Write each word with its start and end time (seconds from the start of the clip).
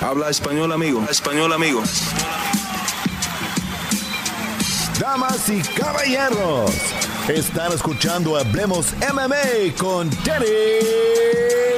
Habla 0.00 0.28
español, 0.28 0.72
amigo. 0.72 1.04
Español, 1.08 1.52
amigo. 1.52 1.82
Damas 4.98 5.48
y 5.48 5.60
caballeros, 5.60 6.70
están 7.28 7.72
escuchando 7.72 8.36
Hablemos 8.36 8.94
MMA 9.12 9.74
con 9.78 10.10
Danny 10.24 10.46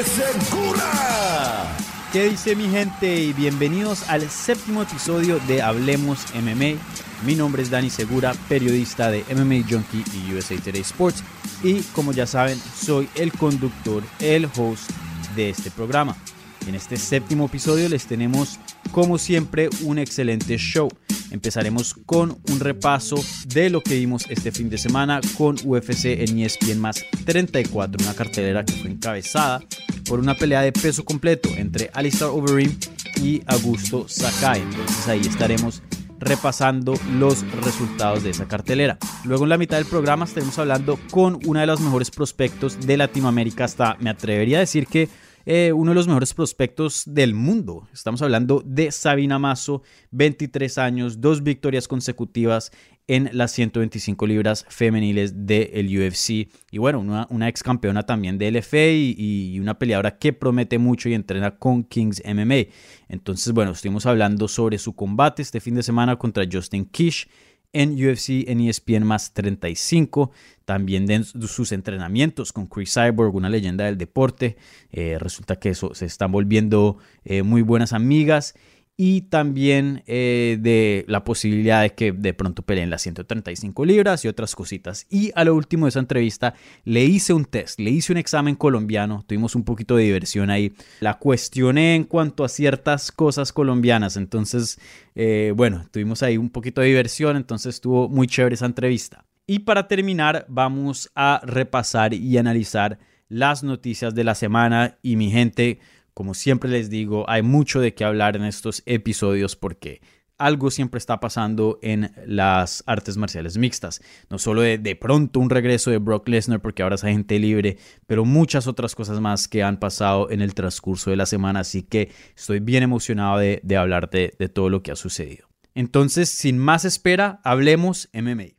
Segura. 0.05 1.77
¿Qué 2.13 2.31
dice 2.31 2.57
mi 2.57 2.69
gente? 2.69 3.15
Y 3.15 3.33
bienvenidos 3.33 4.09
al 4.09 4.29
séptimo 4.31 4.83
episodio 4.83 5.39
de 5.47 5.63
Hablemos 5.63 6.19
MMA. 6.35 6.79
Mi 7.25 7.35
nombre 7.35 7.63
es 7.63 7.71
Dani 7.71 7.91
Segura, 7.91 8.35
periodista 8.49 9.11
de 9.11 9.25
MMA 9.35 9.67
Junkie 9.69 10.05
y 10.15 10.35
USA 10.35 10.57
Today 10.57 10.83
Sports. 10.83 11.23
Y 11.63 11.81
como 11.95 12.13
ya 12.13 12.27
saben, 12.27 12.61
soy 12.79 13.09
el 13.15 13.33
conductor, 13.33 14.03
el 14.19 14.49
host 14.57 14.91
de 15.35 15.51
este 15.51 15.71
programa. 15.71 16.17
En 16.67 16.75
este 16.75 16.97
séptimo 16.97 17.47
episodio 17.47 17.89
les 17.89 18.07
tenemos, 18.07 18.59
como 18.91 19.19
siempre, 19.19 19.71
un 19.83 19.99
excelente 19.99 20.57
show. 20.59 20.89
Empezaremos 21.31 21.95
con 22.07 22.39
un 22.51 22.61
repaso 22.61 23.17
de 23.47 23.71
lo 23.71 23.81
que 23.83 23.95
vimos 23.95 24.27
este 24.29 24.51
fin 24.51 24.69
de 24.69 24.77
semana 24.77 25.21
con 25.39 25.57
UFC 25.65 26.07
en 26.07 26.39
ESPN 26.41 26.81
más 26.81 27.05
34, 27.25 28.05
una 28.05 28.15
cartelera 28.15 28.65
que 28.65 28.73
fue 28.73 28.91
encabezada 28.91 29.63
por 30.09 30.19
una 30.19 30.35
pelea 30.35 30.63
de 30.63 30.73
peso 30.73 31.05
completo 31.05 31.49
entre 31.57 31.91
Alistair 31.95 32.31
Overeem 32.33 32.77
y 33.23 33.43
Augusto 33.47 34.07
Sakai. 34.09 34.61
Entonces 34.61 35.07
ahí 35.07 35.21
estaremos 35.21 35.83
repasando 36.19 36.95
los 37.19 37.49
resultados 37.63 38.25
de 38.25 38.31
esa 38.31 38.49
cartelera. 38.49 38.99
Luego 39.25 39.45
en 39.45 39.51
la 39.51 39.59
mitad 39.59 39.77
del 39.77 39.87
programa 39.87 40.25
estaremos 40.25 40.59
hablando 40.59 40.99
con 41.11 41.39
una 41.47 41.61
de 41.61 41.67
los 41.67 41.81
mejores 41.81 42.11
prospectos 42.11 42.81
de 42.87 42.97
Latinoamérica 42.97 43.65
hasta 43.65 43.97
me 44.01 44.11
atrevería 44.11 44.59
a 44.59 44.61
decir 44.61 44.87
que 44.87 45.09
eh, 45.47 45.73
uno 45.73 45.93
de 45.93 45.95
los 45.95 46.09
mejores 46.09 46.35
prospectos 46.35 47.05
del 47.07 47.33
mundo. 47.33 47.89
Estamos 47.93 48.21
hablando 48.21 48.63
de 48.67 48.91
Sabina 48.91 49.39
Mazo, 49.39 49.83
23 50.11 50.77
años, 50.79 51.21
dos 51.21 51.45
victorias 51.45 51.87
consecutivas 51.87 52.73
en 53.07 53.31
las 53.33 53.53
125 53.53 54.27
libras 54.27 54.67
femeniles 54.69 55.47
del 55.47 55.87
UFC. 55.87 56.49
Y 56.73 56.79
bueno, 56.79 56.99
una, 57.31 57.49
ex 57.49 57.63
campeona 57.63 58.03
también 58.03 58.39
de 58.39 58.51
LFA 58.51 58.89
y, 58.89 59.15
y, 59.17 59.61
una 59.61 59.79
peleadora 59.79 60.19
que 60.19 60.33
promete 60.33 60.79
mucho 60.79 61.09
y 61.09 61.15
entrena 61.15 61.57
con 61.57 61.85
Kings 61.85 62.21
MMA. 62.27 62.73
Entonces, 63.09 63.53
bueno, 63.53 63.71
estuvimos 63.71 64.05
hablando 64.07 64.49
sobre 64.49 64.79
su 64.79 64.97
combate 64.97 65.43
este 65.43 65.61
fin 65.61 65.77
de 65.77 65.85
semana 65.85 66.17
contra 66.17 66.45
Justin 66.51 66.85
Kish 66.85 67.29
en 67.73 67.93
UFC 67.93 68.49
en 68.49 68.61
ESPN 68.61 69.05
más 69.05 69.33
35, 69.33 70.31
también 70.65 71.07
de 71.07 71.25
sus 71.25 71.73
entrenamientos 71.73 72.53
con 72.53 72.67
Chris 72.67 72.95
Cyborg, 72.95 73.35
una 73.35 73.49
leyenda 73.49 73.85
del 73.85 73.99
deporte. 73.99 74.57
Eh, 74.93 75.19
resulta 75.19 75.57
que 75.57 75.71
eso, 75.71 75.95
se 75.95 76.07
están 76.07 76.33
volviendo 76.33 76.99
eh, 77.25 77.43
muy 77.43 77.63
buenas 77.63 77.93
amigas 77.93 78.55
y 78.99 79.23
también 79.23 80.03
eh, 80.07 80.57
de 80.59 81.05
la 81.07 81.23
posibilidad 81.23 81.83
de 81.83 81.93
que 81.93 82.13
de 82.13 82.33
pronto 82.33 82.63
peleen 82.63 82.89
las 82.89 83.03
135 83.03 83.85
libras 83.85 84.25
y 84.25 84.29
otras 84.29 84.55
cositas. 84.55 85.07
Y 85.11 85.33
a 85.35 85.45
lo 85.45 85.55
último 85.55 85.85
de 85.85 85.91
esa 85.91 85.99
entrevista 85.99 86.55
le 86.85 87.05
hice 87.05 87.35
un 87.35 87.45
test, 87.45 87.79
le 87.79 87.91
hice 87.91 88.13
un 88.13 88.19
examen 88.19 88.55
colombiano, 88.55 89.23
tuvimos 89.27 89.55
un 89.55 89.65
poquito 89.65 89.97
de 89.97 90.05
diversión 90.05 90.49
ahí, 90.49 90.73
la 91.01 91.19
cuestioné 91.19 91.95
en 91.95 92.05
cuanto 92.05 92.43
a 92.43 92.49
ciertas 92.49 93.13
cosas 93.13 93.53
colombianas, 93.53 94.17
entonces, 94.17 94.81
eh, 95.15 95.53
bueno, 95.55 95.87
tuvimos 95.91 96.23
ahí 96.23 96.39
un 96.39 96.49
poquito 96.49 96.81
de 96.81 96.89
diversión, 96.89 97.37
entonces 97.37 97.75
estuvo 97.75 98.09
muy 98.09 98.27
chévere 98.27 98.55
esa 98.55 98.67
entrevista. 98.67 99.27
Y 99.47 99.61
para 99.61 99.89
terminar, 99.89 100.47
vamos 100.49 101.11
a 101.15 101.41
repasar 101.45 102.15
y 102.15 102.39
analizar 102.39 102.99
las 103.29 103.63
noticias 103.63 104.15
de 104.15 104.25
la 104.25 104.35
semana 104.35 104.99
y 105.03 105.17
mi 105.17 105.31
gente 105.31 105.81
como 106.17 106.33
siempre 106.33 106.71
les 106.71 106.89
digo, 106.89 107.29
hay 107.29 107.43
mucho 107.43 107.79
de 107.79 107.93
qué 107.93 108.03
hablar 108.03 108.37
en 108.37 108.45
estos 108.45 108.83
episodios 108.87 109.55
porque 109.55 110.01
algo 110.39 110.71
siempre 110.71 110.97
está 110.97 111.21
pasando 111.21 111.79
en 111.83 112.11
las 112.25 112.83
artes 112.87 113.19
marciales 113.19 113.59
mixtas. 113.59 114.01
No 114.31 114.39
solo 114.39 114.63
de, 114.63 114.97
pronto 114.99 115.41
un 115.41 115.51
regreso 115.51 115.91
de 115.91 115.99
Brock 115.99 116.27
Lesnar 116.27 116.63
porque 116.63 116.83
ahora 116.83 116.95
es 116.95 117.05
agente 117.05 117.39
libre, 117.39 117.77
pero 118.07 118.25
muchas 118.25 118.67
otras 118.67 118.95
cosas 118.95 119.21
más 119.21 119.47
que 119.47 119.63
han 119.63 119.79
pasado 119.79 120.31
en 120.31 120.41
el 120.41 120.55
transcurso 120.55 121.11
de 121.11 121.17
la 121.17 121.27
semana. 121.27 121.61
Así 121.61 121.83
que 121.83 122.11
estoy 122.35 122.61
bien 122.61 122.83
emocionado 122.83 123.37
de, 123.37 123.61
de 123.63 123.77
hablar 123.77 124.09
de 124.09 124.31
todo 124.49 124.71
lo 124.71 124.83
que 124.83 124.93
ha 124.93 124.97
sucedido. 124.97 125.49
Entonces, 125.75 126.31
sin 126.31 126.57
más 126.57 126.87
espera, 126.87 127.43
hablemos 127.45 128.09
MMA. 128.15 128.56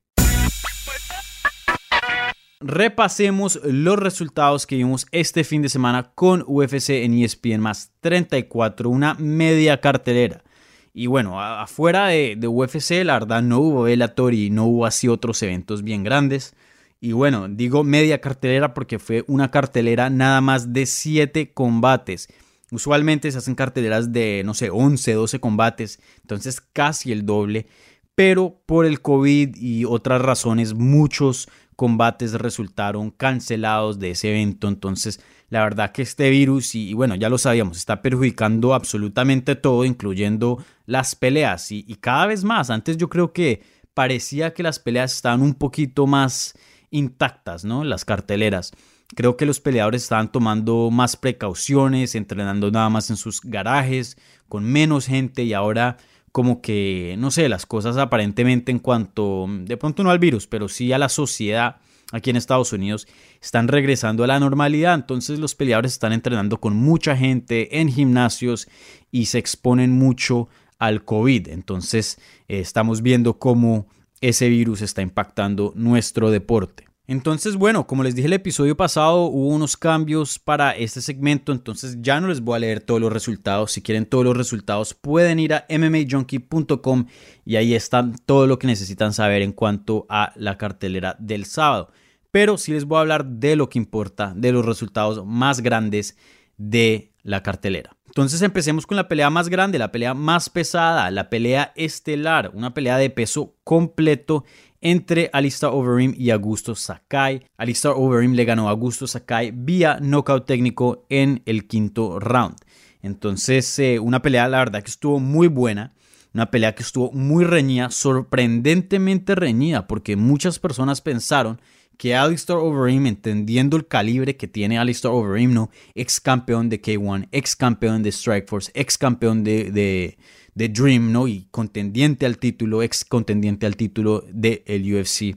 Repasemos 2.60 3.60
los 3.64 4.00
resultados 4.00 4.66
que 4.66 4.78
vimos 4.78 5.06
este 5.12 5.44
fin 5.44 5.62
de 5.62 5.70
semana 5.70 6.12
con 6.16 6.44
UFC 6.48 6.90
en 6.90 7.14
ESPN 7.14 7.60
más 7.60 7.92
34, 8.00 8.90
una 8.90 9.14
media 9.20 9.80
cartelera. 9.80 10.44
Y 10.92 11.06
bueno, 11.06 11.40
afuera 11.40 12.08
de, 12.08 12.36
UFC, 12.48 13.04
la 13.04 13.20
verdad 13.20 13.44
no 13.44 13.60
hubo 13.60 13.84
Bellator 13.84 14.34
y 14.34 14.50
no 14.50 14.66
hubo 14.66 14.88
así 14.88 15.08
otros 15.08 15.44
eventos 15.44 15.84
bien 15.84 16.04
grandes. 16.04 16.56
Y 17.00 17.12
bueno, 17.12 17.48
digo 17.48 17.84
media 17.84 18.20
cartelera 18.22 18.74
porque 18.74 18.98
fue 18.98 19.24
una 19.28 19.52
cartelera 19.52 20.10
nada 20.10 20.42
más 20.42 20.74
de 20.74 20.88
7 20.88 21.54
combates. 21.54 22.28
Usualmente 22.72 23.32
se 23.32 23.38
hacen 23.38 23.54
carteleras 23.54 24.12
de, 24.12 24.42
no 24.44 24.56
sé, 24.56 24.72
11, 24.72 25.14
12 25.14 25.40
combates, 25.40 26.00
entonces 26.22 26.60
casi 26.60 27.12
el 27.12 27.24
doble. 27.24 27.68
Pero 28.16 28.60
por 28.66 28.88
el 28.88 29.00
COVID 29.00 29.56
y 29.58 29.86
otras 29.86 30.20
razones, 30.24 30.74
muchos 30.74 31.48
combates 31.78 32.34
resultaron 32.34 33.12
cancelados 33.12 34.00
de 34.00 34.12
ese 34.12 34.32
evento. 34.32 34.68
Entonces, 34.68 35.22
la 35.50 35.62
verdad 35.62 35.94
que 35.94 36.02
este 36.02 36.30
virus, 36.30 36.76
y, 36.76 36.94
bueno, 36.94 37.16
ya 37.16 37.30
lo 37.30 37.38
sabíamos, 37.38 37.78
está 37.78 38.02
perjudicando 38.02 38.74
absolutamente 38.74 39.56
todo, 39.56 39.86
incluyendo 39.86 40.62
las 40.86 41.16
peleas. 41.16 41.72
Y, 41.72 41.84
cada 42.02 42.26
vez 42.26 42.44
más, 42.44 42.70
antes 42.70 42.98
yo 42.98 43.08
creo 43.08 43.32
que 43.32 43.62
parecía 43.94 44.54
que 44.54 44.64
las 44.64 44.80
peleas 44.80 45.14
estaban 45.14 45.42
un 45.42 45.54
poquito 45.54 46.08
más 46.08 46.56
intactas, 46.90 47.64
¿no? 47.64 47.84
Las 47.84 48.04
carteleras. 48.04 48.74
Creo 49.16 49.38
que 49.38 49.46
los 49.46 49.62
peleadores 49.62 50.04
estaban 50.04 50.32
tomando 50.32 50.90
más 50.92 51.16
precauciones, 51.16 52.16
entrenando 52.16 52.72
nada 52.72 52.90
más 52.90 53.12
en 53.12 53.18
sus 53.18 53.40
garajes, 53.42 54.18
con 54.50 54.66
menos 54.66 55.06
gente 55.06 55.44
y 55.44 55.54
ahora 55.54 55.98
como 56.38 56.62
que, 56.62 57.16
no 57.18 57.32
sé, 57.32 57.50
las 57.50 57.66
cosas 57.66 57.98
aparentemente 57.98 58.72
en 58.72 58.78
cuanto, 58.78 59.48
de 59.50 59.76
pronto 59.76 60.04
no 60.04 60.12
al 60.12 60.20
virus, 60.20 60.46
pero 60.46 60.68
sí 60.68 60.94
a 60.94 61.00
la 61.00 61.10
sociedad 61.10 61.78
aquí 62.12 62.30
en 62.30 62.36
Estados 62.36 62.72
Unidos, 62.74 63.08
están 63.42 63.68
regresando 63.68 64.24
a 64.24 64.28
la 64.28 64.40
normalidad. 64.40 64.94
Entonces 64.94 65.40
los 65.40 65.56
peleadores 65.56 65.94
están 65.94 66.14
entrenando 66.14 66.60
con 66.60 66.76
mucha 66.76 67.18
gente 67.18 67.80
en 67.80 67.90
gimnasios 67.92 68.68
y 69.10 69.26
se 69.26 69.40
exponen 69.40 69.94
mucho 69.94 70.48
al 70.78 71.04
COVID. 71.04 71.48
Entonces 71.48 72.20
eh, 72.48 72.60
estamos 72.60 73.02
viendo 73.02 73.40
cómo 73.40 73.88
ese 74.22 74.48
virus 74.48 74.84
está 74.84 75.02
impactando 75.02 75.74
nuestro 75.76 76.30
deporte. 76.30 76.87
Entonces, 77.10 77.56
bueno, 77.56 77.88
como 77.88 78.04
les 78.04 78.16
dije 78.16 78.28
el 78.28 78.34
episodio 78.34 78.76
pasado, 78.76 79.28
hubo 79.28 79.48
unos 79.48 79.78
cambios 79.78 80.40
para 80.40 80.72
este 80.72 81.00
segmento, 81.00 81.54
entonces 81.54 82.00
ya 82.02 82.20
no 82.20 82.28
les 82.28 82.42
voy 82.42 82.58
a 82.58 82.60
leer 82.60 82.82
todos 82.82 83.00
los 83.00 83.14
resultados. 83.14 83.72
Si 83.72 83.82
quieren 83.82 84.06
todos 84.06 84.26
los 84.26 84.36
resultados, 84.36 84.94
pueden 84.94 85.40
ir 85.40 85.54
a 85.54 85.66
mmajunkie.com 85.70 87.06
y 87.46 87.56
ahí 87.56 87.76
están 87.76 88.18
todo 88.26 88.46
lo 88.46 88.60
que 88.60 88.68
necesitan 88.68 89.14
saber 89.14 89.42
en 89.42 89.54
cuanto 89.54 90.06
a 90.10 90.34
la 90.36 90.58
cartelera 90.58 91.16
del 91.18 91.46
sábado. 91.46 91.94
Pero 92.30 92.58
sí 92.58 92.74
les 92.74 92.84
voy 92.84 92.98
a 92.98 93.02
hablar 93.02 93.26
de 93.26 93.56
lo 93.56 93.70
que 93.70 93.80
importa, 93.80 94.34
de 94.36 94.52
los 94.52 94.66
resultados 94.66 95.26
más 95.26 95.62
grandes 95.62 96.18
de 96.58 97.14
la 97.24 97.42
cartelera. 97.42 97.96
Entonces 98.08 98.42
empecemos 98.42 98.88
con 98.88 98.98
la 98.98 99.08
pelea 99.08 99.30
más 99.30 99.48
grande, 99.48 99.78
la 99.78 99.92
pelea 99.92 100.14
más 100.14 100.50
pesada, 100.50 101.12
la 101.12 101.30
pelea 101.30 101.72
estelar, 101.76 102.52
una 102.54 102.74
pelea 102.74 102.98
de 102.98 103.10
peso 103.10 103.56
completo 103.64 104.44
entre 104.82 105.30
Alistair 105.34 105.72
Overeem 105.74 106.14
y 106.18 106.30
Augusto 106.30 106.76
Sakai. 106.76 107.46
Alistair 107.58 107.94
Overeem 107.98 108.34
le 108.34 108.46
ganó 108.46 108.68
a 108.68 108.72
Augusto 108.72 109.08
Sakai 109.08 109.52
vía 109.54 110.00
knockout 110.02 110.46
técnico 110.46 111.06
en 111.10 111.42
el 111.46 111.68
quinto 111.68 112.20
round. 112.20 112.56
Entonces, 113.02 113.78
eh, 113.80 114.00
una 114.00 114.22
pelea, 114.22 114.48
la 114.48 114.60
verdad, 114.60 114.84
que 114.84 114.92
estuvo 114.92 115.20
muy 115.20 115.48
buena. 115.48 115.94
Una 116.34 116.52
pelea 116.52 116.76
que 116.76 116.84
estuvo 116.84 117.12
muy 117.12 117.46
reñida, 117.46 117.90
sorprendentemente 117.90 119.34
reñida, 119.34 119.88
porque 119.88 120.16
muchas 120.16 120.60
personas 120.60 121.02
pensaron 121.02 121.60
que 121.98 122.16
Alistair 122.16 122.60
Overeem, 122.60 123.08
entendiendo 123.08 123.76
el 123.76 123.88
calibre 123.88 124.38
que 124.38 124.48
tiene 124.48 124.78
Alistair 124.78 125.14
Overeem, 125.14 125.54
¿no? 125.54 125.72
ex 125.96 126.22
campeón 126.22 126.70
de 126.70 126.82
K1, 126.82 127.28
ex 127.32 127.56
campeón 127.56 128.04
de 128.04 128.12
Strikeforce, 128.12 128.72
ex 128.76 128.98
campeón 128.98 129.44
de, 129.44 130.18
Dream, 130.58 131.12
¿no? 131.12 131.28
y 131.28 131.48
contendiente 131.52 132.26
al 132.26 132.38
título, 132.38 132.82
ex 132.82 133.06
contendiente 133.06 133.66
al 133.66 133.76
título 133.76 134.24
del 134.32 134.96
UFC. 134.96 135.36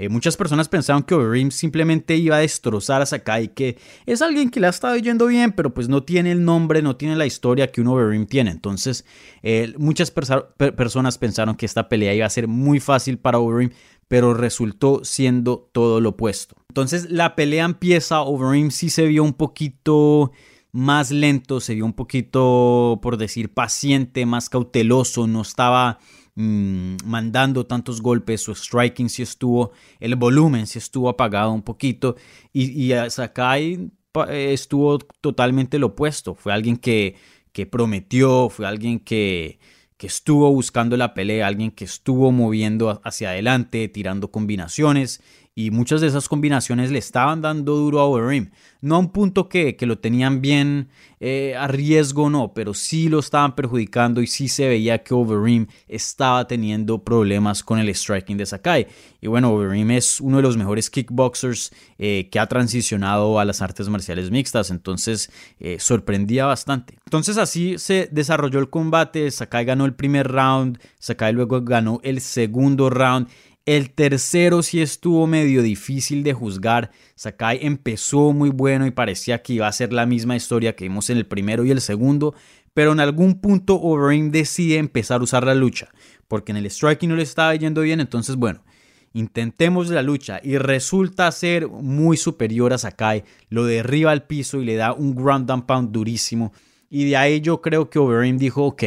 Eh, 0.00 0.08
muchas 0.08 0.34
personas 0.34 0.66
pensaban 0.66 1.02
que 1.02 1.14
Overeem 1.14 1.50
simplemente 1.50 2.16
iba 2.16 2.36
a 2.36 2.38
destrozar 2.38 3.02
a 3.02 3.06
Sakai, 3.06 3.48
que 3.48 3.76
es 4.06 4.22
alguien 4.22 4.48
que 4.48 4.58
le 4.58 4.66
ha 4.66 4.70
estado 4.70 4.96
yendo 4.96 5.26
bien, 5.26 5.52
pero 5.52 5.74
pues 5.74 5.90
no 5.90 6.04
tiene 6.04 6.32
el 6.32 6.42
nombre, 6.42 6.80
no 6.80 6.96
tiene 6.96 7.16
la 7.16 7.26
historia 7.26 7.70
que 7.70 7.82
un 7.82 7.88
Overeem 7.88 8.24
tiene. 8.24 8.50
Entonces, 8.50 9.04
eh, 9.42 9.74
muchas 9.76 10.10
personas 10.10 11.18
pensaron 11.18 11.54
que 11.54 11.66
esta 11.66 11.90
pelea 11.90 12.14
iba 12.14 12.24
a 12.24 12.30
ser 12.30 12.48
muy 12.48 12.80
fácil 12.80 13.18
para 13.18 13.38
Overeem, 13.38 13.72
pero 14.08 14.32
resultó 14.32 15.04
siendo 15.04 15.68
todo 15.70 16.00
lo 16.00 16.08
opuesto. 16.08 16.56
Entonces 16.70 17.10
la 17.10 17.36
pelea 17.36 17.66
empieza, 17.66 18.22
Overeem 18.22 18.70
sí 18.70 18.88
se 18.88 19.06
vio 19.06 19.22
un 19.22 19.34
poquito 19.34 20.32
más 20.72 21.10
lento, 21.10 21.60
se 21.60 21.74
vio 21.74 21.84
un 21.84 21.92
poquito, 21.92 22.98
por 23.02 23.16
decir, 23.16 23.52
paciente, 23.52 24.26
más 24.26 24.48
cauteloso, 24.48 25.26
no 25.26 25.42
estaba 25.42 25.98
mm, 26.34 26.96
mandando 27.04 27.66
tantos 27.66 28.00
golpes, 28.00 28.42
su 28.42 28.54
striking 28.54 29.08
sí 29.08 29.22
estuvo, 29.22 29.72
el 29.98 30.16
volumen 30.16 30.66
sí 30.66 30.78
estuvo 30.78 31.08
apagado 31.08 31.52
un 31.52 31.62
poquito 31.62 32.16
y, 32.52 32.92
y 32.92 33.10
Sakai 33.10 33.90
estuvo 34.28 34.98
totalmente 34.98 35.78
lo 35.78 35.88
opuesto, 35.88 36.34
fue 36.34 36.52
alguien 36.52 36.76
que, 36.76 37.16
que 37.52 37.66
prometió, 37.66 38.48
fue 38.48 38.66
alguien 38.66 39.00
que 39.00 39.58
que 40.00 40.06
estuvo 40.06 40.50
buscando 40.50 40.96
la 40.96 41.12
pelea, 41.12 41.46
alguien 41.46 41.70
que 41.70 41.84
estuvo 41.84 42.32
moviendo 42.32 43.02
hacia 43.04 43.28
adelante, 43.28 43.86
tirando 43.86 44.30
combinaciones 44.30 45.22
y 45.60 45.70
muchas 45.70 46.00
de 46.00 46.06
esas 46.06 46.28
combinaciones 46.28 46.90
le 46.90 46.98
estaban 46.98 47.42
dando 47.42 47.76
duro 47.76 48.00
a 48.00 48.04
Overeem. 48.04 48.50
No 48.80 48.96
a 48.96 48.98
un 48.98 49.12
punto 49.12 49.48
que, 49.48 49.76
que 49.76 49.84
lo 49.84 49.98
tenían 49.98 50.40
bien 50.40 50.88
eh, 51.20 51.54
a 51.54 51.68
riesgo, 51.68 52.30
no, 52.30 52.54
pero 52.54 52.72
sí 52.72 53.10
lo 53.10 53.18
estaban 53.18 53.54
perjudicando 53.54 54.22
y 54.22 54.26
sí 54.26 54.48
se 54.48 54.66
veía 54.68 55.02
que 55.02 55.12
Overeem 55.12 55.66
estaba 55.86 56.46
teniendo 56.46 57.04
problemas 57.04 57.62
con 57.62 57.78
el 57.78 57.94
striking 57.94 58.38
de 58.38 58.46
Sakai. 58.46 58.86
Y 59.20 59.26
bueno, 59.26 59.52
Overeem 59.52 59.90
es 59.90 60.18
uno 60.20 60.38
de 60.38 60.42
los 60.42 60.56
mejores 60.56 60.88
kickboxers 60.88 61.72
eh, 61.98 62.30
que 62.30 62.38
ha 62.38 62.46
transicionado 62.46 63.38
a 63.38 63.44
las 63.44 63.60
artes 63.60 63.90
marciales 63.90 64.30
mixtas, 64.30 64.70
entonces 64.70 65.30
eh, 65.58 65.76
sorprendía 65.78 66.46
bastante. 66.46 66.96
Entonces 67.04 67.36
así 67.36 67.76
se 67.76 68.08
desarrolló 68.10 68.60
el 68.60 68.70
combate, 68.70 69.30
Sakai 69.30 69.66
ganó 69.66 69.84
el 69.84 69.92
primer 69.92 70.26
round, 70.28 70.78
Sakai 70.98 71.34
luego 71.34 71.60
ganó 71.60 72.00
el 72.02 72.22
segundo 72.22 72.88
round 72.88 73.28
el 73.66 73.90
tercero 73.90 74.62
sí 74.62 74.80
estuvo 74.80 75.26
medio 75.26 75.62
difícil 75.62 76.22
de 76.22 76.32
juzgar. 76.32 76.90
Sakai 77.14 77.60
empezó 77.62 78.32
muy 78.32 78.50
bueno 78.50 78.86
y 78.86 78.90
parecía 78.90 79.42
que 79.42 79.54
iba 79.54 79.68
a 79.68 79.72
ser 79.72 79.92
la 79.92 80.06
misma 80.06 80.36
historia 80.36 80.74
que 80.74 80.84
vimos 80.84 81.10
en 81.10 81.18
el 81.18 81.26
primero 81.26 81.64
y 81.64 81.70
el 81.70 81.80
segundo, 81.80 82.34
pero 82.74 82.92
en 82.92 83.00
algún 83.00 83.40
punto 83.40 83.80
Overeem 83.80 84.30
decide 84.30 84.78
empezar 84.78 85.20
a 85.20 85.24
usar 85.24 85.44
la 85.44 85.54
lucha, 85.54 85.88
porque 86.28 86.52
en 86.52 86.56
el 86.56 86.70
striking 86.70 87.08
no 87.08 87.16
le 87.16 87.22
estaba 87.22 87.54
yendo 87.54 87.82
bien, 87.82 88.00
entonces 88.00 88.36
bueno, 88.36 88.64
intentemos 89.12 89.90
la 89.90 90.02
lucha 90.02 90.40
y 90.42 90.56
resulta 90.56 91.30
ser 91.32 91.68
muy 91.68 92.16
superior 92.16 92.72
a 92.72 92.78
Sakai, 92.78 93.24
lo 93.48 93.64
derriba 93.64 94.12
al 94.12 94.26
piso 94.26 94.60
y 94.60 94.64
le 94.64 94.76
da 94.76 94.92
un 94.92 95.14
ground 95.14 95.50
and 95.50 95.66
pound 95.66 95.90
durísimo 95.90 96.52
y 96.90 97.08
de 97.08 97.16
ahí 97.16 97.40
yo 97.40 97.62
creo 97.62 97.88
que 97.88 98.00
Overeem 98.00 98.36
dijo, 98.36 98.64
ok, 98.64 98.82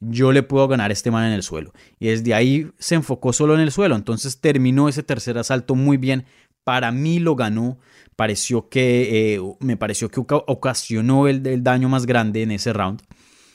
yo 0.00 0.32
le 0.32 0.42
puedo 0.42 0.68
ganar 0.68 0.92
este 0.92 1.10
man 1.10 1.26
en 1.26 1.32
el 1.32 1.42
suelo. 1.42 1.72
Y 1.98 2.08
desde 2.08 2.34
ahí 2.34 2.70
se 2.78 2.94
enfocó 2.94 3.32
solo 3.32 3.54
en 3.54 3.60
el 3.60 3.72
suelo. 3.72 3.96
Entonces 3.96 4.40
terminó 4.40 4.88
ese 4.88 5.02
tercer 5.02 5.38
asalto 5.38 5.74
muy 5.74 5.96
bien. 5.96 6.24
Para 6.64 6.92
mí 6.92 7.18
lo 7.18 7.34
ganó. 7.34 7.78
Pareció 8.16 8.68
que, 8.68 9.34
eh, 9.34 9.40
me 9.60 9.76
pareció 9.76 10.10
que 10.10 10.20
ocasionó 10.20 11.28
el, 11.28 11.46
el, 11.46 11.62
daño 11.62 11.88
más 11.88 12.06
grande 12.06 12.42
en 12.42 12.50
ese 12.50 12.72
round. 12.72 13.02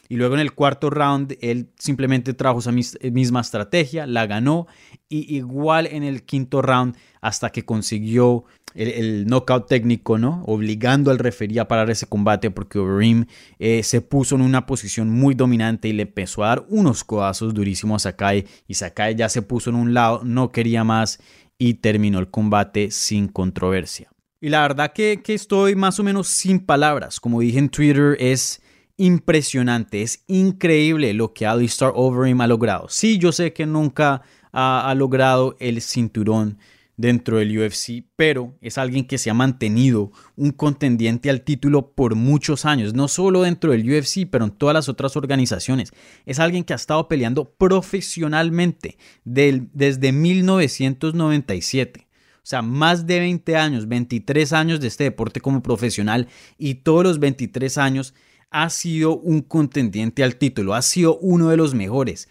Y 0.09 0.15
luego 0.15 0.35
en 0.35 0.41
el 0.41 0.53
cuarto 0.53 0.89
round 0.89 1.37
él 1.41 1.71
simplemente 1.79 2.33
trajo 2.33 2.59
esa 2.59 2.71
misma 2.71 3.41
estrategia, 3.41 4.05
la 4.05 4.25
ganó. 4.27 4.67
Y 5.09 5.35
igual 5.35 5.87
en 5.87 6.03
el 6.03 6.23
quinto 6.23 6.61
round 6.61 6.95
hasta 7.21 7.51
que 7.51 7.65
consiguió 7.65 8.45
el, 8.75 9.25
knockout 9.25 9.67
técnico, 9.67 10.17
¿no? 10.17 10.43
Obligando 10.45 11.11
al 11.11 11.19
referee 11.19 11.59
a 11.59 11.67
parar 11.67 11.89
ese 11.89 12.05
combate 12.05 12.51
porque 12.51 12.79
Overeem 12.79 13.25
eh, 13.59 13.83
se 13.83 14.01
puso 14.01 14.35
en 14.35 14.41
una 14.41 14.65
posición 14.65 15.09
muy 15.09 15.35
dominante 15.35 15.87
y 15.87 15.93
le 15.93 16.03
empezó 16.03 16.43
a 16.43 16.49
dar 16.49 16.65
unos 16.69 17.03
codazos 17.03 17.53
durísimos 17.53 18.05
a 18.05 18.11
Sakai 18.11 18.45
y 18.67 18.73
Sakai 18.73 19.15
ya 19.15 19.29
se 19.29 19.41
puso 19.41 19.69
en 19.69 19.75
un 19.75 19.93
lado, 19.93 20.21
no 20.23 20.51
quería 20.51 20.83
más 20.83 21.19
y 21.57 21.75
terminó 21.75 22.19
el 22.19 22.29
combate 22.29 22.91
sin 22.91 23.27
controversia. 23.27 24.09
Y 24.41 24.49
la 24.49 24.61
verdad 24.61 24.91
que, 24.93 25.21
que 25.23 25.33
estoy 25.33 25.75
más 25.75 25.99
o 25.99 26.03
menos 26.03 26.27
sin 26.27 26.59
palabras. 26.59 27.19
Como 27.19 27.39
dije 27.39 27.59
en 27.59 27.69
Twitter, 27.69 28.17
es 28.19 28.61
impresionante, 28.97 30.01
es 30.01 30.23
increíble 30.27 31.13
lo 31.13 31.33
que 31.33 31.45
Alistair 31.45 31.91
Overeem 31.95 32.41
ha 32.41 32.47
logrado. 32.47 32.87
Sí, 32.89 33.17
yo 33.17 33.31
sé 33.31 33.53
que 33.53 33.65
nunca 33.65 34.21
ha 34.51 34.93
logrado 34.95 35.55
el 35.59 35.81
cinturón 35.81 36.59
dentro 36.97 37.37
del 37.37 37.57
UFC, 37.57 38.03
pero 38.15 38.55
es 38.61 38.77
alguien 38.77 39.05
que 39.05 39.17
se 39.17 39.29
ha 39.29 39.33
mantenido 39.33 40.11
un 40.35 40.51
contendiente 40.51 41.29
al 41.29 41.41
título 41.41 41.91
por 41.93 42.15
muchos 42.15 42.65
años, 42.65 42.93
no 42.93 43.07
solo 43.07 43.41
dentro 43.41 43.71
del 43.71 43.89
UFC, 43.89 44.27
pero 44.29 44.45
en 44.45 44.51
todas 44.51 44.73
las 44.73 44.89
otras 44.89 45.15
organizaciones. 45.15 45.91
Es 46.25 46.39
alguien 46.39 46.63
que 46.63 46.73
ha 46.73 46.75
estado 46.75 47.07
peleando 47.07 47.45
profesionalmente 47.45 48.97
desde 49.23 50.11
1997. 50.11 52.07
O 52.37 52.45
sea, 52.45 52.61
más 52.61 53.07
de 53.07 53.19
20 53.19 53.55
años, 53.55 53.87
23 53.87 54.51
años 54.53 54.81
de 54.81 54.87
este 54.87 55.05
deporte 55.05 55.39
como 55.39 55.63
profesional 55.63 56.27
y 56.57 56.75
todos 56.75 57.03
los 57.03 57.19
23 57.19 57.77
años 57.77 58.13
ha 58.51 58.69
sido 58.69 59.17
un 59.17 59.41
contendiente 59.41 60.23
al 60.23 60.35
título, 60.35 60.75
ha 60.75 60.81
sido 60.81 61.17
uno 61.19 61.49
de 61.49 61.57
los 61.57 61.73
mejores. 61.73 62.27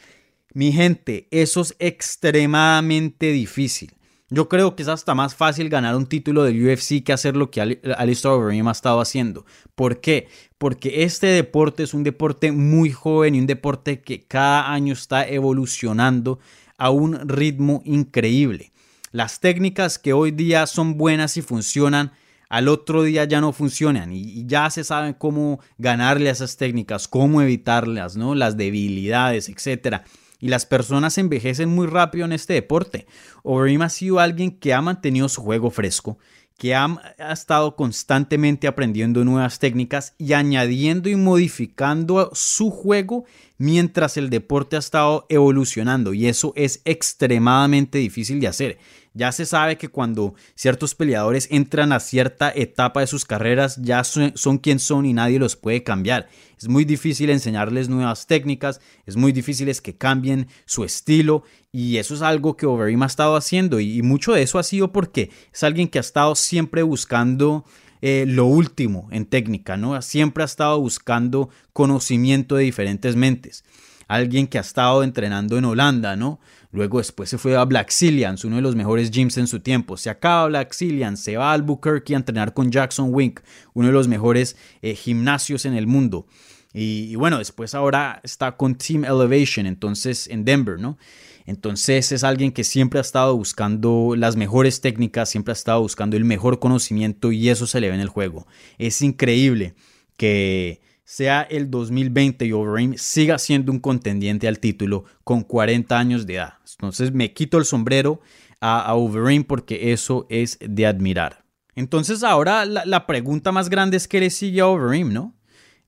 Mi 0.54 0.70
gente, 0.70 1.28
eso 1.30 1.62
es 1.62 1.74
extremadamente 1.78 3.32
difícil. 3.32 3.94
Yo 4.32 4.48
creo 4.48 4.74
que 4.74 4.82
es 4.82 4.88
hasta 4.88 5.14
más 5.14 5.34
fácil 5.34 5.68
ganar 5.68 5.94
un 5.94 6.06
título 6.06 6.42
del 6.42 6.66
UFC 6.66 7.04
que 7.04 7.12
hacer 7.12 7.36
lo 7.36 7.50
que 7.50 7.60
Alistair 7.60 8.32
Overeem 8.32 8.66
ha 8.66 8.72
estado 8.72 8.98
haciendo. 8.98 9.44
¿Por 9.74 10.00
qué? 10.00 10.26
Porque 10.56 11.02
este 11.02 11.26
deporte 11.26 11.82
es 11.82 11.92
un 11.92 12.02
deporte 12.02 12.50
muy 12.50 12.90
joven 12.92 13.34
y 13.34 13.40
un 13.40 13.46
deporte 13.46 14.00
que 14.00 14.22
cada 14.22 14.72
año 14.72 14.94
está 14.94 15.28
evolucionando 15.28 16.38
a 16.78 16.88
un 16.88 17.28
ritmo 17.28 17.82
increíble. 17.84 18.72
Las 19.10 19.38
técnicas 19.38 19.98
que 19.98 20.14
hoy 20.14 20.30
día 20.30 20.66
son 20.66 20.96
buenas 20.96 21.36
y 21.36 21.42
funcionan, 21.42 22.12
al 22.48 22.68
otro 22.68 23.02
día 23.02 23.24
ya 23.24 23.42
no 23.42 23.52
funcionan 23.52 24.14
y, 24.14 24.46
ya 24.46 24.70
se 24.70 24.82
sabe 24.82 25.14
cómo 25.18 25.60
ganarle 25.76 26.30
a 26.30 26.32
esas 26.32 26.56
técnicas, 26.56 27.06
cómo 27.06 27.42
evitarlas, 27.42 28.16
¿no? 28.16 28.34
Las 28.34 28.56
debilidades, 28.56 29.50
etcétera 29.50 30.04
y 30.42 30.48
las 30.48 30.66
personas 30.66 31.16
envejecen 31.18 31.68
muy 31.68 31.86
rápido 31.86 32.24
en 32.24 32.32
este 32.32 32.54
deporte. 32.54 33.06
Overeem 33.44 33.80
ha 33.82 33.88
sido 33.88 34.18
alguien 34.18 34.50
que 34.50 34.74
ha 34.74 34.82
mantenido 34.82 35.28
su 35.28 35.40
juego 35.40 35.70
fresco, 35.70 36.18
que 36.58 36.74
ha, 36.74 36.88
estado 37.30 37.76
constantemente 37.76 38.66
aprendiendo 38.66 39.24
nuevas 39.24 39.60
técnicas 39.60 40.14
y 40.18 40.32
añadiendo 40.32 41.08
y 41.08 41.14
modificando 41.14 42.30
su 42.34 42.70
juego 42.72 43.24
mientras 43.62 44.16
el 44.16 44.28
deporte 44.28 44.74
ha 44.74 44.80
estado 44.80 45.24
evolucionando 45.28 46.14
y 46.14 46.26
eso 46.26 46.52
es 46.56 46.82
extremadamente 46.84 47.98
difícil 47.98 48.40
de 48.40 48.48
hacer. 48.48 48.78
Ya 49.14 49.30
se 49.30 49.46
sabe 49.46 49.78
que 49.78 49.86
cuando 49.86 50.34
ciertos 50.56 50.96
peleadores 50.96 51.46
entran 51.48 51.92
a 51.92 52.00
cierta 52.00 52.50
etapa 52.52 53.02
de 53.02 53.06
sus 53.06 53.24
carreras 53.24 53.76
ya 53.80 54.02
son, 54.02 54.58
quien 54.58 54.80
son 54.80 55.06
y 55.06 55.12
nadie 55.12 55.38
los 55.38 55.54
puede 55.54 55.84
cambiar. 55.84 56.28
Es 56.58 56.66
muy 56.66 56.84
difícil 56.84 57.30
enseñarles 57.30 57.88
nuevas 57.88 58.26
técnicas, 58.26 58.80
es 59.06 59.14
muy 59.14 59.30
difícil 59.30 59.72
que 59.80 59.96
cambien 59.96 60.48
su 60.64 60.82
estilo 60.82 61.44
y 61.70 61.98
eso 61.98 62.16
es 62.16 62.22
algo 62.22 62.56
que 62.56 62.66
Overeem 62.66 63.04
ha 63.04 63.06
estado 63.06 63.36
haciendo 63.36 63.78
y, 63.78 64.02
mucho 64.02 64.32
de 64.32 64.42
eso 64.42 64.58
ha 64.58 64.64
sido 64.64 64.90
porque 64.90 65.30
es 65.52 65.62
alguien 65.62 65.86
que 65.86 65.98
ha 65.98 66.00
estado 66.00 66.34
siempre 66.34 66.82
buscando 66.82 67.64
eh, 68.02 68.24
lo 68.26 68.46
último 68.46 69.08
en 69.12 69.26
técnica, 69.26 69.76
¿no? 69.76 70.00
Siempre 70.02 70.42
ha 70.42 70.46
estado 70.46 70.78
buscando 70.80 71.48
conocimiento 71.72 72.56
de 72.56 72.64
diferentes 72.64 73.16
mentes. 73.16 73.64
Alguien 74.08 74.48
que 74.48 74.58
ha 74.58 74.62
estado 74.62 75.04
entrenando 75.04 75.56
en 75.56 75.64
Holanda, 75.64 76.16
¿no? 76.16 76.40
Luego 76.72 76.98
después 76.98 77.28
se 77.28 77.36
fue 77.36 77.54
a 77.54 77.64
Black 77.66 77.92
Zillions, 77.92 78.46
uno 78.46 78.56
de 78.56 78.62
los 78.62 78.74
mejores 78.74 79.10
gyms 79.10 79.36
en 79.36 79.46
su 79.46 79.60
tiempo. 79.60 79.98
Se 79.98 80.08
acaba 80.08 80.46
Black 80.46 80.74
Zillions, 80.74 81.20
se 81.20 81.36
va 81.36 81.50
a 81.50 81.52
Albuquerque 81.52 82.14
a 82.14 82.16
entrenar 82.16 82.54
con 82.54 82.70
Jackson 82.70 83.10
Wink, 83.12 83.40
uno 83.74 83.88
de 83.88 83.92
los 83.92 84.08
mejores 84.08 84.56
eh, 84.80 84.94
gimnasios 84.94 85.66
en 85.66 85.74
el 85.74 85.86
mundo. 85.86 86.26
Y, 86.74 87.14
bueno, 87.16 87.36
después 87.36 87.74
ahora 87.74 88.20
está 88.24 88.56
con 88.56 88.76
Team 88.76 89.04
Elevation, 89.04 89.66
entonces 89.66 90.26
en 90.28 90.46
Denver, 90.46 90.78
¿no? 90.78 90.96
Entonces 91.44 92.10
es 92.12 92.24
alguien 92.24 92.52
que 92.52 92.64
siempre 92.64 92.98
ha 92.98 93.02
estado 93.02 93.36
buscando 93.36 94.14
las 94.16 94.36
mejores 94.36 94.80
técnicas, 94.80 95.28
siempre 95.28 95.52
ha 95.52 95.54
estado 95.54 95.82
buscando 95.82 96.16
el 96.16 96.24
mejor 96.24 96.58
conocimiento 96.58 97.32
y 97.32 97.50
eso 97.50 97.66
se 97.66 97.80
le 97.80 97.88
ve 97.88 97.94
en 97.96 98.00
el 98.00 98.08
juego. 98.08 98.46
Es 98.78 99.02
increíble 99.02 99.74
que 100.16 100.80
sea 101.04 101.42
el 101.42 101.70
2020 101.70 102.46
y 102.46 102.52
Overeem 102.52 102.94
siga 102.96 103.38
siendo 103.38 103.72
un 103.72 103.80
contendiente 103.80 104.48
al 104.48 104.58
título 104.58 105.04
con 105.24 105.42
40 105.42 105.98
años 105.98 106.26
de 106.26 106.34
edad. 106.34 106.54
Entonces 106.72 107.12
me 107.12 107.32
quito 107.32 107.58
el 107.58 107.64
sombrero 107.64 108.20
a, 108.60 108.94
Overeem 108.94 109.44
porque 109.44 109.92
eso 109.92 110.26
es 110.30 110.58
de 110.60 110.86
admirar. 110.86 111.44
Entonces 111.74 112.22
ahora 112.22 112.64
la, 112.64 112.84
la 112.84 113.06
pregunta 113.06 113.52
más 113.52 113.68
grande 113.68 113.96
es 113.96 114.06
qué 114.06 114.20
le 114.20 114.30
sigue 114.30 114.60
a 114.60 114.68
Overeem, 114.68 115.12
¿no? 115.12 115.34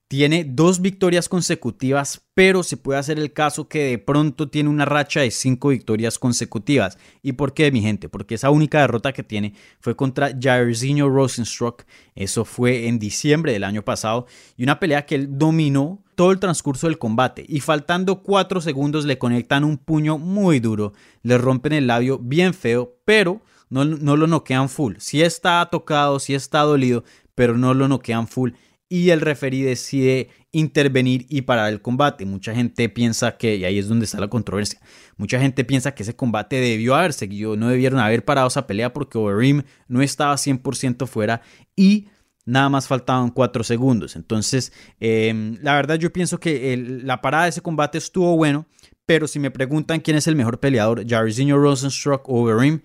Tiene 0.06 0.44
dos 0.44 0.82
victorias 0.82 1.30
consecutivas, 1.30 2.22
pero 2.34 2.62
se 2.62 2.76
puede 2.76 2.98
hacer 2.98 3.18
el 3.18 3.32
caso 3.32 3.68
que 3.68 3.84
de 3.84 3.98
pronto 3.98 4.50
tiene 4.50 4.68
una 4.68 4.84
racha 4.84 5.20
de 5.20 5.30
cinco 5.30 5.70
victorias 5.70 6.18
consecutivas. 6.18 6.98
¿Y 7.22 7.32
por 7.32 7.54
qué, 7.54 7.72
mi 7.72 7.80
gente? 7.80 8.10
Porque 8.10 8.34
esa 8.34 8.50
única 8.50 8.80
derrota 8.80 9.14
que 9.14 9.22
tiene 9.22 9.54
fue 9.80 9.96
contra 9.96 10.30
Jairzinho 10.38 11.08
Rosenstruck. 11.08 11.84
Eso 12.14 12.44
fue 12.44 12.86
en 12.86 12.98
diciembre 12.98 13.52
del 13.52 13.64
año 13.64 13.82
pasado. 13.82 14.26
Y 14.58 14.64
una 14.64 14.78
pelea 14.78 15.06
que 15.06 15.14
él 15.14 15.38
dominó 15.38 16.04
todo 16.14 16.32
el 16.32 16.38
transcurso 16.38 16.86
del 16.86 16.98
combate. 16.98 17.46
Y 17.48 17.60
faltando 17.60 18.22
cuatro 18.22 18.60
segundos 18.60 19.06
le 19.06 19.18
conectan 19.18 19.64
un 19.64 19.78
puño 19.78 20.18
muy 20.18 20.60
duro. 20.60 20.92
Le 21.22 21.38
rompen 21.38 21.72
el 21.72 21.86
labio 21.86 22.18
bien 22.18 22.52
feo, 22.52 22.94
pero 23.06 23.40
no, 23.70 23.84
lo 23.84 24.26
noquean 24.26 24.68
full. 24.68 24.96
Sí 24.98 25.22
está 25.22 25.66
tocado, 25.70 26.20
sí 26.20 26.34
está 26.34 26.60
dolido, 26.60 27.04
pero 27.34 27.56
no 27.56 27.72
lo 27.72 27.88
noquean 27.88 28.28
full 28.28 28.52
y 28.94 29.10
el 29.10 29.20
referí 29.20 29.62
decide 29.62 30.28
intervenir 30.52 31.26
y 31.28 31.42
parar 31.42 31.72
el 31.72 31.82
combate. 31.82 32.24
Mucha 32.26 32.54
gente 32.54 32.88
piensa 32.88 33.36
que, 33.36 33.56
y 33.56 33.64
ahí 33.64 33.76
es 33.76 33.88
donde 33.88 34.04
está 34.04 34.20
la 34.20 34.28
controversia, 34.28 34.80
mucha 35.16 35.40
gente 35.40 35.64
piensa 35.64 35.96
que 35.96 36.04
ese 36.04 36.14
combate 36.14 36.60
debió 36.60 36.94
haber 36.94 37.12
seguido, 37.12 37.56
no 37.56 37.70
debieron 37.70 37.98
haber 37.98 38.24
parado 38.24 38.46
esa 38.46 38.68
pelea 38.68 38.92
porque 38.92 39.18
Overeem 39.18 39.64
no 39.88 40.00
estaba 40.00 40.36
100% 40.36 41.08
fuera 41.08 41.42
y 41.74 42.06
nada 42.44 42.68
más 42.68 42.86
faltaban 42.86 43.30
4 43.30 43.64
segundos. 43.64 44.14
Entonces, 44.14 44.72
em, 45.00 45.58
la 45.60 45.74
verdad 45.74 45.96
yo 45.96 46.12
pienso 46.12 46.38
que 46.38 46.76
la 47.02 47.20
parada 47.20 47.44
de 47.44 47.50
ese 47.50 47.62
combate 47.62 47.98
estuvo 47.98 48.36
bueno, 48.36 48.68
pero 49.06 49.26
si 49.26 49.40
me 49.40 49.50
preguntan 49.50 49.98
quién 49.98 50.16
es 50.16 50.28
el 50.28 50.36
mejor 50.36 50.60
peleador, 50.60 51.04
Jairzinho 51.04 51.58
Rosenstruck 51.58 52.28
o 52.28 52.42
Overeem, 52.42 52.80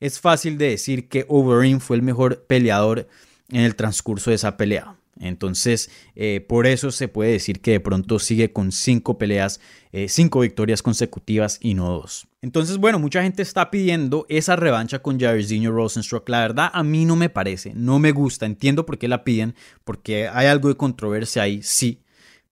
es 0.00 0.18
fácil 0.18 0.56
de 0.56 0.70
decir 0.70 1.10
que 1.10 1.26
Overeem 1.28 1.78
fue 1.78 1.96
el 1.96 2.02
mejor 2.02 2.46
peleador 2.46 3.06
en 3.50 3.60
el 3.60 3.76
transcurso 3.76 4.30
de 4.30 4.36
esa 4.36 4.56
pelea. 4.56 4.96
Entonces, 5.20 5.90
eh, 6.16 6.44
por 6.48 6.66
eso 6.66 6.90
se 6.90 7.08
puede 7.08 7.32
decir 7.32 7.60
que 7.60 7.72
de 7.72 7.80
pronto 7.80 8.18
sigue 8.18 8.52
con 8.52 8.72
cinco 8.72 9.18
peleas, 9.18 9.60
eh, 9.92 10.08
cinco 10.08 10.40
victorias 10.40 10.82
consecutivas 10.82 11.58
y 11.60 11.74
no 11.74 11.90
dos. 11.90 12.26
Entonces, 12.40 12.78
bueno, 12.78 12.98
mucha 12.98 13.22
gente 13.22 13.42
está 13.42 13.70
pidiendo 13.70 14.26
esa 14.28 14.56
revancha 14.56 15.00
con 15.00 15.20
Jairzinho 15.20 15.70
Rosenstruck. 15.70 16.28
La 16.28 16.40
verdad, 16.40 16.70
a 16.72 16.82
mí 16.82 17.04
no 17.04 17.14
me 17.14 17.28
parece, 17.28 17.72
no 17.74 17.98
me 17.98 18.10
gusta. 18.10 18.46
Entiendo 18.46 18.84
por 18.84 18.98
qué 18.98 19.06
la 19.06 19.22
piden, 19.22 19.54
porque 19.84 20.28
hay 20.28 20.46
algo 20.46 20.68
de 20.68 20.76
controversia 20.76 21.42
ahí, 21.42 21.62
sí. 21.62 22.02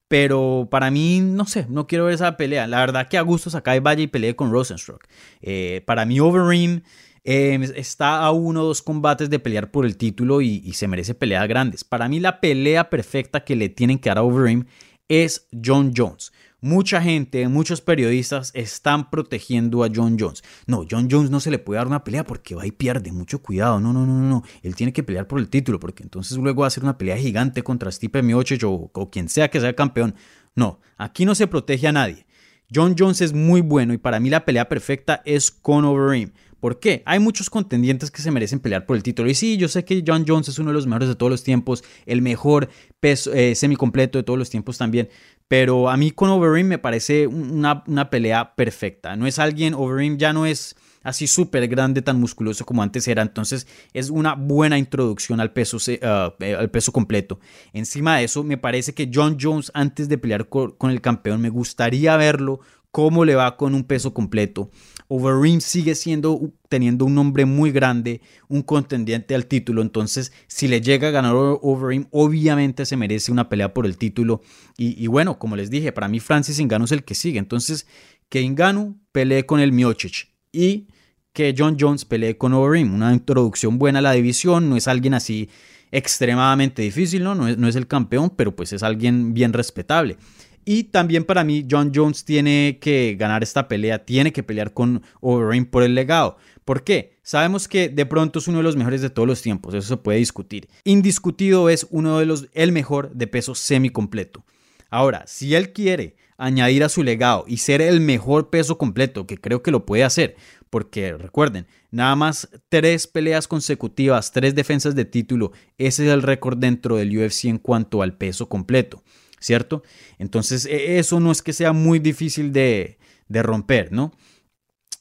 Pero 0.07 0.69
para 0.71 0.91
mí, 0.91 1.21
no 1.21 1.47
sé, 1.47 1.67
no 1.69 1.87
quiero 1.87 2.07
ver 2.07 2.15
esa 2.15 2.37
pelea. 2.37 2.67
La 2.67 2.81
verdad 2.81 3.09
que 3.09 3.17
a 3.17 3.23
gusto 3.23 3.49
Sakai 3.49 3.81
vaya 3.81 4.03
y 4.03 4.09
pelee 4.09 4.37
con 4.37 4.51
Rosenstruck. 4.53 5.07
Eh, 5.41 5.83
para 5.87 6.05
mí, 6.05 6.21
Overeem 6.21 6.83
Em, 7.23 7.63
está 7.63 8.21
a 8.21 8.31
uno 8.31 8.63
o 8.63 8.67
dos 8.67 8.81
combates 8.81 9.29
de 9.29 9.39
pelear 9.39 9.71
por 9.71 9.85
el 9.85 9.97
título 9.97 10.41
y, 10.41 10.73
se 10.73 10.89
merece 10.89 11.15
peleas 11.15 11.47
grandes. 11.49 11.85
Para 11.85 12.09
mí 12.09 12.21
la 12.21 12.41
pelea 12.41 12.89
perfecta 12.89 13.45
que 13.45 13.57
le 13.57 13.69
tienen 13.69 13.99
que 13.99 14.09
dar 14.09 14.19
a 14.19 14.23
Overeem 14.23 14.65
es 15.09 15.47
John 15.53 15.93
Jones. 15.95 16.33
Mucha 16.63 17.01
gente, 17.01 17.49
muchos 17.49 17.81
periodistas 17.81 18.51
están 18.55 19.11
protegiendo 19.11 19.83
a 19.83 19.89
John 19.95 20.17
Jones. 20.19 20.43
No, 20.67 20.85
John 20.91 21.09
Jones 21.11 21.31
no 21.31 21.41
se 21.41 21.51
le 21.51 21.59
puede 21.59 21.79
dar 21.79 21.87
una 21.87 22.05
pelea 22.05 22.25
porque 22.25 22.55
va 22.55 22.67
y 22.67 22.71
pierde. 22.71 23.13
Mucho 23.13 23.41
cuidado. 23.41 23.81
No, 23.81 23.95
no, 23.95 24.07
no, 24.07 24.21
no. 24.21 24.43
Él 24.63 24.75
tiene 24.75 24.93
que 24.93 25.03
pelear 25.03 25.27
por 25.27 25.39
el 25.41 25.49
título 25.49 25.81
porque 25.81 26.03
entonces 26.03 26.37
luego 26.37 26.61
va 26.61 26.67
a 26.67 26.69
hacer 26.69 26.83
una 26.83 26.99
pelea 26.99 27.17
gigante 27.17 27.63
contra 27.63 27.91
Stipe 27.91 28.23
Miocic 28.23 28.63
o, 28.65 28.91
o 28.93 29.11
quien 29.11 29.31
sea 29.31 29.49
que 29.49 29.61
sea 29.61 29.75
campeón. 29.75 30.15
No, 30.55 30.81
aquí 30.99 31.25
no 31.25 31.35
se 31.35 31.47
protege 31.47 31.87
a 31.89 31.93
nadie. 31.93 32.27
John 32.73 32.95
Jones 32.97 33.21
es 33.21 33.33
muy 33.33 33.63
bueno 33.63 33.93
y 33.95 33.99
para 33.99 34.21
mí 34.21 34.31
la 34.31 34.45
pelea 34.45 34.69
perfecta 34.69 35.23
es 35.25 35.51
con 35.51 35.85
Overeem. 35.85 36.33
¿Por 36.61 36.79
qué? 36.79 37.03
Hay 37.07 37.19
muchos 37.19 37.49
contendientes 37.49 38.11
que 38.11 38.21
se 38.21 38.31
merecen 38.31 38.61
pelear 38.61 38.85
por 38.87 38.97
el 38.97 39.03
título. 39.03 39.31
Y 39.31 39.35
sí, 39.35 39.57
yo 39.57 39.67
sé 39.67 39.85
que 39.85 40.05
John 40.07 40.25
Jones 40.29 40.49
es 40.49 40.59
uno 40.59 40.71
de 40.71 40.75
los 40.75 40.87
mejores 40.87 41.09
de 41.09 41.15
todos 41.15 41.31
los 41.31 41.43
tiempos, 41.43 41.83
el 42.07 42.21
mejor 42.21 42.69
peso, 43.01 43.33
eh, 43.33 43.55
semicompleto 43.55 44.19
de 44.19 44.25
todos 44.25 44.39
los 44.39 44.51
tiempos 44.51 44.77
también. 44.77 45.09
Pero 45.49 45.89
a 45.89 45.97
mí 45.97 46.11
con 46.13 46.31
Overeem 46.31 46.69
me 46.69 46.79
parece 46.79 47.27
una, 47.27 48.11
pelea 48.11 48.55
perfecta. 48.55 49.17
No 49.17 49.27
es 49.27 49.39
alguien, 49.39 49.75
Overeem 49.75 50.19
ya 50.19 50.33
no 50.33 50.47
es 50.47 50.77
así 51.03 51.27
súper 51.27 51.67
grande, 51.67 52.03
tan 52.03 52.21
musculoso 52.21 52.67
como 52.67 52.83
antes 52.83 53.09
era. 53.09 53.23
Entonces 53.23 53.67
es 53.95 54.11
una 54.11 54.35
buena 54.35 54.79
introducción 54.79 55.41
al 55.41 55.53
peso, 55.53 55.79
uh, 55.79 56.45
al 56.45 56.71
peso 56.71 56.93
completo. 56.93 57.41
Encima 57.73 58.19
de 58.19 58.25
eso, 58.25 58.45
me 58.45 58.59
parece 58.59 58.93
que 58.93 59.11
John 59.13 59.39
Jones, 59.41 59.73
antes 59.75 60.09
de 60.09 60.19
pelear 60.19 60.49
con 60.49 60.91
el 60.91 61.01
campeón, 61.01 61.41
me 61.41 61.49
gustaría 61.49 62.17
verlo 62.17 62.61
cómo 62.91 63.25
le 63.25 63.35
va 63.35 63.57
con 63.57 63.75
un 63.75 63.85
peso 63.85 64.13
completo. 64.13 64.71
Overeem 65.09 65.61
sigue 65.61 65.95
siendo 65.95 66.53
teniendo 66.69 67.05
un 67.05 67.15
nombre 67.17 67.45
muy 67.45 67.73
grande, 67.73 68.21
un 68.49 68.63
contendiente 68.63 69.35
al 69.35 69.47
título, 69.47 69.83
entonces 69.83 70.33
si 70.47 70.69
le 70.69 70.81
llega 70.81 71.09
a 71.09 71.11
ganar 71.11 71.35
Overeem, 71.35 72.07
obviamente 72.11 72.87
se 72.87 72.97
merece 72.97 73.33
una 73.33 73.49
pelea 73.49 73.75
por 73.75 73.87
el 73.87 73.97
título. 73.97 74.43
Y, 74.77 75.07
bueno, 75.09 75.39
como 75.39 75.57
les 75.57 75.69
dije, 75.69 75.93
para 75.93 76.09
mí 76.09 76.21
Francis 76.21 76.61
Ngannou 76.61 76.85
es 76.85 76.93
el 76.93 77.05
que 77.05 77.15
sigue, 77.15 77.39
entonces 77.39 77.87
que 78.29 78.49
Ngannou 78.49 78.97
pelee 79.11 79.45
con 79.47 79.59
el 79.61 79.73
Miocic 79.73 80.29
y 80.53 80.87
que 81.33 81.55
John 81.57 81.77
Jones 81.79 82.05
pelee 82.05 82.39
con 82.39 82.55
Overeem, 82.55 82.95
una 82.95 83.13
introducción 83.13 83.79
buena 83.79 83.99
a 83.99 84.03
la 84.03 84.13
división, 84.13 84.71
no 84.71 84.77
es 84.77 84.89
alguien 84.89 85.15
así 85.15 85.49
extremadamente 85.93 86.83
difícil, 86.83 87.25
¿no? 87.25 87.35
No 87.35 87.49
es, 87.49 87.59
no 87.59 87.67
es 87.67 87.77
el 87.77 87.89
campeón, 87.89 88.31
pero 88.31 88.55
pues 88.55 88.73
es 88.73 88.83
alguien 88.83 89.35
bien 89.35 89.53
respetable. 89.53 90.17
Y 90.65 90.85
también 90.85 91.25
para 91.25 91.45
mí, 91.45 91.67
John 91.71 91.93
Jones 91.95 92.25
tiene 92.25 92.79
que 92.81 93.17
ganar 93.19 93.43
esta 93.43 93.67
pelea, 93.67 94.05
tiene 94.05 94.33
que 94.33 94.43
pelear 94.43 94.73
con 94.73 95.03
Overeem 95.21 95.65
por 95.65 95.83
el 95.83 95.95
legado. 95.95 96.37
¿Por 96.65 96.85
qué? 96.85 97.19
Sabemos 97.23 97.67
que 97.67 97.89
de 97.89 98.07
pronto 98.07 98.39
es 98.39 98.49
uno 98.49 98.59
de 98.59 98.65
los 98.65 98.77
mejores 98.77 99.01
de 99.01 99.11
todos 99.11 99.27
los 99.27 99.43
tiempos, 99.43 99.75
eso 99.75 99.89
se 99.89 99.97
puede 99.97 100.19
discutir. 100.19 100.69
Indiscutido 100.85 101.69
es 101.69 101.87
uno 101.91 102.19
de 102.19 102.27
los, 102.27 102.49
el 102.53 102.73
mejor 102.73 103.13
de 103.13 103.27
peso 103.27 103.55
semicompleto. 103.55 104.45
Ahora, 104.91 105.25
si 105.27 105.55
él 105.55 105.73
quiere 105.73 106.17
añadir 106.37 106.85
a 106.85 106.89
su 106.89 107.03
legado 107.03 107.45
y 107.47 107.59
ser 107.59 107.83
el 107.83 108.01
mejor 108.01 108.51
peso 108.51 108.79
completo, 108.79 109.27
que 109.27 109.39
creo 109.39 109.63
que 109.63 109.71
lo 109.71 109.85
puede 109.87 110.05
hacer, 110.05 110.37
porque 110.71 111.13
recuerden, 111.17 111.67
nada 111.91 112.17
más 112.17 112.49
tres 112.69 113.07
peleas 113.07 113.49
consecutivas, 113.49 114.33
tres 114.33 114.55
defensas 114.55 114.95
de 114.95 115.05
título, 115.05 115.53
ese 115.77 116.07
es 116.07 116.13
el 116.13 116.23
récord 116.23 116.57
dentro 116.57 116.97
del 116.97 117.17
UFC 117.17 117.47
en 117.47 117.59
cuanto 117.59 118.03
al 118.03 118.17
peso 118.17 118.49
completo. 118.49 119.03
¿Cierto? 119.41 119.83
Entonces 120.19 120.67
e, 120.67 120.99
eso 120.99 121.19
no 121.19 121.33
es 121.33 121.43
que 121.43 121.53
sea 121.53 121.73
muy 121.73 121.99
difícil 121.99 122.53
de, 122.53 122.99
romper, 123.29 123.93
¿no? 123.93 124.13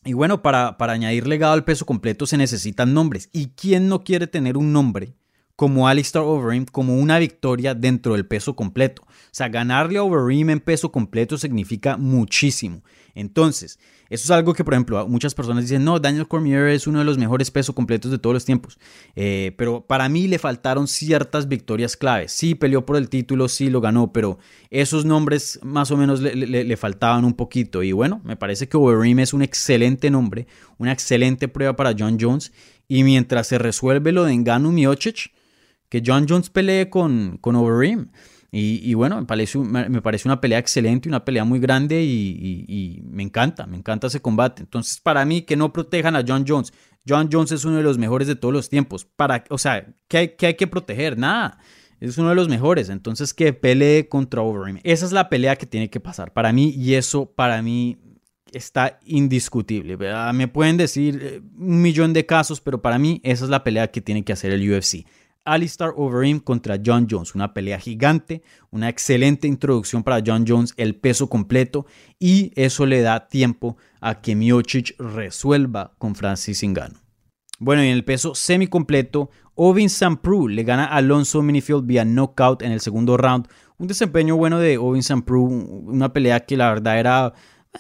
Y 0.06 0.14
bueno, 0.14 0.42
para, 0.42 0.78
para 0.78 0.94
añadir 0.94 1.28
legado 1.28 1.54
al 1.54 1.66
peso 1.66 1.86
completo 1.86 2.26
se 2.26 2.38
necesitan 2.38 2.94
nombres. 2.94 3.30
¿Y 3.34 3.50
quién 3.50 3.90
no 3.90 4.04
quiere 4.04 4.28
tener 4.28 4.58
un 4.58 4.72
nombre 4.72 5.19
como 5.60 5.90
Alistair 5.90 6.24
Overeem 6.24 6.64
como 6.64 6.96
una 6.96 7.20
victoria 7.20 7.76
dentro 7.76 8.14
del 8.14 8.26
peso 8.26 8.56
completo? 8.56 9.02
O 9.02 9.30
sea, 9.32 9.50
ganarle 9.50 10.00
a 10.00 10.04
Overeem 10.04 10.52
en 10.52 10.62
peso 10.62 10.90
completo 10.90 11.38
significa 11.38 11.98
muchísimo. 11.98 12.82
Entonces, 13.14 13.78
eso 14.10 14.24
es 14.24 14.32
algo 14.32 14.54
que, 14.54 14.64
por 14.64 14.74
ejemplo, 14.74 15.06
muchas 15.10 15.36
personas 15.36 15.66
dicen, 15.66 15.84
no, 15.84 16.00
Daniel 16.00 16.30
Cormier 16.30 16.70
es 16.70 16.88
uno 16.88 17.00
de 17.00 17.04
los 17.04 17.18
mejores 17.18 17.52
pesos 17.52 17.76
completos 17.76 18.10
de 18.10 18.20
todos 18.20 18.34
los 18.34 18.46
tiempos. 18.46 18.80
Eh, 19.18 19.54
pero 19.58 19.82
para 19.86 20.08
mí 20.08 20.30
le 20.30 20.40
faltaron 20.40 20.88
ciertas 20.88 21.50
victorias 21.50 21.98
claves. 21.98 22.32
Sí, 22.32 22.56
peleó 22.56 22.86
por 22.86 22.96
el 22.96 23.10
título, 23.10 23.50
sí 23.50 23.70
lo 23.70 23.82
ganó, 23.82 24.14
pero 24.14 24.40
esos 24.70 25.04
nombres 25.04 25.60
más 25.62 25.92
o 25.92 25.98
menos 25.98 26.22
le, 26.22 26.78
faltaban 26.78 27.26
un 27.26 27.34
poquito. 27.34 27.84
Y 27.84 27.92
bueno, 27.92 28.22
me 28.24 28.38
parece 28.38 28.70
que 28.70 28.78
Overeem 28.78 29.20
es 29.20 29.34
un 29.34 29.42
excelente 29.42 30.10
nombre, 30.10 30.48
una 30.78 30.94
excelente 30.94 31.50
prueba 31.50 31.76
para 31.76 31.94
John 32.00 32.18
Jones. 32.18 32.54
Y 32.88 33.04
mientras 33.04 33.48
se 33.48 33.58
resuelve 33.58 34.14
lo 34.14 34.24
de 34.24 34.32
Engano 34.32 34.72
Miocic, 34.72 35.32
que 35.90 36.02
John 36.06 36.26
Jones 36.30 36.50
pelee 36.50 36.90
con, 36.90 37.38
con 37.42 37.56
Overeem. 37.56 38.10
Y, 38.52 38.96
bueno, 38.96 39.18
me 39.20 39.26
parece, 39.28 39.60
me 39.60 40.02
parece, 40.02 40.28
una 40.28 40.42
pelea 40.42 40.58
excelente, 40.58 41.08
una 41.08 41.24
pelea 41.24 41.44
muy 41.44 41.60
grande 41.60 42.02
y, 42.02 43.00
me 43.06 43.22
encanta, 43.22 43.68
me 43.68 43.78
encanta 43.78 44.08
ese 44.08 44.22
combate. 44.22 44.64
Entonces, 44.64 45.00
para 45.00 45.24
mí, 45.24 45.44
que 45.44 45.56
no 45.56 45.72
protejan 45.72 46.16
a 46.16 46.24
John 46.28 46.46
Jones. 46.48 46.74
John 47.08 47.30
Jones 47.32 47.52
es 47.52 47.64
uno 47.66 47.78
de 47.78 47.84
los 47.84 47.98
mejores 48.00 48.28
de 48.28 48.36
todos 48.36 48.54
los 48.54 48.70
tiempos. 48.70 49.06
Para, 49.06 49.44
o 49.50 49.58
sea, 49.60 49.94
¿qué 50.08 50.18
hay, 50.18 50.36
hay 50.42 50.56
que 50.56 50.68
proteger? 50.68 51.18
Nada. 51.18 51.60
Es 52.00 52.18
uno 52.18 52.30
de 52.30 52.36
los 52.36 52.50
mejores. 52.50 52.90
Entonces, 52.90 53.36
que 53.36 53.54
pelee 53.54 54.08
contra 54.10 54.42
Overeem. 54.42 54.80
Esa 54.84 55.06
es 55.06 55.12
la 55.12 55.30
pelea 55.30 55.56
que 55.56 55.68
tiene 55.68 55.92
que 55.92 56.00
pasar 56.00 56.34
para 56.34 56.52
mí 56.52 56.74
y 56.76 56.96
eso 56.96 57.32
para 57.32 57.62
mí 57.62 58.00
está 58.52 59.00
indiscutible. 59.06 59.98
Me 60.34 60.48
pueden 60.48 60.78
decir 60.78 61.20
eh, 61.22 61.42
un 61.58 61.82
millón 61.82 62.14
de 62.14 62.26
casos, 62.26 62.62
pero 62.62 62.82
para 62.82 62.98
mí 62.98 63.22
esa 63.24 63.44
es 63.44 63.52
la 63.52 63.64
pelea 63.64 63.92
que 63.92 64.02
tiene 64.02 64.24
que 64.24 64.34
hacer 64.34 64.52
el 64.52 64.72
UFC. 64.72 65.06
Alistair 65.54 65.92
Overeem 65.96 66.40
contra 66.40 66.80
John 66.84 67.08
Jones. 67.10 67.36
Una 67.36 67.54
pelea 67.54 67.80
gigante, 67.80 68.44
una 68.72 68.90
excelente 68.90 69.48
introducción 69.48 70.04
para 70.04 70.24
John 70.26 70.46
Jones, 70.48 70.74
el 70.78 70.96
peso 70.96 71.30
completo, 71.30 71.86
y 72.20 72.52
eso 72.56 72.86
le 72.86 73.02
da 73.02 73.28
tiempo 73.28 73.78
a 74.00 74.22
que 74.22 74.36
Miocic 74.36 74.96
resuelva 75.00 75.94
con 75.98 76.16
Francis 76.16 76.64
Ngannou. 76.64 77.00
Bueno, 77.62 77.84
y 77.84 77.88
en 77.88 77.94
el 77.94 78.06
peso 78.06 78.36
semicompleto, 78.36 79.32
Ovin 79.54 79.90
Sampru 79.90 80.48
le 80.48 80.64
gana 80.64 80.86
a 80.86 80.96
Alonso 80.96 81.42
Minifield 81.42 81.86
vía 81.86 82.06
knockout 82.06 82.62
en 82.62 82.72
el 82.72 82.80
segundo 82.80 83.18
round. 83.18 83.48
Un 83.78 83.88
desempeño 83.88 84.38
bueno 84.38 84.60
de 84.60 84.78
Ovin 84.78 85.04
Sampru, 85.04 85.44
una 85.44 86.14
pelea 86.14 86.40
que 86.46 86.56
la 86.56 86.70
verdad 86.70 87.00
era 87.00 87.34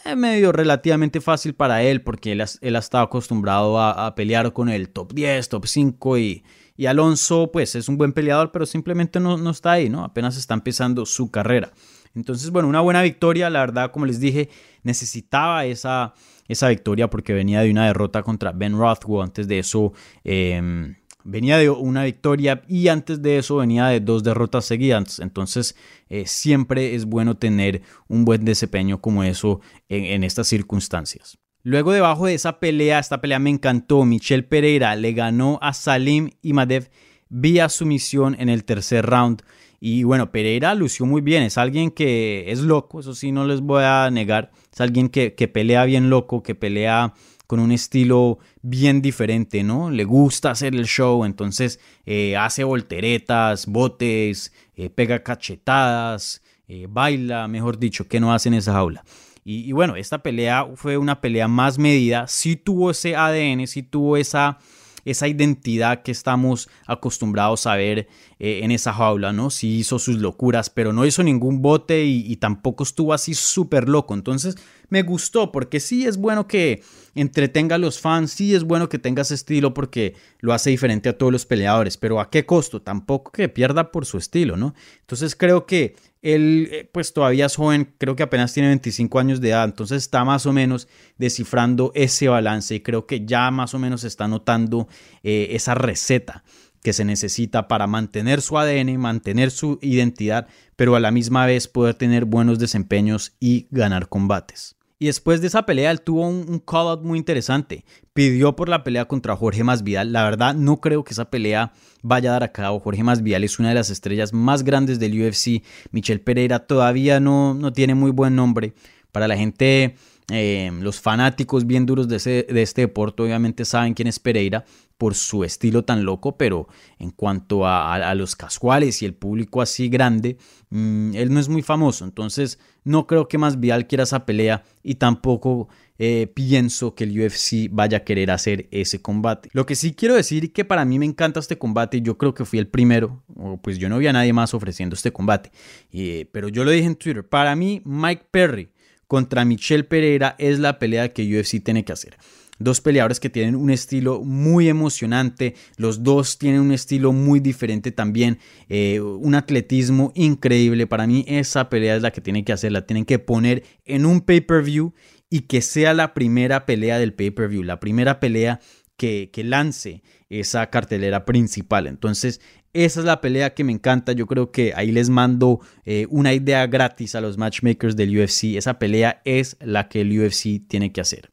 eh, 0.03 0.15
medio 0.17 0.51
relativamente 0.51 1.21
fácil 1.21 1.55
para 1.55 1.81
él 1.81 2.01
porque 2.01 2.33
él, 2.33 2.41
ha 2.41 2.79
estado 2.79 3.05
acostumbrado 3.05 3.79
a, 3.79 4.13
pelear 4.15 4.51
con 4.51 4.67
el 4.67 4.89
top 4.89 5.13
10, 5.13 5.47
top 5.47 5.65
5 5.65 6.17
y, 6.17 6.43
y, 6.79 6.85
Alonso 6.85 7.51
pues 7.51 7.75
es 7.75 7.89
un 7.89 7.97
buen 7.97 8.13
peleador 8.13 8.51
pero 8.51 8.65
simplemente 8.65 9.19
no, 9.19 9.49
está 9.49 9.73
ahí, 9.73 9.89
¿no? 9.89 10.03
Apenas 10.03 10.37
está 10.37 10.53
empezando 10.53 11.05
su 11.05 11.29
carrera. 11.29 11.71
Entonces, 12.15 12.49
bueno, 12.49 12.67
una 12.67 12.81
buena 12.81 13.01
victoria, 13.01 13.49
la 13.49 13.59
verdad, 13.59 13.91
como 13.91 14.05
les 14.05 14.19
dije, 14.19 14.49
necesitaba 14.83 15.65
esa, 15.65 16.13
esa 16.47 16.69
victoria 16.69 17.09
porque 17.09 17.33
venía 17.33 17.61
de 17.61 17.69
una 17.69 17.85
derrota 17.85 18.23
contra 18.23 18.51
Ben 18.51 18.77
Rothwell. 18.77 19.23
Antes 19.23 19.47
de 19.47 19.59
eso, 19.59 19.93
em, 20.23 20.95
venía 21.23 21.57
de 21.57 21.69
una 21.69 22.03
victoria 22.05 22.63
y 22.67 22.87
antes 22.87 23.21
de 23.21 23.37
eso 23.37 23.57
venía 23.57 23.87
de 23.87 23.99
dos 23.99 24.23
derrotas 24.23 24.65
seguidas. 24.65 25.19
Entonces, 25.19 25.75
eh, 26.09 26.25
siempre 26.25 26.95
es 26.95 27.05
bueno 27.05 27.37
tener 27.37 27.83
un 28.07 28.25
buen 28.25 28.43
desempeño 28.43 28.99
como 29.01 29.23
eso 29.23 29.61
en 29.87 30.23
estas 30.23 30.47
circunstancias. 30.47 31.37
Luego 31.63 31.91
debajo 31.91 32.25
de 32.25 32.35
esa 32.35 32.59
pelea, 32.59 32.99
esta 32.99 33.19
pelea 33.19 33.39
me 33.39 33.49
encantó, 33.49 34.05
Michel 34.05 34.45
Pereira 34.45 34.95
le 34.95 35.11
ganó 35.11 35.59
a 35.61 35.73
Salim 35.73 36.29
Imadev 36.41 36.89
vía 37.27 37.67
sumisión 37.67 38.35
en 38.39 38.47
el 38.47 38.63
tercer 38.63 39.05
round. 39.05 39.43
Y 39.81 40.03
bueno, 40.03 40.31
Pereira 40.31 40.73
lució 40.73 41.05
muy 41.05 41.21
bien, 41.21 41.43
es 41.43 41.57
alguien 41.57 41.91
que 41.91 42.51
es 42.51 42.59
loco, 42.59 42.99
eso 42.99 43.13
sí 43.13 43.31
no 43.31 43.45
les 43.45 43.61
voy 43.61 43.83
a 43.83 44.09
negar, 44.09 44.51
es 44.73 44.81
alguien 44.81 45.09
que, 45.09 45.31
pelea 45.31 45.85
bien 45.85 46.09
loco, 46.09 46.43
que 46.43 46.55
pelea 46.55 47.13
con 47.47 47.59
un 47.59 47.71
estilo 47.71 48.39
bien 48.61 49.01
diferente, 49.01 49.63
¿no? 49.63 49.89
Le 49.89 50.03
gusta 50.03 50.51
hacer 50.51 50.75
el 50.75 50.85
show, 50.85 51.25
entonces 51.25 51.79
eh, 52.05 52.37
hace 52.37 52.63
volteretas, 52.63 53.65
botes, 53.65 54.53
eh, 54.75 54.89
pega 54.89 55.23
cachetadas, 55.23 56.41
eh, 56.67 56.87
baila, 56.89 57.47
mejor 57.47 57.79
dicho, 57.79 58.07
que 58.07 58.19
no 58.19 58.33
hace 58.33 58.49
en 58.49 58.55
esa 58.55 58.73
jaula. 58.73 59.03
Y, 59.43 59.67
y, 59.67 59.71
bueno, 59.71 59.95
esta 59.95 60.19
pelea 60.19 60.67
fue 60.75 60.97
una 60.97 61.21
pelea 61.21 61.47
más 61.47 61.77
medida, 61.77 62.27
sí 62.27 62.55
tuvo 62.55 62.91
ese 62.91 63.15
ADN, 63.15 63.67
sí 63.67 63.83
tuvo 63.83 64.17
esa 64.17 64.59
esa 65.05 65.27
identidad 65.27 66.01
que 66.03 66.11
estamos 66.11 66.69
acostumbrados 66.85 67.67
a 67.67 67.75
ver 67.75 68.07
eh, 68.39 68.61
en 68.63 68.71
esa 68.71 68.93
jaula, 68.93 69.33
¿no? 69.33 69.49
Sí 69.49 69.79
hizo 69.79 69.99
sus 69.99 70.17
locuras, 70.17 70.69
pero 70.69 70.93
no 70.93 71.05
hizo 71.05 71.23
ningún 71.23 71.61
bote 71.61 72.05
y, 72.05 72.35
tampoco 72.37 72.83
estuvo 72.83 73.13
así 73.13 73.33
súper 73.33 73.89
loco. 73.89 74.13
Entonces 74.13 74.55
me 74.89 75.03
gustó 75.03 75.51
porque 75.51 75.79
sí 75.79 76.05
es 76.05 76.17
bueno 76.17 76.47
que 76.47 76.83
entretenga 77.15 77.75
a 77.75 77.79
los 77.79 77.99
fans, 77.99 78.31
sí 78.31 78.53
es 78.53 78.63
bueno 78.63 78.89
que 78.89 78.99
tenga 78.99 79.21
ese 79.21 79.35
estilo 79.35 79.73
porque 79.73 80.15
lo 80.39 80.53
hace 80.53 80.69
diferente 80.69 81.09
a 81.09 81.17
todos 81.17 81.31
los 81.31 81.45
peleadores, 81.45 81.97
pero 81.97 82.19
¿a 82.19 82.29
qué 82.29 82.45
costo? 82.45 82.81
Tampoco 82.81 83.31
que 83.31 83.49
pierda 83.49 83.91
por 83.91 84.05
su 84.05 84.17
estilo, 84.17 84.57
¿no? 84.57 84.73
Entonces 85.01 85.35
creo 85.35 85.65
que 85.65 85.95
él 86.21 86.69
eh, 86.71 86.89
pues 86.91 87.13
todavía 87.13 87.45
es 87.45 87.55
joven, 87.55 87.93
creo 87.97 88.15
que 88.15 88.23
apenas 88.23 88.53
tiene 88.53 88.69
25 88.69 89.19
años 89.19 89.41
de 89.41 89.49
edad, 89.49 89.65
entonces 89.65 90.03
está 90.03 90.25
más 90.25 90.45
o 90.45 90.53
menos 90.53 90.87
descifrando 91.17 91.91
ese 91.95 92.27
balance 92.27 92.75
y 92.75 92.81
creo 92.81 93.05
que 93.05 93.25
ya 93.25 93.51
más 93.51 93.73
o 93.73 93.79
menos 93.79 94.03
está 94.03 94.27
notando 94.27 94.87
eh, 95.23 95.49
esa 95.51 95.75
receta 95.75 96.43
que 96.83 96.93
se 96.93 97.05
necesita 97.05 97.67
para 97.67 97.87
mantener 97.87 98.41
su 98.41 98.57
ADN, 98.57 98.97
mantener 98.97 99.51
su 99.51 99.79
identidad, 99.81 100.47
pero 100.75 100.95
a 100.95 100.99
la 100.99 101.11
misma 101.11 101.45
vez 101.45 101.67
poder 101.67 101.95
tener 101.95 102.25
buenos 102.25 102.59
desempeños 102.59 103.35
y 103.39 103.67
ganar 103.69 104.07
combates. 104.07 104.78
Y 105.01 105.05
después 105.05 105.39
de 105.39 105.47
esa 105.47 105.65
pelea, 105.65 105.91
él 105.91 106.01
tuvo 106.01 106.27
un, 106.27 106.59
call-out 106.59 107.03
muy 107.03 107.17
interesante. 107.17 107.85
Pidió 108.13 108.57
por 108.57 108.67
la 108.67 108.83
pelea 108.83 109.05
contra 109.05 109.33
Jorge 109.33 109.63
Masvidal. 109.63 110.11
La 110.11 110.25
verdad, 110.25 110.53
no 110.53 110.81
creo 110.81 111.05
que 111.05 111.13
esa 111.13 111.29
pelea 111.29 111.71
vaya 112.01 112.31
a 112.31 112.33
dar 112.33 112.43
a 112.43 112.51
cabo. 112.51 112.81
Jorge 112.81 113.01
Masvidal 113.01 113.45
es 113.45 113.59
una 113.59 113.69
de 113.69 113.75
las 113.75 113.89
estrellas 113.89 114.33
más 114.33 114.63
grandes 114.63 114.99
del 114.99 115.13
UFC. 115.21 115.63
Michel 115.91 116.19
Pereira 116.19 116.59
todavía 116.67 117.21
no, 117.21 117.53
no 117.53 117.71
tiene 117.71 117.95
muy 117.95 118.11
buen 118.11 118.35
nombre. 118.35 118.73
Para 119.13 119.29
la 119.29 119.37
gente 119.37 119.95
eh, 120.31 120.71
los 120.79 121.01
fanáticos 121.01 121.65
bien 121.65 121.85
duros 121.85 122.07
de, 122.07 122.17
este 122.17 122.81
deporte 122.81 123.23
obviamente 123.23 123.65
saben 123.65 123.93
quién 123.93 124.07
es 124.07 124.19
Pereira 124.19 124.63
por 124.97 125.15
su 125.15 125.43
estilo 125.43 125.85
tan 125.85 126.03
loco, 126.03 126.37
pero 126.37 126.67
en 126.99 127.11
cuanto 127.11 127.65
a, 127.65 128.13
los 128.15 128.35
casuales 128.35 129.01
y 129.01 129.05
el 129.05 129.13
público 129.13 129.61
así 129.61 129.87
grande, 129.87 130.37
mm, 130.69 131.15
él 131.15 131.33
no 131.33 131.39
es 131.39 131.47
muy 131.47 131.61
famoso. 131.61 132.03
Entonces 132.03 132.59
no 132.83 133.07
creo 133.07 133.27
que 133.27 133.37
más 133.37 133.59
Vial 133.59 133.87
quiera 133.87 134.03
esa 134.03 134.25
pelea 134.25 134.63
y 134.83 134.95
tampoco 134.95 135.69
eh, 135.97 136.27
pienso 136.33 136.95
que 136.95 137.05
el 137.05 137.17
UFC 137.17 137.69
vaya 137.71 137.99
a 137.99 138.03
querer 138.03 138.29
hacer 138.29 138.67
ese 138.71 139.01
combate. 139.01 139.49
Lo 139.53 139.65
que 139.65 139.75
sí 139.75 139.93
quiero 139.93 140.15
decir 140.15 140.51
que 140.51 140.65
para 140.65 140.83
mí 140.83 140.99
me 140.99 141.05
encanta 141.05 141.39
este 141.39 141.57
combate, 141.57 142.01
yo 142.01 142.17
creo 142.17 142.33
que 142.33 142.45
fui 142.45 142.59
el 142.59 142.67
primero, 142.67 143.23
pues 143.61 143.77
yo 143.77 143.87
no 143.87 143.97
vi 143.97 144.07
a 144.07 144.13
nadie 144.13 144.33
más 144.33 144.53
ofreciendo 144.53 144.95
este 144.95 145.11
combate, 145.11 145.51
eh, 145.91 146.27
pero 146.31 146.49
yo 146.49 146.65
lo 146.65 146.71
dije 146.71 146.85
en 146.85 146.95
Twitter, 146.95 147.27
para 147.27 147.55
mí 147.55 147.81
Mike 147.85 148.27
Perry 148.31 148.69
contra 149.09 149.43
Michelle 149.43 149.85
Pereira 149.85 150.35
es 150.37 150.59
la 150.59 150.77
pelea 150.77 151.13
que 151.13 151.23
UFC 151.23 151.63
tiene 151.63 151.83
que 151.83 151.91
hacer. 151.91 152.15
Dos 152.59 152.79
peleadores 152.79 153.19
que 153.19 153.31
tienen 153.31 153.55
un 153.55 153.71
estilo 153.71 154.21
muy 154.21 154.69
emocionante, 154.69 155.55
los 155.77 156.03
dos 156.03 156.37
tienen 156.37 156.61
un 156.61 156.71
estilo 156.71 157.11
muy 157.11 157.39
diferente 157.39 157.91
también, 157.91 158.37
eh, 158.67 159.01
un 159.01 159.33
atletismo 159.33 160.11
increíble. 160.13 160.85
Para 160.85 161.07
mí 161.07 161.25
esa 161.27 161.69
pelea 161.69 161.95
es 161.95 162.03
la 162.03 162.11
que 162.11 162.21
tienen 162.21 162.45
que 162.45 162.53
hacer, 162.53 162.71
la 162.71 162.85
tienen 162.85 163.05
que 163.05 163.17
poner 163.17 163.63
en 163.83 164.05
un 164.05 164.21
pay-per-view 164.21 164.93
y 165.27 165.41
que 165.41 165.61
sea 165.61 165.95
la 165.95 166.13
primera 166.13 166.67
pelea 166.67 166.99
del 166.99 167.13
pay-per-view, 167.13 167.63
la 167.63 167.79
primera 167.79 168.19
pelea 168.19 168.59
que, 168.95 169.31
que, 169.33 169.43
lance 169.43 170.03
esa 170.29 170.69
cartelera 170.69 171.25
principal. 171.25 171.87
Entonces, 171.87 172.41
esa 172.73 172.99
es 172.99 173.05
la 173.05 173.21
pelea 173.21 173.53
que 173.53 173.63
me 173.63 173.71
encanta. 173.71 174.11
Yo 174.11 174.27
creo 174.27 174.51
que 174.51 174.73
ahí 174.75 174.91
les 174.91 175.09
mando 175.09 175.59
eh, 175.85 176.07
una 176.09 176.33
idea 176.33 176.67
gratis 176.67 177.15
a 177.15 177.21
los 177.21 177.37
matchmakers 177.37 177.95
del 177.95 178.17
UFC. 178.17 178.55
Esa 178.55 178.79
pelea 178.79 179.21
es 179.25 179.57
la 179.59 179.87
que 179.89 180.01
el 180.01 180.19
UFC 180.19 180.67
tiene 180.67 180.91
que 180.91 181.01
hacer. 181.01 181.31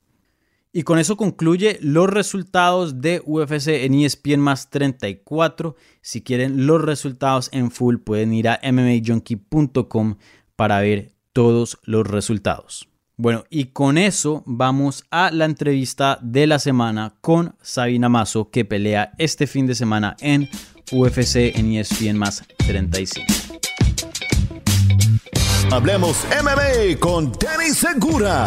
Y 0.73 0.83
con 0.83 0.99
eso 0.99 1.17
concluye 1.17 1.79
los 1.81 2.11
resultados 2.11 3.01
de 3.01 3.23
UFC 3.25 3.69
en 3.69 3.95
ESPN 3.95 4.41
más 4.41 4.69
34. 4.69 5.75
Si 6.03 6.21
quieren 6.21 6.67
los 6.67 6.83
resultados 6.83 7.49
en 7.53 7.71
full 7.71 7.97
pueden 7.97 8.35
ir 8.35 8.49
a 8.49 8.61
mmajunkie.com 8.63 10.17
para 10.55 10.81
ver 10.81 11.13
todos 11.33 11.79
los 11.85 12.07
resultados. 12.07 12.89
Bueno, 13.19 13.45
y 13.49 13.67
con 13.67 13.97
eso 13.97 14.43
vamos 14.45 15.05
a 15.11 15.31
la 15.31 15.47
entrevista 15.47 16.19
de 16.21 16.47
la 16.47 16.59
semana 16.59 17.15
con 17.23 17.55
Sabina 17.63 18.11
Mazo 18.11 18.51
que 18.51 18.67
pelea 18.67 19.15
este 19.17 19.47
fin 19.47 19.67
de 19.67 19.75
semana 19.75 20.17
en 20.21 20.51
UFC 20.93 21.57
en 21.57 21.75
ESPN 21.75 22.17
más 22.17 22.45
35. 22.59 23.27
Hablemos 25.73 26.25
MMA 26.43 26.99
con 27.01 27.33
Danny 27.33 27.71
Segura. 27.71 28.45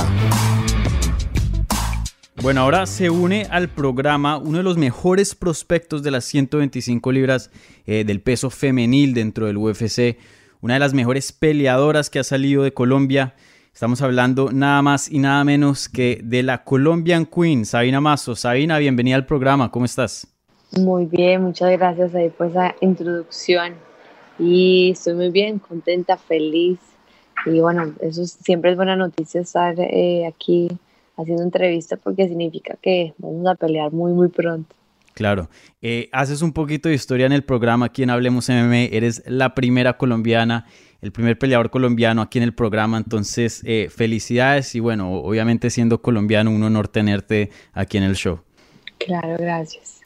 Bueno, 2.41 2.61
ahora 2.61 2.85
se 2.85 3.09
une 3.09 3.45
al 3.51 3.67
programa 3.67 4.37
uno 4.37 4.59
de 4.59 4.63
los 4.63 4.77
mejores 4.77 5.35
prospectos 5.35 6.01
de 6.03 6.11
las 6.11 6.23
125 6.23 7.11
libras 7.11 7.51
eh, 7.85 8.05
del 8.05 8.21
peso 8.21 8.49
femenil 8.49 9.13
dentro 9.13 9.47
del 9.47 9.57
UFC, 9.57 10.17
una 10.61 10.75
de 10.75 10.79
las 10.79 10.93
mejores 10.93 11.33
peleadoras 11.33 12.09
que 12.09 12.19
ha 12.19 12.23
salido 12.23 12.63
de 12.63 12.73
Colombia. 12.73 13.35
Estamos 13.73 14.01
hablando 14.01 14.51
nada 14.53 14.81
más 14.81 15.11
y 15.11 15.19
nada 15.19 15.43
menos 15.43 15.89
que 15.89 16.21
de 16.23 16.43
la 16.43 16.63
Colombian 16.63 17.25
Queen, 17.25 17.65
Sabina 17.65 17.99
Mazo. 17.99 18.37
Sabina, 18.37 18.77
bienvenida 18.77 19.17
al 19.17 19.25
programa, 19.25 19.71
¿cómo 19.71 19.83
estás? 19.83 20.38
Muy 20.77 21.05
bien, 21.05 21.41
muchas 21.41 21.71
gracias 21.71 22.13
ahí 22.13 22.29
por 22.29 22.47
esa 22.47 22.75
introducción. 22.81 23.73
Y 24.37 24.91
estoy 24.91 25.15
muy 25.15 25.29
bien, 25.29 25.59
contenta, 25.59 26.17
feliz. 26.17 26.79
Y 27.45 27.59
bueno, 27.59 27.93
eso 28.01 28.25
siempre 28.25 28.71
es 28.71 28.77
buena 28.77 28.95
noticia 28.95 29.41
estar 29.41 29.75
eh, 29.79 30.27
aquí 30.27 30.69
haciendo 31.17 31.43
entrevista 31.43 31.97
porque 31.97 32.27
significa 32.27 32.77
que 32.81 33.13
vamos 33.17 33.47
a 33.47 33.55
pelear 33.55 33.91
muy, 33.91 34.13
muy 34.13 34.29
pronto. 34.29 34.75
Claro. 35.13 35.49
Eh, 35.81 36.07
haces 36.13 36.41
un 36.41 36.53
poquito 36.53 36.87
de 36.87 36.95
historia 36.95 37.25
en 37.25 37.33
el 37.33 37.43
programa 37.43 37.87
aquí 37.87 38.03
en 38.03 38.09
Hablemos 38.09 38.47
MMA. 38.47 38.83
Eres 38.91 39.23
la 39.25 39.53
primera 39.53 39.97
colombiana, 39.97 40.65
el 41.01 41.11
primer 41.11 41.37
peleador 41.37 41.69
colombiano 41.71 42.21
aquí 42.21 42.37
en 42.37 42.43
el 42.43 42.53
programa. 42.53 42.97
Entonces, 42.97 43.61
eh, 43.65 43.89
felicidades 43.89 44.75
y 44.75 44.79
bueno, 44.79 45.11
obviamente 45.13 45.71
siendo 45.71 46.01
colombiano, 46.01 46.51
un 46.51 46.63
honor 46.63 46.87
tenerte 46.87 47.49
aquí 47.73 47.97
en 47.97 48.03
el 48.03 48.15
show. 48.15 48.39
Claro, 48.97 49.35
gracias. 49.37 49.98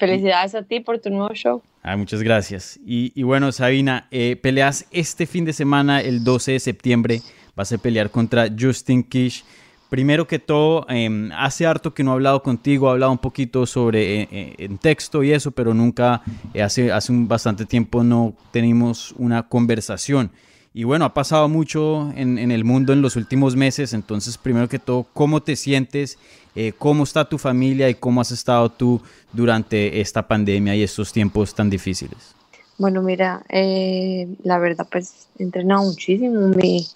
Felicidades 0.00 0.54
a 0.54 0.62
ti 0.62 0.80
por 0.80 0.98
tu 0.98 1.10
nuevo 1.10 1.34
show. 1.34 1.62
Ah, 1.82 1.94
muchas 1.94 2.22
gracias. 2.22 2.80
Y, 2.86 3.22
bueno, 3.22 3.52
Sabina, 3.52 4.08
eh, 4.10 4.34
peleas 4.34 4.86
este 4.90 5.26
fin 5.26 5.44
de 5.44 5.52
semana, 5.52 6.00
el 6.00 6.24
12 6.24 6.52
de 6.52 6.58
septiembre. 6.58 7.20
Vas 7.54 7.70
a 7.72 7.76
pelear 7.76 8.10
contra 8.10 8.48
Justin 8.58 9.02
Kish. 9.02 9.44
Primero 9.90 10.26
que 10.26 10.38
todo, 10.38 10.86
em, 10.88 11.30
hace 11.32 11.66
harto 11.66 11.92
que 11.92 12.02
no 12.02 12.12
he 12.12 12.14
hablado 12.14 12.42
contigo, 12.42 12.88
he 12.88 12.92
hablado 12.92 13.12
un 13.12 13.18
poquito 13.18 13.66
sobre 13.66 14.22
eh, 14.22 14.28
eh, 14.32 14.54
en 14.56 14.78
texto 14.78 15.22
y 15.22 15.32
eso, 15.32 15.50
pero 15.50 15.74
nunca, 15.74 16.22
hace, 16.58 16.90
hace 16.90 17.12
un 17.12 17.28
bastante 17.28 17.66
tiempo 17.66 18.02
no 18.02 18.32
tenemos 18.52 19.12
una 19.18 19.48
conversación. 19.48 20.30
Y 20.72 20.84
bueno, 20.84 21.04
ha 21.04 21.14
pasado 21.14 21.48
mucho 21.48 22.12
en, 22.14 22.38
el 22.38 22.64
mundo 22.64 22.92
en 22.92 23.02
los 23.02 23.16
últimos 23.16 23.56
meses, 23.56 23.92
entonces 23.92 24.38
primero 24.38 24.68
que 24.68 24.78
todo, 24.78 25.04
¿cómo 25.12 25.42
te 25.42 25.56
sientes? 25.56 26.16
Eh, 26.54 26.72
¿Cómo 26.78 27.02
está 27.02 27.28
tu 27.28 27.38
familia 27.38 27.88
y 27.88 27.94
cómo 27.94 28.20
has 28.20 28.30
estado 28.30 28.68
tú 28.68 29.00
durante 29.32 30.00
esta 30.00 30.28
pandemia 30.28 30.76
y 30.76 30.84
estos 30.84 31.12
tiempos 31.12 31.54
tan 31.54 31.70
difíciles? 31.70 32.36
Bueno, 32.78 33.02
mira, 33.02 33.42
eh, 33.48 34.28
la 34.44 34.58
verdad 34.58 34.86
pues 34.90 35.26
he 35.38 35.42
entrenado 35.42 35.82
muchísimo, 35.82 36.48
mi, 36.48 36.86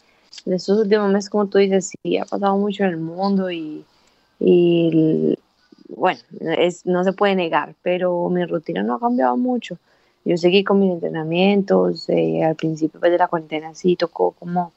de 0.44 0.56
estos 0.56 0.78
últimos 0.78 1.10
meses, 1.10 1.28
como 1.28 1.46
tú 1.46 1.58
dices, 1.58 1.92
sí 2.00 2.16
ha 2.16 2.24
pasado 2.24 2.56
mucho 2.56 2.84
en 2.84 2.90
el 2.90 2.96
mundo 2.98 3.50
y, 3.50 3.84
bueno, 5.88 6.20
no 6.84 7.04
se 7.04 7.12
puede 7.12 7.34
negar, 7.34 7.74
pero 7.82 8.28
mi 8.30 8.44
rutina 8.44 8.84
no 8.84 8.94
ha 8.94 9.00
cambiado 9.00 9.36
mucho. 9.36 9.78
Yo 10.24 10.36
seguí 10.38 10.64
con 10.64 10.80
mis 10.80 10.92
entrenamientos, 10.92 12.08
eh, 12.08 12.42
al 12.44 12.56
principio 12.56 12.98
pues, 13.00 13.12
de 13.12 13.18
la 13.18 13.28
cuarentena 13.28 13.74
sí 13.74 13.96
tocó 13.96 14.32
como 14.32 14.72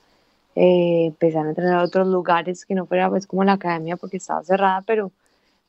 eh, 0.55 1.05
empezar 1.07 1.45
a 1.45 1.49
entrenar 1.49 1.79
a 1.79 1.83
otros 1.83 2.07
lugares 2.07 2.65
que 2.65 2.75
no 2.75 2.85
fuera 2.85 3.09
pues 3.09 3.27
como 3.27 3.43
la 3.43 3.53
academia 3.53 3.95
porque 3.95 4.17
estaba 4.17 4.43
cerrada, 4.43 4.83
pero 4.85 5.11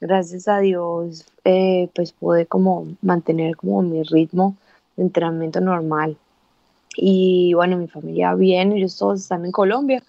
gracias 0.01 0.49
a 0.49 0.59
Dios 0.59 1.27
eh, 1.45 1.88
pues 1.95 2.12
pude 2.12 2.47
como 2.47 2.88
mantener 3.03 3.57
como 3.57 3.83
mi 3.83 4.03
ritmo 4.03 4.57
de 4.97 5.05
entrenamiento 5.05 5.61
normal. 5.61 6.17
Y 6.97 7.55
bueno, 7.55 7.77
mi 7.77 7.87
familia 7.87 8.35
bien, 8.35 8.73
ellos 8.73 8.97
todos 8.97 9.21
están 9.21 9.45
en 9.45 9.53
Colombia, 9.53 10.03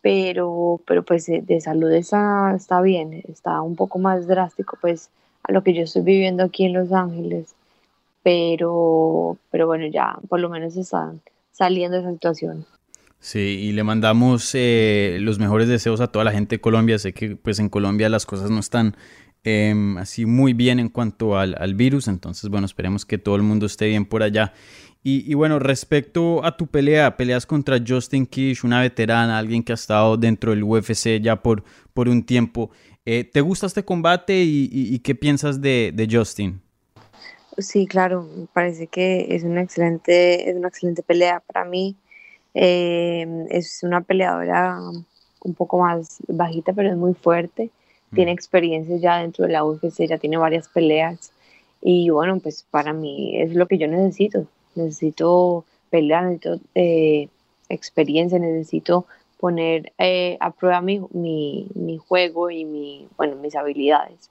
pero, 0.00 0.80
pero 0.86 1.02
pues 1.02 1.26
de, 1.26 1.60
salud 1.60 1.90
está, 1.92 2.54
está 2.56 2.80
bien, 2.80 3.22
está 3.28 3.60
un 3.60 3.76
poco 3.76 3.98
más 3.98 4.26
drástico 4.26 4.78
pues 4.80 5.10
a 5.42 5.52
lo 5.52 5.62
que 5.62 5.74
yo 5.74 5.82
estoy 5.82 6.02
viviendo 6.02 6.44
aquí 6.44 6.64
en 6.64 6.72
Los 6.72 6.92
Ángeles, 6.92 7.54
pero, 8.28 9.38
pero 9.50 9.66
bueno, 9.66 9.86
ya 9.86 10.18
por 10.28 10.38
lo 10.38 10.50
menos 10.50 10.76
están 10.76 11.22
saliendo 11.50 11.96
de 11.96 12.02
esa 12.02 12.12
situación. 12.12 12.66
Sí, 13.20 13.38
y 13.38 13.72
le 13.72 13.84
mandamos 13.84 14.50
eh, 14.52 15.16
los 15.22 15.38
mejores 15.38 15.66
deseos 15.66 16.02
a 16.02 16.08
toda 16.08 16.26
la 16.26 16.32
gente 16.32 16.56
de 16.56 16.60
Colombia. 16.60 16.98
Sé 16.98 17.14
que 17.14 17.36
pues 17.36 17.58
en 17.58 17.70
Colombia 17.70 18.10
las 18.10 18.26
cosas 18.26 18.50
no 18.50 18.60
están 18.60 18.98
em, 19.44 19.96
así 19.96 20.26
muy 20.26 20.52
bien 20.52 20.78
en 20.78 20.90
cuanto 20.90 21.38
al, 21.38 21.56
al, 21.58 21.74
virus, 21.74 22.06
entonces 22.06 22.50
bueno, 22.50 22.66
esperemos 22.66 23.06
que 23.06 23.16
todo 23.16 23.34
el 23.34 23.42
mundo 23.42 23.64
esté 23.64 23.86
bien 23.86 24.04
por 24.04 24.22
allá. 24.22 24.52
Y, 25.02 25.32
bueno, 25.32 25.58
respecto 25.58 26.44
a 26.44 26.58
tu 26.58 26.66
pelea, 26.66 27.16
peleas 27.16 27.46
contra 27.46 27.78
Justin 27.86 28.26
Kish, 28.26 28.62
una 28.62 28.82
veterana, 28.82 29.38
alguien 29.38 29.62
que 29.62 29.72
ha 29.72 29.74
estado 29.74 30.18
dentro 30.18 30.50
del 30.50 30.64
UFC 30.64 31.18
ya 31.22 31.42
por, 31.42 31.64
por 31.94 32.10
un 32.10 32.24
tiempo. 32.24 32.70
Eh, 33.06 33.24
¿Te 33.24 33.40
gusta 33.40 33.64
este 33.64 33.86
combate 33.86 34.44
y, 34.44 34.98
qué 34.98 35.14
piensas 35.14 35.62
de, 35.62 36.08
Justin? 36.12 36.60
Sí, 37.58 37.86
claro, 37.86 38.22
me 38.22 38.46
parece 38.46 38.86
que 38.86 39.34
es 39.34 39.44
una 39.44 39.62
excelente, 39.62 40.48
es 40.48 40.56
una 40.56 40.68
excelente 40.68 41.02
pelea 41.02 41.40
para 41.40 41.64
mí. 41.64 41.96
Eh, 42.54 43.46
es 43.50 43.82
una 43.82 44.00
peleadora 44.00 44.78
un 45.40 45.54
poco 45.54 45.78
más 45.78 46.18
bajita, 46.28 46.72
pero 46.72 46.90
es 46.90 46.96
muy 46.96 47.14
fuerte. 47.14 47.70
Tiene 48.14 48.32
mm. 48.32 48.34
experiencia 48.34 48.96
ya 48.96 49.18
dentro 49.18 49.44
de 49.44 49.52
la 49.52 49.64
UFC, 49.64 50.06
ya 50.06 50.18
tiene 50.18 50.36
varias 50.36 50.68
peleas. 50.68 51.32
Y 51.82 52.10
bueno, 52.10 52.38
pues 52.40 52.64
para 52.70 52.92
mí 52.92 53.40
es 53.40 53.54
lo 53.54 53.66
que 53.66 53.78
yo 53.78 53.86
necesito 53.88 54.46
necesito 54.78 55.64
pelear, 55.90 56.24
necesito 56.24 56.60
eh, 56.74 57.28
experiencia, 57.68 58.38
necesito 58.38 59.06
poner 59.38 59.92
eh, 59.98 60.36
a 60.40 60.50
prueba 60.50 60.80
mi, 60.80 61.00
mi, 61.12 61.98
juego 61.98 62.50
y 62.50 62.64
mi, 62.64 63.06
bueno, 63.16 63.36
mis 63.36 63.54
habilidades. 63.54 64.30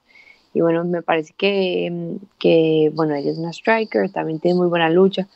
Y 0.58 0.60
bueno, 0.60 0.82
me 0.82 1.02
parece 1.02 1.34
que, 1.38 2.18
que, 2.40 2.90
bueno, 2.92 3.14
ella 3.14 3.30
es 3.30 3.38
una 3.38 3.52
striker, 3.52 4.10
también 4.10 4.40
tiene 4.40 4.58
muy 4.58 4.66
buena 4.66 4.90
lucha. 4.90 5.28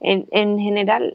En, 0.00 0.26
en 0.30 0.58
general, 0.58 1.12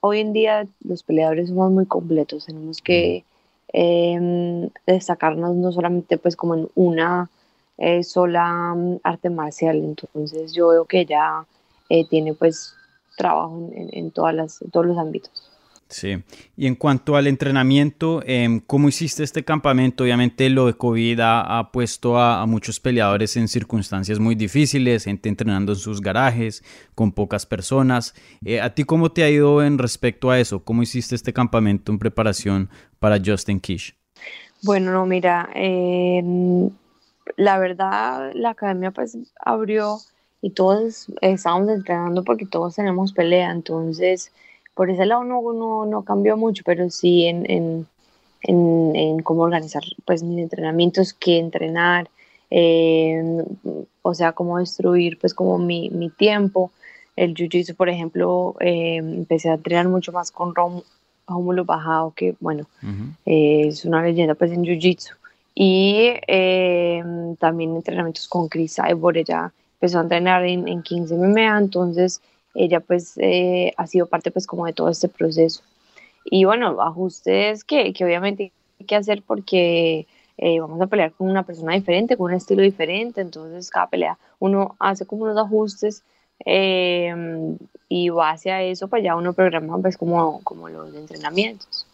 hoy 0.00 0.18
en 0.18 0.32
día 0.32 0.66
los 0.82 1.04
peleadores 1.04 1.50
somos 1.50 1.70
muy 1.70 1.86
completos, 1.86 2.46
tenemos 2.46 2.82
que 2.82 3.24
em, 3.72 4.70
destacarnos 4.88 5.54
no 5.54 5.70
solamente 5.70 6.18
pues 6.18 6.34
como 6.34 6.56
en 6.56 6.68
una 6.74 7.30
eh, 7.78 8.02
sola 8.02 8.74
mm, 8.74 8.98
arte 9.04 9.30
marcial, 9.30 9.76
entonces 9.76 10.52
yo 10.52 10.66
veo 10.70 10.84
que 10.84 11.02
ella 11.02 11.46
eh, 11.90 12.08
tiene 12.08 12.34
pues 12.34 12.74
trabajo 13.16 13.70
en, 13.72 14.10
todas 14.10 14.34
las, 14.34 14.64
todos 14.72 14.84
los 14.84 14.98
ámbitos. 14.98 15.48
Sí, 15.90 16.22
y 16.56 16.68
en 16.68 16.76
cuanto 16.76 17.16
al 17.16 17.26
entrenamiento, 17.26 18.22
eh, 18.24 18.60
¿cómo 18.68 18.88
hiciste 18.88 19.24
este 19.24 19.44
campamento? 19.44 20.04
Obviamente 20.04 20.48
lo 20.48 20.66
de 20.66 20.74
COVID 20.74 21.18
ha, 21.20 21.68
puesto 21.72 22.16
a, 22.16 22.46
muchos 22.46 22.78
peleadores 22.78 23.36
en 23.36 23.48
circunstancias 23.48 24.20
muy 24.20 24.36
difíciles, 24.36 25.04
gente 25.04 25.28
entrenando 25.28 25.72
en 25.72 25.78
sus 25.78 26.00
garajes, 26.00 26.62
con 26.94 27.10
pocas 27.10 27.44
personas. 27.44 28.14
Eh, 28.44 28.60
¿A 28.60 28.72
ti 28.72 28.84
cómo 28.84 29.10
te 29.10 29.24
ha 29.24 29.30
ido 29.30 29.64
en 29.64 29.78
respecto 29.78 30.30
a 30.30 30.38
eso? 30.38 30.62
¿Cómo 30.62 30.84
hiciste 30.84 31.16
este 31.16 31.32
campamento 31.32 31.90
en 31.90 31.98
preparación 31.98 32.70
para 33.00 33.18
Justin 33.22 33.58
Kish? 33.58 33.96
Bueno, 34.62 34.92
no, 34.92 35.06
mira, 35.06 35.50
em, 35.54 36.70
la 37.36 37.58
verdad 37.58 38.30
la 38.34 38.50
academia 38.50 38.92
pues 38.92 39.18
abrió 39.44 39.98
y 40.40 40.50
todos 40.50 41.08
estamos 41.20 41.68
entrenando 41.68 42.22
porque 42.22 42.46
todos 42.46 42.76
tenemos 42.76 43.12
pelea, 43.12 43.50
entonces 43.50 44.30
por 44.80 44.88
ese 44.88 45.04
lado 45.04 45.24
no, 45.24 45.84
no, 45.84 46.02
cambió 46.04 46.38
mucho, 46.38 46.62
pero 46.64 46.88
sí 46.88 47.26
en, 47.26 47.44
en, 47.50 47.86
en, 48.94 49.18
cómo 49.20 49.42
organizar 49.42 49.82
pues 50.06 50.22
mis 50.22 50.38
entrenamientos, 50.38 51.12
qué 51.12 51.36
entrenar, 51.36 52.08
em, 52.48 53.44
o 54.00 54.14
sea, 54.14 54.32
cómo 54.32 54.56
destruir 54.56 55.18
pues 55.18 55.34
como 55.34 55.58
mi, 55.58 55.90
mi 55.90 56.08
tiempo. 56.08 56.70
El 57.14 57.34
jiu-jitsu, 57.34 57.76
por 57.76 57.90
ejemplo, 57.90 58.56
em, 58.60 59.18
empecé 59.18 59.50
a 59.50 59.56
entrenar 59.56 59.86
mucho 59.86 60.12
más 60.12 60.30
con 60.30 60.54
Rómulo 60.54 61.66
Bajado, 61.66 62.14
que 62.16 62.34
bueno, 62.40 62.64
es 63.26 63.84
una 63.84 64.02
leyenda 64.02 64.34
pues 64.34 64.50
en 64.50 64.62
jiu-jitsu. 64.62 65.12
Y 65.54 66.14
em, 66.26 67.36
también 67.36 67.76
entrenamientos 67.76 68.26
con 68.28 68.48
Chris 68.48 68.76
Cyborg, 68.76 69.18
ella 69.18 69.52
empezó 69.74 69.98
a 69.98 70.04
entrenar 70.04 70.46
en, 70.46 70.66
en 70.66 70.82
15 70.82 71.18
MMA, 71.18 71.58
entonces 71.58 72.22
ella 72.54 72.80
pues 72.80 73.14
eh, 73.18 73.72
ha 73.76 73.86
sido 73.86 74.06
parte 74.06 74.30
pues 74.30 74.46
como 74.46 74.66
de 74.66 74.72
todo 74.72 74.88
este 74.88 75.08
proceso. 75.08 75.62
Y 76.24 76.44
bueno, 76.44 76.80
ajustes 76.80 77.64
que, 77.64 77.92
que 77.92 78.04
obviamente 78.04 78.52
hay 78.78 78.86
que 78.86 78.96
hacer 78.96 79.22
porque 79.26 80.06
eh, 80.38 80.60
vamos 80.60 80.80
a 80.80 80.86
pelear 80.86 81.12
con 81.12 81.28
una 81.28 81.44
persona 81.44 81.74
diferente, 81.74 82.16
con 82.16 82.30
un 82.30 82.36
estilo 82.36 82.62
diferente, 82.62 83.20
entonces 83.20 83.70
cada 83.70 83.88
pelea 83.88 84.18
uno 84.38 84.76
hace 84.78 85.06
como 85.06 85.24
unos 85.24 85.36
ajustes 85.36 86.02
eh, 86.46 87.14
y 87.88 88.08
base 88.08 88.50
a 88.50 88.62
eso 88.62 88.88
pues 88.88 89.02
ya 89.04 89.16
uno 89.16 89.32
programa 89.32 89.78
pues 89.78 89.96
como, 89.96 90.40
como 90.42 90.68
los 90.68 90.94
entrenamientos. 90.94 91.86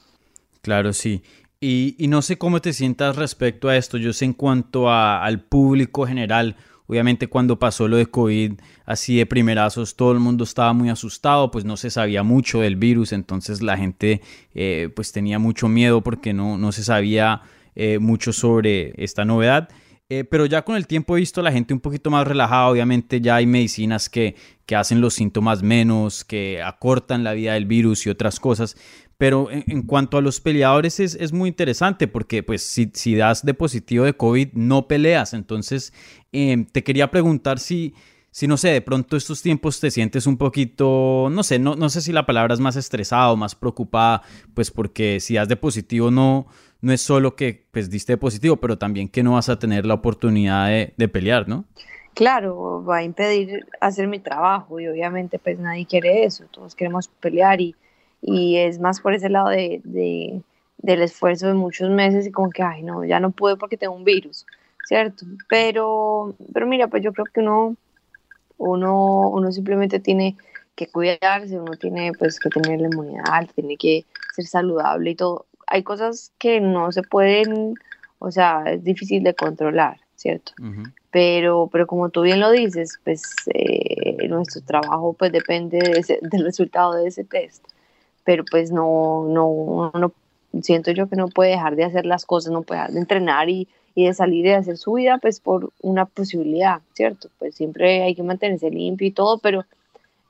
Claro, 0.63 0.93
sí. 0.93 1.23
Y, 1.59 1.95
y, 1.99 2.09
no 2.09 2.21
sé 2.21 2.37
cómo 2.37 2.61
te 2.61 2.73
sientas 2.73 3.17
respecto 3.17 3.69
a 3.69 3.77
esto. 3.77 3.97
Yo 3.97 4.13
sé 4.13 4.27
en 4.27 4.35
cuanto 4.35 4.91
a, 4.91 5.25
al 5.25 5.41
público 5.41 6.07
general, 6.07 6.55
Obviamente 6.87 7.27
cuando 7.27 7.59
pasó 7.59 7.89
lo 7.89 7.97
de 7.97 8.07
COVID 8.07 8.53
así 8.85 9.17
de 9.17 9.27
primerazos, 9.27 9.97
todo 9.97 10.13
el 10.13 10.21
mundo 10.21 10.45
estaba 10.45 10.73
muy 10.73 10.89
asustado, 10.89 11.51
pues 11.51 11.65
no 11.65 11.77
se 11.77 11.91
sabía 11.91 12.23
mucho 12.23 12.61
del 12.61 12.77
virus, 12.77 13.13
entonces 13.13 13.63
la 13.63 13.77
gente 13.77 14.21
eh, 14.55 14.91
pues 14.95 15.13
tenía 15.13 15.39
mucho 15.39 15.69
miedo 15.69 16.03
porque 16.03 16.33
no, 16.33 16.59
no 16.59 16.73
se 16.73 16.85
sabía 16.85 17.43
eh, 17.75 17.99
mucho 17.99 18.33
sobre 18.33 18.93
esta 19.03 19.25
novedad. 19.25 19.69
Eh, 20.09 20.23
pero 20.23 20.47
ya 20.47 20.63
con 20.63 20.77
el 20.77 20.87
tiempo 20.87 21.17
he 21.17 21.21
visto 21.21 21.41
a 21.41 21.45
la 21.45 21.51
gente 21.51 21.75
un 21.75 21.81
poquito 21.81 22.11
más 22.11 22.27
relajada. 22.27 22.69
Obviamente 22.69 23.21
ya 23.21 23.37
hay 23.37 23.47
medicinas 23.47 24.09
que, 24.09 24.37
que 24.65 24.77
hacen 24.77 25.01
los 25.01 25.15
síntomas 25.15 25.63
menos, 25.65 26.25
que 26.25 26.63
acortan 26.63 27.25
la 27.25 27.33
vida 27.33 27.55
del 27.55 27.67
virus 27.67 28.07
y 28.07 28.11
otras 28.11 28.39
cosas. 28.39 28.77
Pero 29.19 29.49
en, 29.51 29.83
cuanto 29.83 30.19
a 30.19 30.21
los 30.21 30.41
peleadores 30.41 31.01
es, 31.01 31.15
es, 31.15 31.33
muy 31.33 31.49
interesante 31.49 32.07
porque 32.07 32.43
pues 32.43 32.63
si, 32.63 32.91
si 32.93 33.15
das 33.15 33.45
de 33.45 33.55
positivo 33.55 34.05
de 34.05 34.15
COVID 34.15 34.53
no 34.53 34.89
peleas. 34.89 35.33
Entonces 35.33 35.95
em, 36.33 36.67
te 36.67 36.85
quería 36.85 37.11
preguntar 37.11 37.59
si, 37.59 37.95
si, 38.31 38.47
no 38.47 38.59
sé, 38.59 38.69
de 38.69 38.83
pronto 38.83 39.17
estos 39.17 39.41
tiempos 39.41 39.81
te 39.81 39.91
sientes 39.91 40.27
un 40.27 40.37
poquito, 40.37 41.29
no 41.31 41.43
sé, 41.43 41.59
no, 41.59 41.77
no 41.77 41.89
sé 41.89 42.03
si 42.03 42.13
la 42.13 42.27
palabra 42.27 42.53
es 42.53 42.61
más 42.61 42.77
estresado, 42.77 43.37
más 43.37 43.55
preocupada, 43.55 44.23
pues 44.53 44.71
porque 44.71 45.19
si 45.21 45.35
das 45.35 45.49
de 45.49 45.57
positivo 45.57 46.11
no, 46.11 46.47
no 46.83 46.93
es 46.93 47.01
solo 47.01 47.37
que 47.37 47.65
pues 47.71 47.89
diste 47.89 48.13
de 48.13 48.19
positivo, 48.19 48.57
pero 48.57 48.77
también 48.77 49.09
que 49.09 49.23
no 49.23 49.33
vas 49.33 49.49
a 49.49 49.59
tener 49.59 49.87
la 49.87 49.95
oportunidad 49.95 50.69
de, 50.69 50.93
de 50.97 51.09
pelear, 51.09 51.49
¿no? 51.49 51.65
Claro, 52.17 52.83
va 52.83 52.99
a 52.99 53.03
impedir 53.03 53.67
hacer 53.79 54.09
mi 54.09 54.19
trabajo 54.19 54.81
y 54.81 54.89
obviamente 54.89 55.39
pues 55.39 55.59
nadie 55.59 55.85
quiere 55.85 56.25
eso, 56.25 56.45
todos 56.51 56.75
queremos 56.75 57.09
pelear 57.09 57.61
y 57.61 57.75
y 58.21 58.57
es 58.57 58.79
más 58.79 59.01
por 59.01 59.15
ese 59.15 59.29
lado 59.29 59.49
de, 59.49 59.81
de, 59.85 60.43
del 60.79 61.03
esfuerzo 61.03 61.47
de 61.47 61.55
muchos 61.55 61.91
meses 61.91 62.27
y 62.27 62.33
como 62.33 62.51
que, 62.51 62.63
ay, 62.63 62.83
no, 62.83 63.05
ya 63.05 63.21
no 63.21 63.31
puedo 63.31 63.57
porque 63.57 63.77
tengo 63.77 63.95
un 63.95 64.05
virus, 64.05 64.47
¿cierto? 64.87 65.27
Pero, 65.49 66.35
pero 66.53 66.67
mira, 66.67 66.89
pues 66.89 67.03
yo 67.03 67.13
creo 67.13 67.27
que 67.27 67.41
uno, 67.41 67.77
uno, 68.59 69.29
uno 69.31 69.53
simplemente 69.53 70.01
tiene 70.01 70.37
que 70.75 70.87
cuidarse, 70.89 71.59
uno 71.59 71.77
tiene 71.77 72.13
pues 72.19 72.39
que 72.39 72.51
tener 72.51 72.81
la 72.81 72.89
inmunidad 72.89 73.25
alta, 73.31 73.53
tiene 73.55 73.77
que 73.77 74.05
ser 74.35 74.47
saludable 74.47 75.11
y 75.11 75.15
todo. 75.15 75.47
Hay 75.67 75.83
cosas 75.83 76.33
que 76.39 76.61
no 76.61 76.93
se 76.93 77.03
pueden, 77.03 77.75
o 78.19 78.31
sea, 78.31 78.65
es 78.67 78.85
difícil 78.85 79.23
de 79.23 79.35
controlar, 79.35 79.99
¿cierto? 80.15 80.53
Pero, 81.11 81.69
pero 81.73 81.87
como 81.87 82.11
tú 82.11 82.23
bien 82.23 82.41
lo 82.41 82.51
dices, 82.51 83.01
pues 83.05 83.23
eh, 83.55 84.29
nuestro 84.29 84.61
trabajo 84.63 85.15
pues 85.15 85.33
depende 85.33 85.79
del 85.79 86.45
resultado 86.45 86.95
de 86.95 87.09
ese 87.09 87.25
test 87.25 87.65
pero 88.27 88.45
pues 88.51 88.73
no, 88.73 89.25
no, 89.29 89.93
no, 89.95 90.13
siento 90.61 90.91
yo 90.91 91.09
que 91.09 91.17
no 91.17 91.29
puede 91.29 91.53
dejar 91.53 91.77
de 91.77 91.85
hacer 91.85 92.05
las 92.05 92.27
cosas, 92.27 92.53
no 92.53 92.63
puede 92.63 92.81
dejar 92.81 92.93
de 92.93 93.01
entrenar 93.01 93.49
y, 93.49 93.69
y 93.95 94.05
de 94.05 94.13
salir 94.13 94.45
y 94.45 94.49
de 94.51 94.57
hacer 94.57 94.77
su 94.77 94.95
vida 94.95 95.19
pues 95.23 95.41
por 95.41 95.73
una 95.81 96.05
posibilidad, 96.05 96.81
¿cierto? 96.93 97.31
Pues 97.39 97.55
siempre 97.55 98.03
hay 98.03 98.15
que 98.15 98.25
mantenerse 98.25 98.69
limpio 98.69 99.07
y 99.07 99.13
todo, 99.13 99.39
pero 99.39 99.65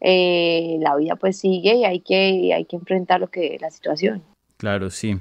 eh, 0.01 0.77
la 0.81 0.95
vida 0.95 1.17
pues 1.17 1.39
sigue 1.39 1.75
y 1.75 1.85
hay 1.85 2.01
que, 2.01 2.53
hay 2.55 2.67
que 2.67 2.77
enfrentar 2.77 3.19
lo 3.19 3.29
que 3.29 3.57
la 3.61 3.71
situación. 3.71 4.23
Claro, 4.59 4.91
sí. 4.91 5.19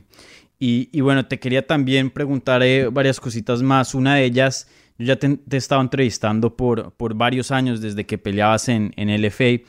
Y, 0.58 1.02
bueno, 1.02 1.28
te 1.28 1.40
quería 1.40 1.68
también 1.68 2.10
preguntar 2.10 2.64
eh, 2.64 2.88
varias 2.88 3.20
cositas 3.20 3.62
más. 3.62 3.94
Una 3.94 4.16
de 4.16 4.26
ellas, 4.26 4.68
yo 4.98 5.06
ya 5.06 5.16
te, 5.18 5.28
he 5.28 5.58
estado 5.58 5.82
entrevistando 5.82 6.56
por, 6.56 6.92
por 6.94 7.14
varios 7.14 7.52
años 7.52 7.82
desde 7.82 8.06
que 8.06 8.18
peleabas 8.18 8.68
en, 8.68 8.94
en 8.96 9.10
LFA. 9.22 9.64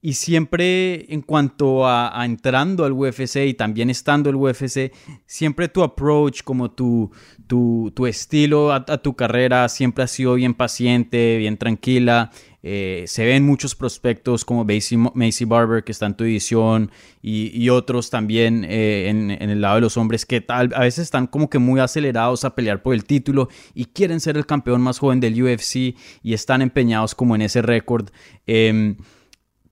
Y 0.00 0.12
siempre 0.12 1.12
en 1.12 1.22
cuanto 1.22 1.86
a, 1.88 2.24
entrando 2.24 2.84
al 2.84 2.92
UFC 2.92 3.46
y 3.48 3.54
también 3.54 3.90
estando 3.90 4.30
el 4.30 4.36
UFC, 4.36 4.92
siempre 5.26 5.68
tu 5.68 5.82
approach, 5.82 6.42
como 6.44 6.70
tu, 6.70 7.10
tu, 7.48 7.92
tu 7.96 8.06
estilo 8.06 8.72
a, 8.72 8.84
tu 8.84 9.16
carrera 9.16 9.68
siempre 9.68 10.04
ha 10.04 10.06
sido 10.06 10.34
bien 10.34 10.54
paciente, 10.54 11.36
bien 11.38 11.56
tranquila. 11.56 12.30
Eh, 12.62 13.04
se 13.08 13.24
ven 13.24 13.44
muchos 13.44 13.74
prospectos 13.74 14.44
como 14.44 14.64
Macy, 14.64 15.44
Barber, 15.44 15.82
que 15.82 15.90
está 15.90 16.06
en 16.06 16.14
tu 16.14 16.24
edición, 16.24 16.90
y, 17.22 17.68
otros 17.68 18.10
también 18.10 18.64
eh, 18.68 19.08
en, 19.08 19.30
el 19.30 19.60
lado 19.60 19.76
de 19.76 19.80
los 19.80 19.96
hombres 19.96 20.26
que 20.26 20.40
tal, 20.40 20.72
a 20.74 20.80
veces 20.80 21.04
están 21.04 21.26
como 21.26 21.50
que 21.50 21.58
muy 21.58 21.80
acelerados 21.80 22.44
a 22.44 22.54
pelear 22.54 22.82
por 22.82 22.94
el 22.94 23.04
título 23.04 23.48
y 23.74 23.86
quieren 23.86 24.20
ser 24.20 24.36
el 24.36 24.46
campeón 24.46 24.80
más 24.80 24.98
joven 24.98 25.20
del 25.20 25.40
UFC 25.42 25.96
y 26.22 26.34
están 26.34 26.62
empeñados 26.62 27.14
como 27.14 27.34
en 27.34 27.42
ese 27.42 27.62
récord. 27.62 28.10
Em, 28.46 28.96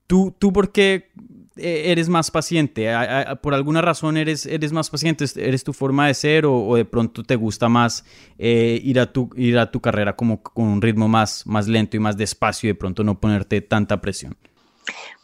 ¿Tú, 0.07 0.35
tú 0.38 0.53
por 0.53 0.71
qué 0.73 1.11
eh, 1.57 1.90
eres 1.90 2.09
más 2.09 2.31
paciente? 2.31 2.92
¿Por 3.42 3.55
alguna 3.55 3.81
razón 3.81 4.16
eres, 4.16 4.47
eres 4.47 4.73
más 4.73 4.90
paciente? 4.90 5.25
¿Eres 5.37 5.64
tu 5.64 5.73
forma 5.73 6.07
de 6.07 6.14
ser 6.14 6.47
o, 6.47 6.77
de 6.77 6.85
pronto 6.85 7.23
te 7.23 7.35
gusta 7.35 7.69
más 7.69 8.05
eh, 8.38 8.81
ir, 8.85 9.01
a 9.01 9.12
tu, 9.12 9.31
ir 9.37 9.59
a 9.59 9.71
tu 9.71 9.81
carrera 9.81 10.14
como 10.14 10.42
con 10.42 10.66
un 10.66 10.83
ritmo 10.83 11.09
más, 11.09 11.47
más 11.47 11.66
lento 11.66 11.97
y 11.97 12.01
más 12.01 12.16
despacio 12.16 12.69
y 12.69 12.73
de 12.73 12.79
pronto 12.79 13.03
no 13.03 13.19
ponerte 13.19 13.61
tanta 13.62 14.01
presión? 14.01 14.37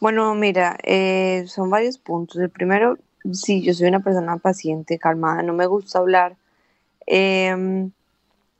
Bueno, 0.01 0.35
mira, 0.35 0.79
eh, 0.83 1.45
son 1.47 1.71
varios 1.71 1.99
puntos. 1.99 2.39
El 2.39 2.51
primero, 2.51 2.99
sí, 3.33 3.63
yo 3.63 3.75
soy 3.75 3.89
una 3.89 4.01
persona 4.01 4.37
paciente, 4.39 4.99
calmada, 4.99 5.43
no 5.43 5.53
me 5.53 5.67
gusta 5.67 5.99
hablar. 5.99 6.37
Em, 7.07 7.91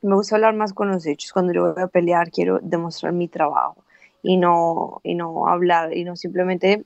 me 0.03 0.15
gusta 0.15 0.37
hablar 0.37 0.55
más 0.55 0.73
con 0.73 0.91
los 0.91 1.07
hechos. 1.07 1.33
Cuando 1.33 1.53
yo 1.53 1.73
voy 1.73 1.83
a 1.83 1.89
pelear, 1.89 2.31
quiero 2.31 2.61
demostrar 2.63 3.13
mi 3.13 3.29
trabajo 3.29 3.82
y 4.23 4.37
no, 4.37 5.01
y 5.03 5.15
no 5.15 5.49
hablar, 5.49 5.97
y 5.97 6.05
no 6.05 6.17
simplemente 6.17 6.85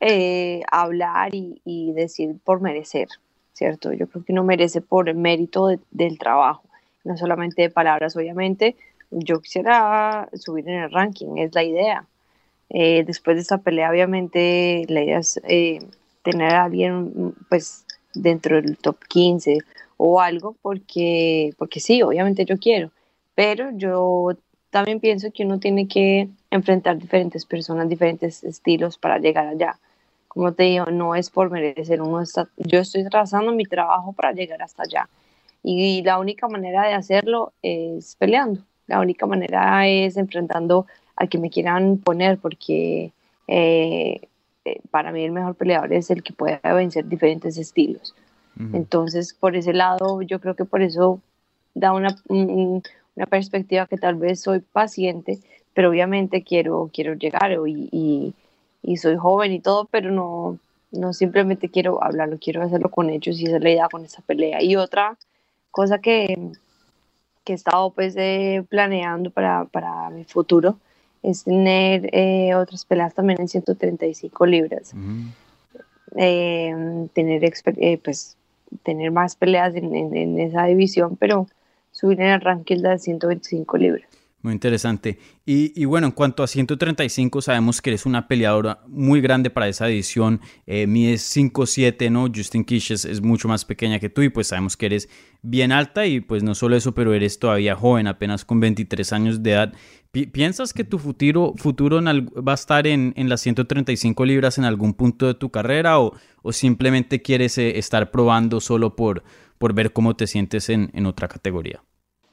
eh, 0.00 0.62
hablar 0.70 1.34
y, 1.34 1.92
decir 1.92 2.36
por 2.44 2.60
merecer, 2.60 3.08
¿cierto? 3.52 3.92
Yo 3.92 4.06
creo 4.06 4.24
que 4.24 4.32
uno 4.32 4.44
merece 4.44 4.80
por 4.80 5.08
el 5.08 5.16
mérito 5.16 5.68
del 5.90 6.18
trabajo, 6.18 6.62
no 7.04 7.16
solamente 7.16 7.62
de 7.62 7.70
palabras, 7.70 8.16
obviamente. 8.16 8.76
Yo 9.10 9.40
quisiera 9.40 10.28
subir 10.34 10.68
en 10.68 10.82
el 10.82 10.92
ranking, 10.92 11.38
es 11.38 11.54
la 11.54 11.64
idea. 11.64 12.06
Eh, 12.70 13.02
después 13.04 13.36
de 13.36 13.42
esta 13.42 13.58
pelea, 13.58 13.90
obviamente, 13.90 14.84
la 14.88 15.02
idea 15.02 15.18
es 15.18 15.40
eh, 15.48 15.80
tener 16.22 16.54
a 16.54 16.64
alguien, 16.64 17.34
pues, 17.48 17.84
dentro 18.14 18.60
del 18.60 18.76
top 18.76 18.98
15 19.08 19.58
o 19.96 20.20
algo, 20.20 20.54
porque, 20.62 21.54
porque 21.58 21.80
sí, 21.80 22.02
obviamente 22.02 22.44
yo 22.44 22.58
quiero, 22.58 22.92
pero 23.34 23.70
yo 23.72 24.30
también 24.70 25.00
pienso 25.00 25.32
que 25.32 25.44
uno 25.44 25.58
tiene 25.58 25.88
que 25.88 26.28
enfrentar 26.50 26.96
diferentes 26.98 27.44
personas, 27.44 27.88
diferentes 27.88 28.44
estilos 28.44 28.98
para 28.98 29.18
llegar 29.18 29.46
allá. 29.46 29.78
Como 30.28 30.52
te 30.52 30.64
digo, 30.64 30.86
no 30.86 31.14
es 31.14 31.30
por 31.30 31.50
merecer, 31.50 32.02
uno 32.02 32.20
está, 32.20 32.48
yo 32.56 32.80
estoy 32.80 33.04
trazando 33.08 33.52
mi 33.52 33.64
trabajo 33.64 34.12
para 34.12 34.32
llegar 34.32 34.62
hasta 34.62 34.82
allá. 34.82 35.08
Y 35.62 36.02
la 36.02 36.18
única 36.18 36.48
manera 36.48 36.86
de 36.86 36.94
hacerlo 36.94 37.52
es 37.62 38.16
peleando. 38.16 38.62
La 38.86 39.00
única 39.00 39.26
manera 39.26 39.86
es 39.86 40.16
enfrentando 40.16 40.86
a 41.16 41.26
que 41.26 41.38
me 41.38 41.50
quieran 41.50 41.98
poner, 41.98 42.38
porque 42.38 43.12
eh, 43.48 44.20
eh, 44.64 44.80
para 44.90 45.12
mí 45.12 45.24
el 45.24 45.32
mejor 45.32 45.56
peleador 45.56 45.92
es 45.92 46.10
el 46.10 46.22
que 46.22 46.32
puede 46.32 46.60
vencer 46.62 47.06
diferentes 47.06 47.58
estilos. 47.58 48.14
Entonces, 48.72 49.34
por 49.34 49.54
ese 49.54 49.72
lado, 49.72 50.20
yo 50.22 50.40
creo 50.40 50.56
que 50.56 50.64
por 50.64 50.82
eso 50.82 51.20
da 51.74 51.92
una, 51.92 52.16
una 52.28 53.26
perspectiva 53.26 53.86
que 53.86 53.96
tal 53.96 54.16
vez 54.16 54.40
soy 54.40 54.58
paciente, 54.58 55.38
pero 55.78 55.90
obviamente 55.90 56.42
quiero, 56.42 56.90
quiero 56.92 57.14
llegar 57.14 57.52
y, 57.68 58.34
y, 58.82 58.96
soy 58.96 59.16
joven 59.16 59.52
y 59.52 59.60
todo, 59.60 59.84
pero 59.84 60.10
no, 60.10 60.58
no 60.90 61.12
simplemente 61.12 61.68
quiero 61.68 62.02
hablarlo, 62.02 62.36
quiero 62.40 62.64
hacerlo 62.64 62.90
con 62.90 63.10
hechos 63.10 63.38
y 63.38 63.44
esa 63.44 63.58
es 63.58 63.62
la 63.62 63.70
idea 63.70 63.88
con 63.88 64.04
esta 64.04 64.20
pelea. 64.22 64.60
Y 64.60 64.74
otra 64.74 65.16
cosa 65.70 66.00
que, 66.00 66.36
que 67.44 67.52
he 67.52 67.54
estado 67.54 67.90
pues 67.90 68.16
eh, 68.16 68.64
planeando 68.68 69.30
para, 69.30 69.66
para, 69.66 70.10
mi 70.10 70.24
futuro 70.24 70.78
es 71.22 71.44
tener 71.44 72.10
eh, 72.12 72.56
otras 72.56 72.84
peleas 72.84 73.14
también 73.14 73.40
en 73.40 73.46
135 73.46 74.46
libras. 74.46 74.92
Eh, 76.16 76.74
tener, 77.12 77.52
pues, 78.02 78.36
tener 78.82 79.12
más 79.12 79.36
peleas 79.36 79.76
en, 79.76 79.94
en, 79.94 80.40
esa 80.40 80.64
división, 80.64 81.14
pero 81.14 81.46
subir 81.92 82.20
en 82.20 82.30
el 82.30 82.40
ranking 82.40 82.78
de 82.78 82.98
125 82.98 83.76
libras. 83.76 84.17
Muy 84.40 84.52
interesante. 84.52 85.18
Y, 85.44 85.84
bueno, 85.86 86.06
en 86.06 86.12
cuanto 86.12 86.44
a 86.44 86.46
135, 86.46 87.42
sabemos 87.42 87.82
que 87.82 87.90
eres 87.90 88.06
una 88.06 88.28
peleadora 88.28 88.82
muy 88.86 89.20
grande 89.20 89.50
para 89.50 89.66
esa 89.66 89.88
edición. 89.88 90.40
Eh, 90.66 90.86
mides 90.86 91.36
5'7, 91.36 92.08
¿no? 92.12 92.28
Justin 92.32 92.64
Kish 92.64 92.92
es, 92.92 93.20
mucho 93.20 93.48
más 93.48 93.64
pequeña 93.64 93.98
que 93.98 94.10
tú 94.10 94.22
y 94.22 94.28
pues 94.28 94.46
sabemos 94.46 94.76
que 94.76 94.86
eres 94.86 95.08
bien 95.42 95.72
alta 95.72 96.06
y 96.06 96.20
pues 96.20 96.44
no 96.44 96.54
solo 96.54 96.76
eso, 96.76 96.94
pero 96.94 97.14
eres 97.14 97.40
todavía 97.40 97.74
joven, 97.74 98.06
apenas 98.06 98.44
con 98.44 98.60
23 98.60 99.12
años 99.12 99.42
de 99.42 99.50
edad. 99.50 99.72
¿Piensas 100.12 100.72
que 100.72 100.84
tu 100.84 101.00
futuro, 101.00 101.54
futuro 101.56 102.00
va 102.00 102.52
a 102.52 102.54
estar 102.54 102.86
en, 102.86 103.14
las 103.28 103.40
135 103.40 104.24
libras 104.24 104.56
en 104.58 104.64
algún 104.64 104.94
punto 104.94 105.26
de 105.26 105.34
tu 105.34 105.50
carrera 105.50 105.98
o, 105.98 106.14
simplemente 106.52 107.22
quieres 107.22 107.58
eh, 107.58 107.78
estar 107.78 108.10
probando 108.12 108.60
solo 108.60 108.94
por, 108.94 109.24
por 109.58 109.74
ver 109.74 109.92
cómo 109.92 110.14
te 110.14 110.28
sientes 110.28 110.68
en, 110.70 110.90
en 110.94 111.06
otra 111.06 111.26
categoría? 111.26 111.82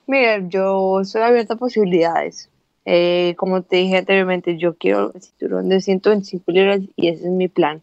Mira, 0.08 0.48
yo 0.48 1.04
soy 1.04 1.22
abierta 1.22 1.56
a 1.56 1.58
posibilidades. 1.58 2.50
Eh, 2.86 3.34
como 3.38 3.64
te 3.64 3.78
dije 3.78 3.98
anteriormente, 3.98 4.58
yo 4.58 4.76
quiero 4.76 5.12
el 5.14 5.22
cinturón 5.22 5.70
de 5.70 5.82
125 5.82 6.52
libras 6.52 6.82
y 6.96 7.08
ese 7.08 7.26
es 7.26 7.32
mi 7.32 7.48
plan. 7.48 7.82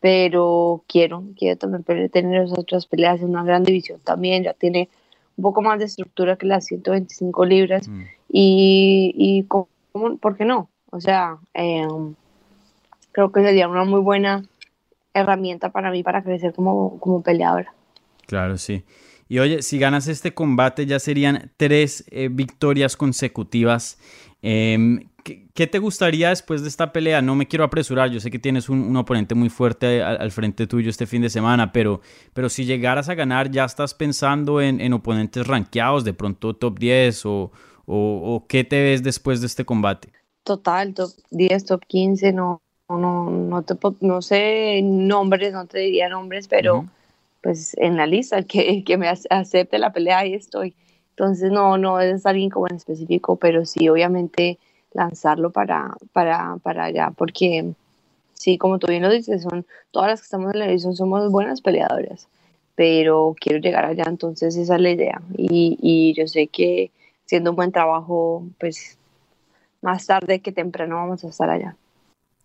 Pero 0.00 0.84
quiero, 0.86 1.24
quiero 1.36 1.58
también 1.58 2.08
tener 2.10 2.42
esas 2.42 2.58
otras 2.58 2.86
peleas 2.86 3.20
en 3.20 3.30
una 3.30 3.44
gran 3.44 3.64
división 3.64 4.00
también. 4.02 4.44
Ya 4.44 4.54
tiene 4.54 4.88
un 5.36 5.42
poco 5.42 5.60
más 5.60 5.78
de 5.78 5.84
estructura 5.86 6.36
que 6.36 6.46
las 6.46 6.66
125 6.66 7.44
libras. 7.44 7.88
Mm. 7.88 8.02
Y, 8.30 9.14
y 9.16 9.42
¿por 9.42 10.36
qué 10.36 10.44
no? 10.44 10.70
O 10.90 11.00
sea, 11.00 11.38
em, 11.52 12.14
creo 13.12 13.32
que 13.32 13.42
sería 13.42 13.68
una 13.68 13.84
muy 13.84 14.00
buena 14.00 14.44
herramienta 15.12 15.70
para 15.70 15.90
mí 15.90 16.02
para 16.02 16.22
crecer 16.22 16.54
como, 16.54 16.98
como 17.00 17.22
peleadora. 17.22 17.72
Claro, 18.26 18.56
sí. 18.56 18.84
Y 19.28 19.38
oye, 19.40 19.62
si 19.62 19.78
ganas 19.78 20.08
este 20.08 20.32
combate 20.32 20.86
ya 20.86 20.98
serían 20.98 21.52
tres 21.56 22.04
eh, 22.10 22.28
victorias 22.30 22.96
consecutivas. 22.96 23.98
Em, 24.40 25.08
¿qué, 25.22 25.66
te 25.66 25.78
gustaría 25.78 26.30
después 26.30 26.62
de 26.62 26.68
esta 26.68 26.92
pelea? 26.92 27.20
No 27.20 27.34
me 27.34 27.46
quiero 27.46 27.64
apresurar, 27.64 28.10
yo 28.10 28.20
sé 28.20 28.30
que 28.30 28.38
tienes 28.38 28.68
un, 28.68 28.96
oponente 28.96 29.34
muy 29.34 29.50
fuerte 29.50 30.02
al, 30.02 30.30
frente 30.30 30.66
tuyo 30.66 30.90
este 30.90 31.06
fin 31.06 31.22
de 31.22 31.30
semana, 31.30 31.72
pero, 31.72 32.00
pero 32.32 32.48
si 32.48 32.64
llegaras 32.64 33.08
a 33.08 33.14
ganar, 33.14 33.50
¿ya 33.50 33.64
estás 33.64 33.94
pensando 33.94 34.60
en, 34.60 34.92
oponentes 34.92 35.46
rankeados, 35.46 36.04
de 36.04 36.14
pronto 36.14 36.56
top 36.56 36.78
10 36.78 37.26
o, 37.26 37.52
o, 37.86 38.46
qué 38.48 38.64
te 38.64 38.82
ves 38.82 39.02
después 39.02 39.40
de 39.40 39.46
este 39.48 39.64
combate? 39.64 40.08
Total, 40.44 40.94
top 40.94 41.10
10, 41.30 41.64
top 41.66 41.84
15, 41.86 42.32
no, 42.32 42.62
no, 42.88 43.30
no, 43.30 43.64
no 44.00 44.22
sé 44.22 44.80
nombres, 44.82 45.52
no 45.52 45.66
te 45.66 45.80
diría 45.80 46.08
nombres, 46.08 46.48
pero 46.48 46.86
pues 47.42 47.76
en 47.78 47.96
la 47.96 48.06
lista, 48.06 48.42
que, 48.44 48.84
que 48.84 48.96
me 48.96 49.08
acepte 49.08 49.78
la 49.78 49.92
pelea, 49.92 50.18
ahí 50.18 50.34
estoy. 50.34 50.74
Entonces 51.10 51.50
no, 51.50 51.78
no 51.78 52.00
es 52.00 52.26
alguien 52.26 52.50
como 52.50 52.68
en 52.68 52.76
específico, 52.76 53.36
pero 53.36 53.64
sí 53.66 53.88
obviamente 53.88 54.58
lanzarlo 54.92 55.50
para, 55.50 55.96
para, 56.12 56.56
para 56.62 56.84
allá, 56.84 57.12
porque 57.16 57.72
sí, 58.34 58.56
como 58.56 58.78
tú 58.78 58.86
bien 58.86 59.02
lo 59.02 59.10
dices, 59.10 59.42
son 59.42 59.66
todas 59.90 60.08
las 60.08 60.20
que 60.20 60.24
estamos 60.26 60.52
en 60.54 60.60
la 60.60 60.66
edición 60.66 60.94
somos 60.94 61.30
buenas 61.30 61.60
peleadoras, 61.60 62.28
pero 62.74 63.34
quiero 63.38 63.58
llegar 63.58 63.84
allá, 63.84 64.04
entonces 64.06 64.56
esa 64.56 64.76
es 64.76 64.80
la 64.80 64.90
idea. 64.90 65.20
Y, 65.36 65.76
y 65.82 66.14
yo 66.14 66.28
sé 66.28 66.46
que 66.46 66.92
siendo 67.26 67.50
un 67.50 67.56
buen 67.56 67.72
trabajo, 67.72 68.44
pues 68.58 68.96
más 69.82 70.06
tarde 70.06 70.40
que 70.40 70.52
temprano 70.52 70.96
vamos 70.96 71.24
a 71.24 71.28
estar 71.28 71.50
allá. 71.50 71.76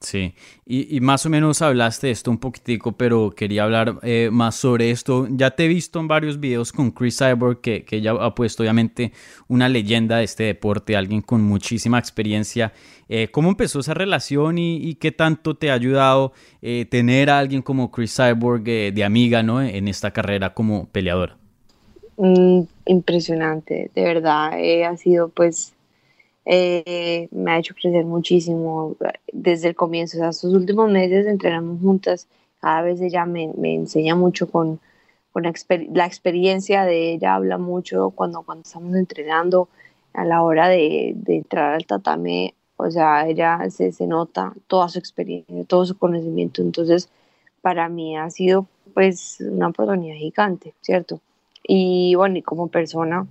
Sí, 0.03 0.35
y, 0.65 0.99
más 0.99 1.25
o 1.25 1.29
menos 1.29 1.61
hablaste 1.61 2.07
de 2.07 2.13
esto 2.13 2.29
un 2.29 2.37
poquitico, 2.37 2.91
pero 2.91 3.31
quería 3.31 3.63
hablar 3.63 3.99
eh, 4.03 4.27
más 4.33 4.55
sobre 4.55 4.91
esto. 4.91 5.29
Ya 5.31 5.51
te 5.51 5.63
he 5.63 5.67
visto 5.69 5.97
en 6.01 6.09
varios 6.09 6.41
videos 6.41 6.73
con 6.73 6.91
Chris 6.91 7.19
Cyborg, 7.19 7.61
que, 7.61 7.85
que 7.85 8.01
ya 8.01 8.11
ha 8.11 8.35
puesto 8.35 8.63
obviamente 8.63 9.13
una 9.47 9.69
leyenda 9.69 10.17
de 10.17 10.25
este 10.25 10.43
deporte, 10.43 10.97
alguien 10.97 11.21
con 11.21 11.41
muchísima 11.41 11.99
experiencia. 11.99 12.73
Eh, 13.07 13.29
¿Cómo 13.31 13.47
empezó 13.47 13.79
esa 13.79 13.93
relación 13.93 14.57
y, 14.57 14.95
qué 14.95 15.13
tanto 15.13 15.55
te 15.55 15.71
ha 15.71 15.75
ayudado 15.75 16.33
eh, 16.61 16.85
tener 16.85 17.29
a 17.29 17.39
alguien 17.39 17.61
como 17.61 17.89
Chris 17.89 18.13
Cyborg 18.13 18.63
de 18.63 19.03
amiga 19.05 19.41
¿no? 19.41 19.61
en 19.61 19.87
esta 19.87 20.11
carrera 20.11 20.53
como 20.53 20.87
peleadora? 20.87 21.37
Mm, 22.17 22.63
impresionante, 22.87 23.89
de 23.95 24.03
verdad. 24.03 24.51
ha 24.85 24.97
sido 24.97 25.29
pues 25.29 25.72
eh, 26.45 27.27
me 27.31 27.51
ha 27.51 27.59
hecho 27.59 27.73
crecer 27.73 28.05
muchísimo 28.05 28.95
desde 29.31 29.69
el 29.69 29.75
comienzo. 29.75 30.17
O 30.17 30.19
sea, 30.19 30.29
estos 30.29 30.53
últimos 30.53 30.89
meses 30.91 31.25
entrenamos 31.27 31.79
juntas. 31.81 32.27
Cada 32.59 32.81
vez 32.81 33.01
ella 33.01 33.25
me, 33.25 33.51
me 33.57 33.75
enseña 33.75 34.15
mucho 34.15 34.49
con, 34.49 34.79
con 35.31 35.43
la 35.43 36.05
experiencia 36.05 36.85
de 36.85 37.13
ella 37.13 37.35
habla 37.35 37.57
mucho 37.57 38.11
cuando, 38.11 38.43
cuando 38.43 38.63
estamos 38.63 38.95
entrenando 38.95 39.69
a 40.13 40.25
la 40.25 40.43
hora 40.43 40.67
de, 40.67 41.13
de 41.15 41.37
entrar 41.37 41.73
al 41.73 41.85
tatame, 41.85 42.53
o 42.77 42.89
sea, 42.91 43.27
ella 43.27 43.59
se, 43.69 43.91
se, 43.91 44.07
nota 44.07 44.53
toda 44.67 44.89
su 44.89 44.99
experiencia, 44.99 45.63
todo 45.65 45.85
su 45.85 45.97
conocimiento, 45.97 46.61
entonces 46.61 47.09
para 47.61 47.89
mí 47.89 48.17
ha 48.17 48.29
sido 48.29 48.67
pues 48.93 49.39
una 49.41 49.69
oportunidad 49.69 50.17
gigante, 50.17 50.73
¿cierto? 50.81 51.19
Y 51.67 52.13
bueno, 52.15 52.37
y 52.37 52.41
como 52.41 52.67
persona, 52.67 53.25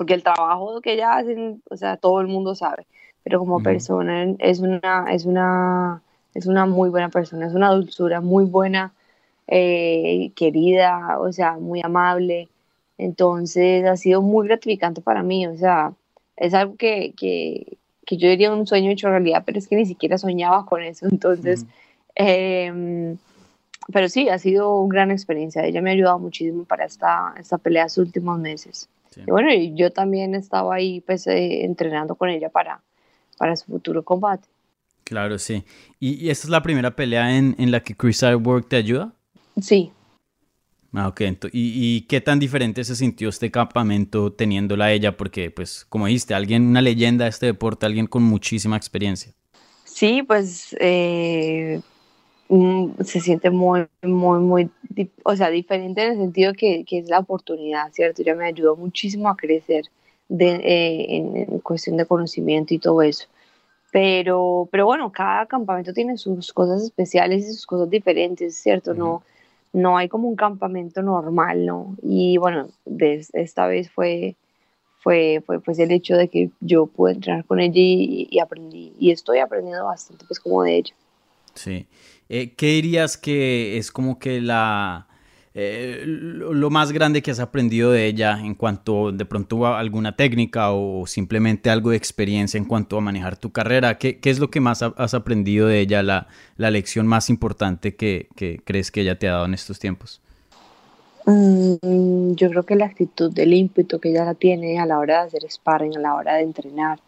porque 0.00 0.14
el 0.14 0.22
trabajo 0.22 0.80
que 0.80 0.94
ella 0.94 1.18
hace, 1.18 1.58
o 1.68 1.76
sea, 1.76 1.98
todo 1.98 2.22
el 2.22 2.26
mundo 2.26 2.54
sabe, 2.54 2.86
pero 3.22 3.38
como 3.38 3.62
persona 3.62 4.34
es 4.38 4.60
una, 4.60 5.04
es 5.10 5.26
una, 5.26 6.00
es 6.32 6.46
una 6.46 6.64
muy 6.64 6.88
buena 6.88 7.10
persona, 7.10 7.46
es 7.46 7.52
una 7.52 7.70
dulzura 7.70 8.22
muy 8.22 8.46
buena, 8.46 8.94
eh, 9.46 10.32
querida, 10.34 11.18
o 11.18 11.30
sea, 11.34 11.58
muy 11.58 11.82
amable. 11.84 12.48
Entonces 12.96 13.84
ha 13.84 13.98
sido 13.98 14.22
muy 14.22 14.48
gratificante 14.48 15.02
para 15.02 15.22
mí, 15.22 15.46
o 15.46 15.58
sea, 15.58 15.92
es 16.38 16.54
algo 16.54 16.76
que, 16.76 17.12
que, 17.14 17.76
que 18.06 18.16
yo 18.16 18.26
diría 18.30 18.54
un 18.54 18.66
sueño 18.66 18.90
hecho 18.90 19.10
realidad, 19.10 19.42
pero 19.44 19.58
es 19.58 19.68
que 19.68 19.76
ni 19.76 19.84
siquiera 19.84 20.16
soñaba 20.16 20.64
con 20.64 20.82
eso. 20.82 21.08
Entonces, 21.10 21.66
eh, 22.14 23.18
pero 23.92 24.08
sí, 24.08 24.30
ha 24.30 24.38
sido 24.38 24.78
una 24.78 24.94
gran 24.94 25.10
experiencia. 25.10 25.62
Ella 25.62 25.82
me 25.82 25.90
ha 25.90 25.92
ayudado 25.92 26.18
muchísimo 26.18 26.64
para 26.64 26.86
esta, 26.86 27.34
esta 27.38 27.58
pelea 27.58 27.90
sus 27.90 28.06
últimos 28.06 28.38
meses. 28.38 28.88
Y 29.16 29.30
bueno, 29.30 29.48
yo 29.74 29.92
también 29.92 30.34
estaba 30.34 30.74
ahí 30.74 31.00
pues, 31.00 31.26
eh, 31.26 31.64
entrenando 31.64 32.14
con 32.14 32.28
ella 32.28 32.48
para, 32.48 32.82
para 33.38 33.56
su 33.56 33.66
futuro 33.66 34.04
combate. 34.04 34.48
Claro, 35.04 35.38
sí. 35.38 35.64
¿Y, 35.98 36.28
esta 36.28 36.46
es 36.46 36.50
la 36.50 36.62
primera 36.62 36.94
pelea 36.94 37.36
en, 37.36 37.56
en 37.58 37.70
la 37.70 37.80
que 37.80 37.96
Chris 37.96 38.20
Cyborg 38.20 38.68
te 38.68 38.76
ayuda? 38.76 39.12
Sí. 39.60 39.90
Ah, 40.92 41.08
ok. 41.08 41.20
¿Y, 41.52 41.96
¿Y, 41.96 42.00
qué 42.02 42.20
tan 42.20 42.38
diferente 42.38 42.84
se 42.84 42.96
sintió 42.96 43.28
este 43.28 43.50
campamento 43.50 44.32
teniéndola 44.32 44.92
ella? 44.92 45.16
Porque, 45.16 45.50
pues, 45.50 45.84
como 45.88 46.06
dijiste, 46.06 46.34
alguien, 46.34 46.66
una 46.66 46.80
leyenda 46.80 47.24
de 47.24 47.30
este 47.30 47.46
deporte, 47.46 47.86
alguien 47.86 48.06
con 48.06 48.22
muchísima 48.22 48.76
experiencia. 48.76 49.32
Sí, 49.84 50.22
pues 50.22 50.74
eh, 50.80 51.80
Mm, 52.52 53.00
se 53.04 53.20
siente 53.20 53.48
muy, 53.48 53.86
muy, 54.02 54.40
muy, 54.40 54.70
o 55.22 55.36
sea, 55.36 55.50
diferente 55.50 56.04
en 56.04 56.12
el 56.12 56.18
sentido 56.18 56.52
que, 56.52 56.84
que 56.84 56.98
es 56.98 57.08
la 57.08 57.20
oportunidad, 57.20 57.92
¿cierto? 57.92 58.24
Ya 58.24 58.34
me 58.34 58.44
ayudó 58.44 58.74
muchísimo 58.74 59.28
a 59.28 59.36
crecer 59.36 59.84
de, 60.28 60.56
eh, 60.56 61.16
en, 61.16 61.60
cuestión 61.60 61.96
de 61.96 62.06
conocimiento 62.06 62.74
y 62.74 62.80
todo 62.80 63.02
eso. 63.02 63.28
Pero, 63.92 64.68
pero 64.72 64.84
bueno, 64.84 65.12
cada 65.12 65.46
campamento 65.46 65.92
tiene 65.92 66.16
sus 66.18 66.52
cosas 66.52 66.82
especiales 66.82 67.44
y 67.44 67.52
sus 67.52 67.66
cosas 67.66 67.88
diferentes, 67.88 68.56
¿cierto? 68.56 68.94
No, 68.94 69.22
no 69.72 69.96
hay 69.96 70.08
como 70.08 70.26
un 70.28 70.34
campamento 70.34 71.02
normal, 71.02 71.64
¿no? 71.64 71.94
Y 72.02 72.36
bueno, 72.38 72.68
de, 72.84 73.24
esta 73.32 73.68
vez 73.68 73.88
fue, 73.92 74.34
fue, 74.98 75.40
fue 75.46 75.60
pues 75.60 75.78
el 75.78 75.92
hecho 75.92 76.16
de 76.16 76.26
que 76.26 76.50
yo 76.58 76.86
pude 76.86 77.12
entrenar 77.12 77.44
con 77.44 77.60
ella 77.60 77.74
y, 77.76 78.26
y 78.28 78.40
aprendí, 78.40 78.92
y 78.98 79.12
estoy 79.12 79.38
aprendiendo 79.38 79.84
bastante 79.84 80.24
pues 80.26 80.40
como 80.40 80.64
de 80.64 80.78
ella. 80.78 80.94
Sí. 81.54 81.86
Eh, 82.32 82.54
¿Qué 82.56 82.68
dirías 82.68 83.16
que 83.16 83.76
es 83.76 83.90
como 83.90 84.18
que 84.20 84.40
la... 84.40 85.08
Eh, 85.52 86.04
lo 86.06 86.70
más 86.70 86.92
grande 86.92 87.22
que 87.22 87.32
has 87.32 87.40
aprendido 87.40 87.90
de 87.90 88.06
ella 88.06 88.38
en 88.38 88.54
cuanto 88.54 89.10
de 89.10 89.24
pronto 89.24 89.66
a 89.66 89.80
alguna 89.80 90.14
técnica 90.14 90.70
o 90.70 91.08
simplemente 91.08 91.70
algo 91.70 91.90
de 91.90 91.96
experiencia 91.96 92.56
en 92.56 92.66
cuanto 92.66 92.96
a 92.96 93.00
manejar 93.00 93.36
tu 93.36 93.50
carrera? 93.50 93.98
¿Qué, 93.98 94.20
es 94.22 94.38
lo 94.38 94.48
que 94.48 94.60
más 94.60 94.80
has 94.82 95.12
aprendido 95.12 95.66
de 95.66 95.80
ella, 95.80 96.04
la, 96.04 96.28
la 96.56 96.70
lección 96.70 97.08
más 97.08 97.30
importante 97.30 97.96
que, 97.96 98.28
que, 98.36 98.60
crees 98.64 98.92
que 98.92 99.00
ella 99.00 99.18
te 99.18 99.26
ha 99.26 99.32
dado 99.32 99.46
en 99.46 99.54
estos 99.54 99.80
tiempos? 99.80 100.20
Mm, 101.26 102.34
yo 102.34 102.48
creo 102.48 102.62
que 102.62 102.76
la 102.76 102.86
actitud 102.86 103.32
del 103.32 103.52
ímpetu 103.52 103.98
que 103.98 104.10
ella 104.10 104.24
la 104.24 104.34
tiene 104.34 104.78
a 104.78 104.86
la 104.86 105.00
hora 105.00 105.22
de 105.22 105.26
hacer 105.26 105.50
sparring, 105.50 105.96
a 105.96 106.00
la 106.00 106.14
hora 106.14 106.36
de 106.36 106.42
entrenar, 106.42 107.00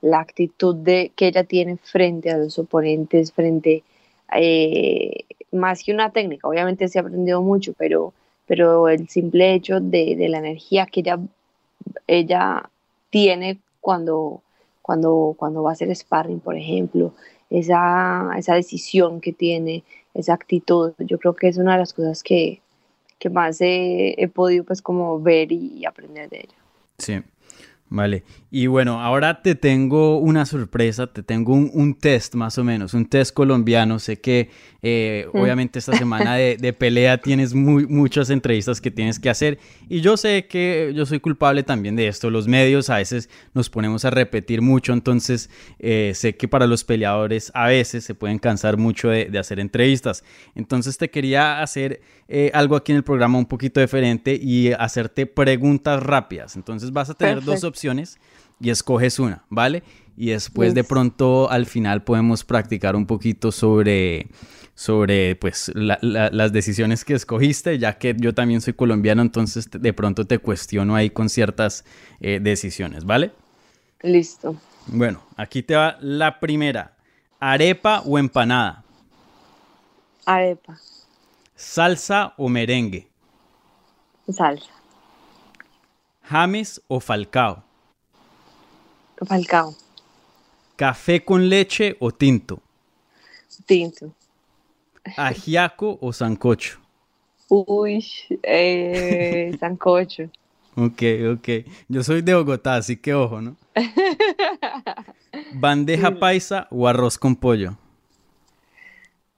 la 0.00 0.20
actitud 0.20 0.74
de, 0.74 1.12
que 1.14 1.26
ella 1.26 1.44
tiene 1.44 1.76
frente 1.76 2.30
a 2.30 2.38
los 2.38 2.58
oponentes, 2.58 3.32
frente 3.32 3.84
eh, 4.36 5.24
más 5.50 5.82
que 5.82 5.92
una 5.92 6.10
técnica, 6.10 6.48
obviamente 6.48 6.88
se 6.88 6.98
ha 6.98 7.02
aprendido 7.02 7.42
mucho, 7.42 7.74
pero, 7.74 8.12
pero 8.46 8.88
el 8.88 9.08
simple 9.08 9.54
hecho 9.54 9.80
de, 9.80 10.16
de 10.16 10.28
la 10.28 10.38
energía 10.38 10.86
que 10.86 11.00
ella, 11.00 11.18
ella 12.06 12.70
tiene 13.10 13.58
cuando, 13.80 14.42
cuando, 14.80 15.34
cuando 15.36 15.62
va 15.62 15.70
a 15.70 15.72
hacer 15.74 15.94
sparring, 15.94 16.40
por 16.40 16.56
ejemplo, 16.56 17.12
esa, 17.50 18.30
esa 18.36 18.54
decisión 18.54 19.20
que 19.20 19.32
tiene, 19.32 19.84
esa 20.14 20.34
actitud, 20.34 20.92
yo 20.98 21.18
creo 21.18 21.34
que 21.34 21.48
es 21.48 21.58
una 21.58 21.72
de 21.72 21.78
las 21.80 21.92
cosas 21.92 22.22
que, 22.22 22.60
que 23.18 23.30
más 23.30 23.60
he, 23.60 24.14
he 24.22 24.28
podido 24.28 24.64
pues 24.64 24.80
como 24.80 25.20
ver 25.20 25.52
y 25.52 25.84
aprender 25.84 26.28
de 26.30 26.38
ella. 26.38 26.54
Sí, 26.98 27.22
Vale, 27.94 28.24
y 28.50 28.68
bueno, 28.68 29.02
ahora 29.02 29.42
te 29.42 29.54
tengo 29.54 30.16
una 30.16 30.46
sorpresa, 30.46 31.12
te 31.12 31.22
tengo 31.22 31.52
un, 31.52 31.94
test 31.94 32.34
más 32.34 32.56
o 32.56 32.64
menos, 32.64 32.94
un 32.94 33.04
test 33.04 33.34
colombiano. 33.34 33.98
Sé 33.98 34.18
que 34.18 34.48
eh, 34.80 35.26
mm. 35.30 35.38
obviamente 35.38 35.78
esta 35.78 35.94
semana 35.94 36.36
de, 36.36 36.72
pelea 36.72 37.18
tienes 37.18 37.52
muy, 37.52 37.86
muchas 37.86 38.30
entrevistas 38.30 38.80
que 38.80 38.90
tienes 38.90 39.18
que 39.18 39.28
hacer 39.28 39.58
y 39.90 40.00
yo 40.00 40.16
sé 40.16 40.46
que 40.46 40.92
yo 40.96 41.04
soy 41.04 41.20
culpable 41.20 41.64
también 41.64 41.94
de 41.94 42.08
esto. 42.08 42.30
Los 42.30 42.48
medios 42.48 42.88
a 42.88 42.96
veces 42.96 43.28
nos 43.52 43.68
ponemos 43.68 44.06
a 44.06 44.10
repetir 44.10 44.62
mucho, 44.62 44.94
entonces 44.94 45.50
eh, 45.78 46.12
sé 46.14 46.34
que 46.34 46.48
para 46.48 46.66
los 46.66 46.84
peleadores 46.84 47.52
a 47.54 47.66
veces 47.66 48.04
se 48.04 48.14
pueden 48.14 48.38
cansar 48.38 48.78
mucho 48.78 49.10
de, 49.10 49.26
de 49.26 49.38
hacer 49.38 49.60
entrevistas. 49.60 50.24
Entonces 50.54 50.96
te 50.96 51.10
quería 51.10 51.60
hacer 51.60 52.00
eh, 52.28 52.50
algo 52.54 52.76
aquí 52.76 52.92
en 52.92 52.96
el 52.96 53.04
programa 53.04 53.36
un 53.36 53.44
poquito 53.44 53.80
diferente 53.80 54.38
y 54.40 54.72
hacerte 54.72 55.26
preguntas 55.26 56.02
rápidas. 56.02 56.56
Entonces 56.56 56.90
vas 56.90 57.10
a 57.10 57.14
tener 57.14 57.44
dos 57.44 57.64
opciones 57.64 57.81
y 58.60 58.70
escoges 58.70 59.18
una, 59.18 59.44
¿vale? 59.48 59.82
Y 60.16 60.30
después 60.30 60.74
de 60.74 60.84
pronto 60.84 61.50
al 61.50 61.66
final 61.66 62.04
podemos 62.04 62.44
practicar 62.44 62.94
un 62.94 63.06
poquito 63.06 63.50
sobre, 63.50 64.28
sobre 64.74 65.36
pues 65.36 65.72
las 65.74 66.52
decisiones 66.52 67.04
que 67.04 67.14
escogiste, 67.14 67.78
ya 67.78 67.98
que 67.98 68.14
yo 68.16 68.34
también 68.34 68.60
soy 68.60 68.74
colombiano, 68.74 69.22
entonces 69.22 69.68
de 69.70 69.92
pronto 69.92 70.26
te 70.26 70.38
cuestiono 70.38 70.94
ahí 70.94 71.10
con 71.10 71.28
ciertas 71.28 71.84
eh, 72.20 72.38
decisiones, 72.40 73.04
¿vale? 73.04 73.32
Listo. 74.02 74.56
Bueno, 74.86 75.22
aquí 75.36 75.62
te 75.62 75.74
va 75.74 75.96
la 76.00 76.38
primera. 76.40 76.96
¿Arepa 77.40 78.02
o 78.06 78.18
empanada? 78.18 78.84
Arepa. 80.24 80.78
¿Salsa 81.56 82.34
o 82.36 82.48
merengue? 82.48 83.08
Salsa. 84.28 84.70
¿James 86.22 86.80
o 86.86 87.00
Falcao? 87.00 87.64
Falcao. 89.24 89.74
¿Café 90.76 91.24
con 91.24 91.48
leche 91.48 91.96
o 92.00 92.10
tinto? 92.10 92.60
Tinto. 93.66 94.12
¿Ajiaco 95.16 95.98
o 96.00 96.12
sancocho? 96.12 96.78
Uy, 97.48 98.04
eh, 98.42 99.54
sancocho. 99.60 100.24
ok, 100.74 101.02
ok. 101.34 101.48
Yo 101.88 102.02
soy 102.02 102.22
de 102.22 102.34
Bogotá, 102.34 102.76
así 102.76 102.96
que 102.96 103.14
ojo, 103.14 103.40
¿no? 103.40 103.56
¿Bandeja 105.52 106.18
paisa 106.18 106.66
o 106.70 106.88
arroz 106.88 107.18
con 107.18 107.36
pollo? 107.36 107.76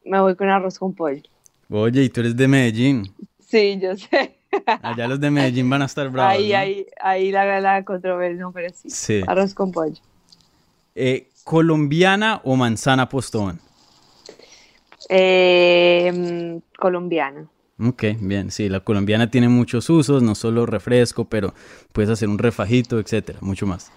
Me 0.05 0.20
voy 0.20 0.37
con 0.37 0.49
arroz 0.49 0.79
con 0.79 0.94
pollo. 0.94 1.23
Oye, 1.70 2.03
¿y 2.05 2.09
tú 2.09 2.20
eres 2.20 2.37
de 2.37 2.47
Medellín? 2.47 3.12
Sí, 3.40 3.79
yo 3.81 3.97
sé. 3.97 4.37
Allá 4.82 5.06
los 5.08 5.20
de 5.20 5.30
Medellín 5.30 5.68
van 5.70 5.82
a 5.82 5.86
estar 5.86 6.08
bravos. 6.10 6.32
Ahí, 6.34 6.52
ahí, 6.52 6.86
ahí 7.00 7.30
la, 7.30 7.60
la 7.60 7.84
controversia, 7.84 8.40
no, 8.40 8.52
pero 8.52 8.72
sí. 8.86 9.22
Arroz 9.26 9.54
con 9.54 9.72
pollo. 9.72 10.00
Eh, 10.94 11.28
¿Colombiana 11.44 12.40
o 12.44 12.56
manzana 12.56 13.08
postón? 13.08 13.60
Eh, 15.08 16.60
colombiana. 16.78 17.46
Ok, 17.78 18.04
bien, 18.20 18.50
sí, 18.50 18.68
la 18.68 18.80
colombiana 18.80 19.30
tiene 19.30 19.48
muchos 19.48 19.90
usos, 19.90 20.22
no 20.22 20.34
solo 20.34 20.64
refresco, 20.64 21.24
pero 21.24 21.52
puedes 21.92 22.08
hacer 22.10 22.28
un 22.28 22.38
refajito, 22.38 23.00
etcétera, 23.00 23.38
mucho 23.42 23.66
más. 23.66 23.90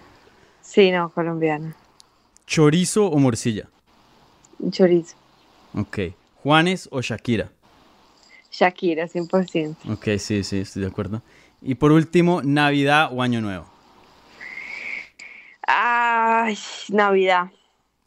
Sí, 0.60 0.90
no, 0.90 1.10
colombiana. 1.10 1.76
¿Chorizo 2.46 3.06
o 3.06 3.18
morcilla? 3.18 3.68
Chorizo. 4.70 5.14
Ok. 5.74 5.98
¿Juanes 6.42 6.88
o 6.90 7.00
Shakira? 7.00 7.50
Shakira, 8.50 9.08
100%. 9.08 9.76
Ok, 9.92 10.18
sí, 10.18 10.42
sí, 10.42 10.58
estoy 10.58 10.82
de 10.82 10.88
acuerdo. 10.88 11.22
Y 11.60 11.74
por 11.74 11.92
último, 11.92 12.42
¿Navidad 12.42 13.10
o 13.12 13.22
Año 13.22 13.40
Nuevo? 13.40 13.66
Ay, 15.66 16.56
Navidad. 16.88 17.50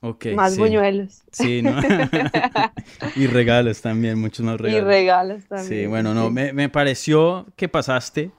Ok. 0.01 0.27
Más 0.35 0.57
buñuelos. 0.57 1.23
Sí, 1.31 1.61
¿no? 1.61 1.79
y 3.15 3.27
regalos 3.27 3.81
también, 3.81 4.19
muchos 4.19 4.43
más 4.45 4.59
regalos. 4.59 4.83
Y 4.83 4.85
regalos 4.87 5.43
también. 5.47 5.67
Sí, 5.67 5.85
bueno, 5.85 6.13
no, 6.13 6.31
me, 6.31 6.53
me 6.53 6.69
pareció 6.69 7.45
que 7.55 7.69
pasaste 7.69 8.31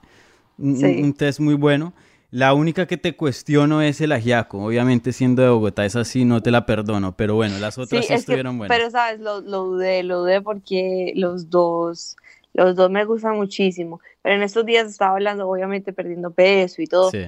un, 0.57 1.13
test 1.13 1.39
muy 1.39 1.55
bueno. 1.55 1.93
La 2.33 2.55
única 2.55 2.87
que 2.87 2.97
te 2.97 3.15
cuestiono 3.15 3.83
es 3.83 4.01
el 4.01 4.11
ajiaco. 4.11 4.65
Obviamente, 4.65 5.13
siendo 5.13 5.43
de 5.43 5.49
Bogotá, 5.49 5.85
es 5.85 5.95
así, 5.95 6.25
no 6.25 6.41
te 6.41 6.49
la 6.49 6.65
perdono. 6.65 7.15
Pero 7.15 7.35
bueno, 7.35 7.59
las 7.59 7.77
otras 7.77 8.07
sí, 8.07 8.11
estuvieron 8.11 8.57
buenas. 8.57 8.75
Pero, 8.75 8.89
¿sabes? 8.89 9.19
Lo, 9.19 9.39
lo, 9.41 9.65
dudé, 9.65 10.01
lo 10.01 10.21
dudé 10.21 10.41
porque 10.41 11.13
los 11.15 11.51
dos, 11.51 12.17
Los 12.55 12.75
dos 12.75 12.89
me 12.89 13.05
gustan 13.05 13.35
muchísimo. 13.35 14.01
Pero 14.23 14.33
en 14.33 14.41
estos 14.41 14.65
días 14.65 14.87
estaba 14.87 15.11
hablando, 15.11 15.47
obviamente 15.47 15.93
perdiendo 15.93 16.31
peso 16.31 16.81
y 16.81 16.87
todo. 16.87 17.11
Sí. 17.11 17.23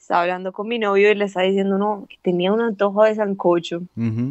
Estaba 0.00 0.22
hablando 0.22 0.50
con 0.50 0.66
mi 0.66 0.78
novio 0.78 1.10
y 1.10 1.14
le 1.14 1.26
estaba 1.26 1.44
diciendo, 1.44 1.76
no, 1.76 2.06
que 2.08 2.16
tenía 2.22 2.50
un 2.50 2.62
antojo 2.62 3.04
de 3.04 3.16
sancocho. 3.16 3.82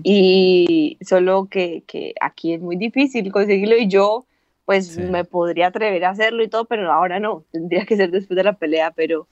Y 0.01 0.97
solo 1.01 1.45
que, 1.45 1.84
que, 1.86 2.15
aquí 2.20 2.53
es 2.53 2.61
muy 2.61 2.76
difícil 2.76 3.32
conseguirlo 3.32 3.78
y 3.78 3.88
yo, 3.88 4.26
pues 4.65 4.97
me 4.97 5.26
podría 5.26 5.68
atrever 5.68 6.05
a 6.05 6.09
hacerlo 6.09 6.41
y 6.41 6.47
todo, 6.47 6.65
pero 6.65 6.91
ahora 6.91 7.20
no. 7.20 7.43
Tendría 7.51 7.86
que 7.86 7.95
ser 7.95 8.09
después 8.09 8.36
de 8.36 8.45
la 8.45 8.53
pelea, 8.53 8.89
pero 8.89 9.28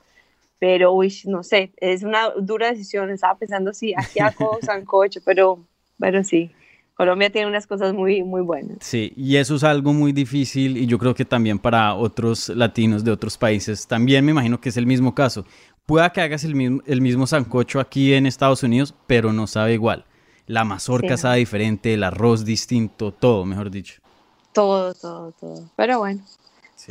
pero 0.59 0.93
uy, 0.93 1.13
no 1.25 1.43
sé, 1.43 1.73
es 1.77 2.03
una 2.03 2.29
dura 2.31 2.71
decisión. 2.71 3.09
Estaba 3.09 3.37
pensando 3.37 3.73
si 3.73 3.93
hacía 3.93 4.33
sancocho, 4.61 5.19
pero, 5.25 5.65
pero 5.99 6.23
sí. 6.23 6.51
Colombia 6.95 7.29
tiene 7.29 7.47
unas 7.47 7.67
cosas 7.67 7.93
muy, 7.93 8.23
muy 8.23 8.41
buenas. 8.41 8.77
Sí, 8.79 9.11
y 9.17 9.35
eso 9.35 9.55
es 9.55 9.65
algo 9.65 9.91
muy 9.91 10.13
difícil 10.13 10.77
y 10.77 10.85
yo 10.85 10.97
creo 10.97 11.13
que 11.13 11.25
también 11.25 11.59
para 11.59 11.93
otros 11.93 12.47
latinos 12.49 13.03
de 13.03 13.11
otros 13.11 13.37
países, 13.37 13.85
también 13.85 14.23
me 14.23 14.31
imagino 14.31 14.61
que 14.61 14.69
es 14.69 14.77
el 14.77 14.87
mismo 14.87 15.13
caso. 15.13 15.45
Pueda 15.85 16.11
que 16.11 16.21
hagas 16.21 16.45
el 16.45 16.55
mismo, 16.55 16.81
el 16.85 17.01
mismo 17.01 17.27
sancocho 17.27 17.81
aquí 17.81 18.13
en 18.13 18.25
Estados 18.25 18.63
Unidos, 18.63 18.95
pero 19.07 19.33
no 19.33 19.45
sabe 19.45 19.73
igual. 19.73 20.05
La 20.47 20.63
mazorca 20.63 21.17
sabe 21.17 21.39
diferente, 21.39 21.93
el 21.93 22.03
arroz 22.03 22.45
distinto, 22.45 23.11
todo, 23.11 23.45
mejor 23.45 23.71
dicho. 23.71 24.01
Todo, 24.53 24.93
todo, 24.93 25.33
todo. 25.33 25.69
Pero 25.75 25.99
bueno, 25.99 26.23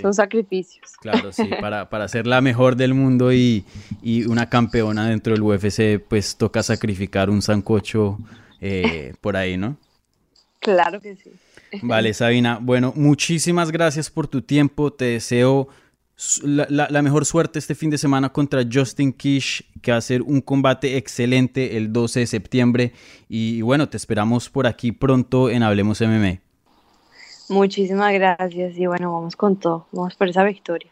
son 0.01 0.15
sacrificios. 0.15 0.93
Claro, 1.01 1.33
sí, 1.33 1.45
para, 1.61 1.89
para 1.89 2.09
ser 2.09 2.27
la 2.27 2.41
mejor 2.41 2.77
del 2.77 2.95
mundo 2.95 3.33
y, 3.33 3.65
y, 4.03 4.25
una 4.25 4.49
campeona 4.49 5.09
dentro 5.09 5.35
del 5.35 5.43
UFC, 5.43 6.01
pues 6.07 6.37
toca 6.37 6.63
sacrificar 6.63 7.31
un 7.31 7.43
sancocho 7.43 8.19
eh, 8.61 9.15
por 9.21 9.37
ahí, 9.37 9.57
¿no? 9.57 9.77
Claro 10.61 11.01
que 11.01 11.17
sí. 11.17 11.31
Vale, 11.83 12.15
Sabina. 12.15 12.59
Bueno, 12.61 12.93
muchísimas 12.97 13.71
gracias 13.71 14.11
por 14.11 14.29
tu 14.29 14.43
tiempo. 14.43 14.93
Te 14.93 15.05
deseo 15.07 15.69
la, 16.45 17.03
mejor 17.03 17.27
suerte 17.27 17.59
este 17.59 17.75
fin 17.75 17.91
de 17.91 17.99
semana 17.99 18.31
contra 18.31 18.63
Justin 18.71 19.13
Kish, 19.13 19.65
que 19.83 19.91
va 19.91 19.99
a 19.99 20.01
ser 20.01 20.23
un 20.23 20.41
combate 20.41 20.97
excelente 20.97 21.77
el 21.77 21.93
12 21.93 22.21
de 22.21 22.27
septiembre. 22.27 22.93
Y 23.29 23.63
bueno, 23.63 23.89
te 23.89 23.97
esperamos 23.97 24.49
por 24.49 24.67
aquí 24.67 24.93
pronto 24.93 25.51
en 25.51 25.63
Hablemos 25.63 26.01
MMA. 26.01 26.44
Muchísimas 27.49 28.13
gracias 28.15 28.79
y 28.79 28.87
bueno, 28.87 29.13
vamos 29.13 29.37
con 29.37 29.57
todo. 29.57 29.87
Vamos 29.93 30.15
por 30.15 30.29
esa 30.29 30.45
victoria. 30.45 30.91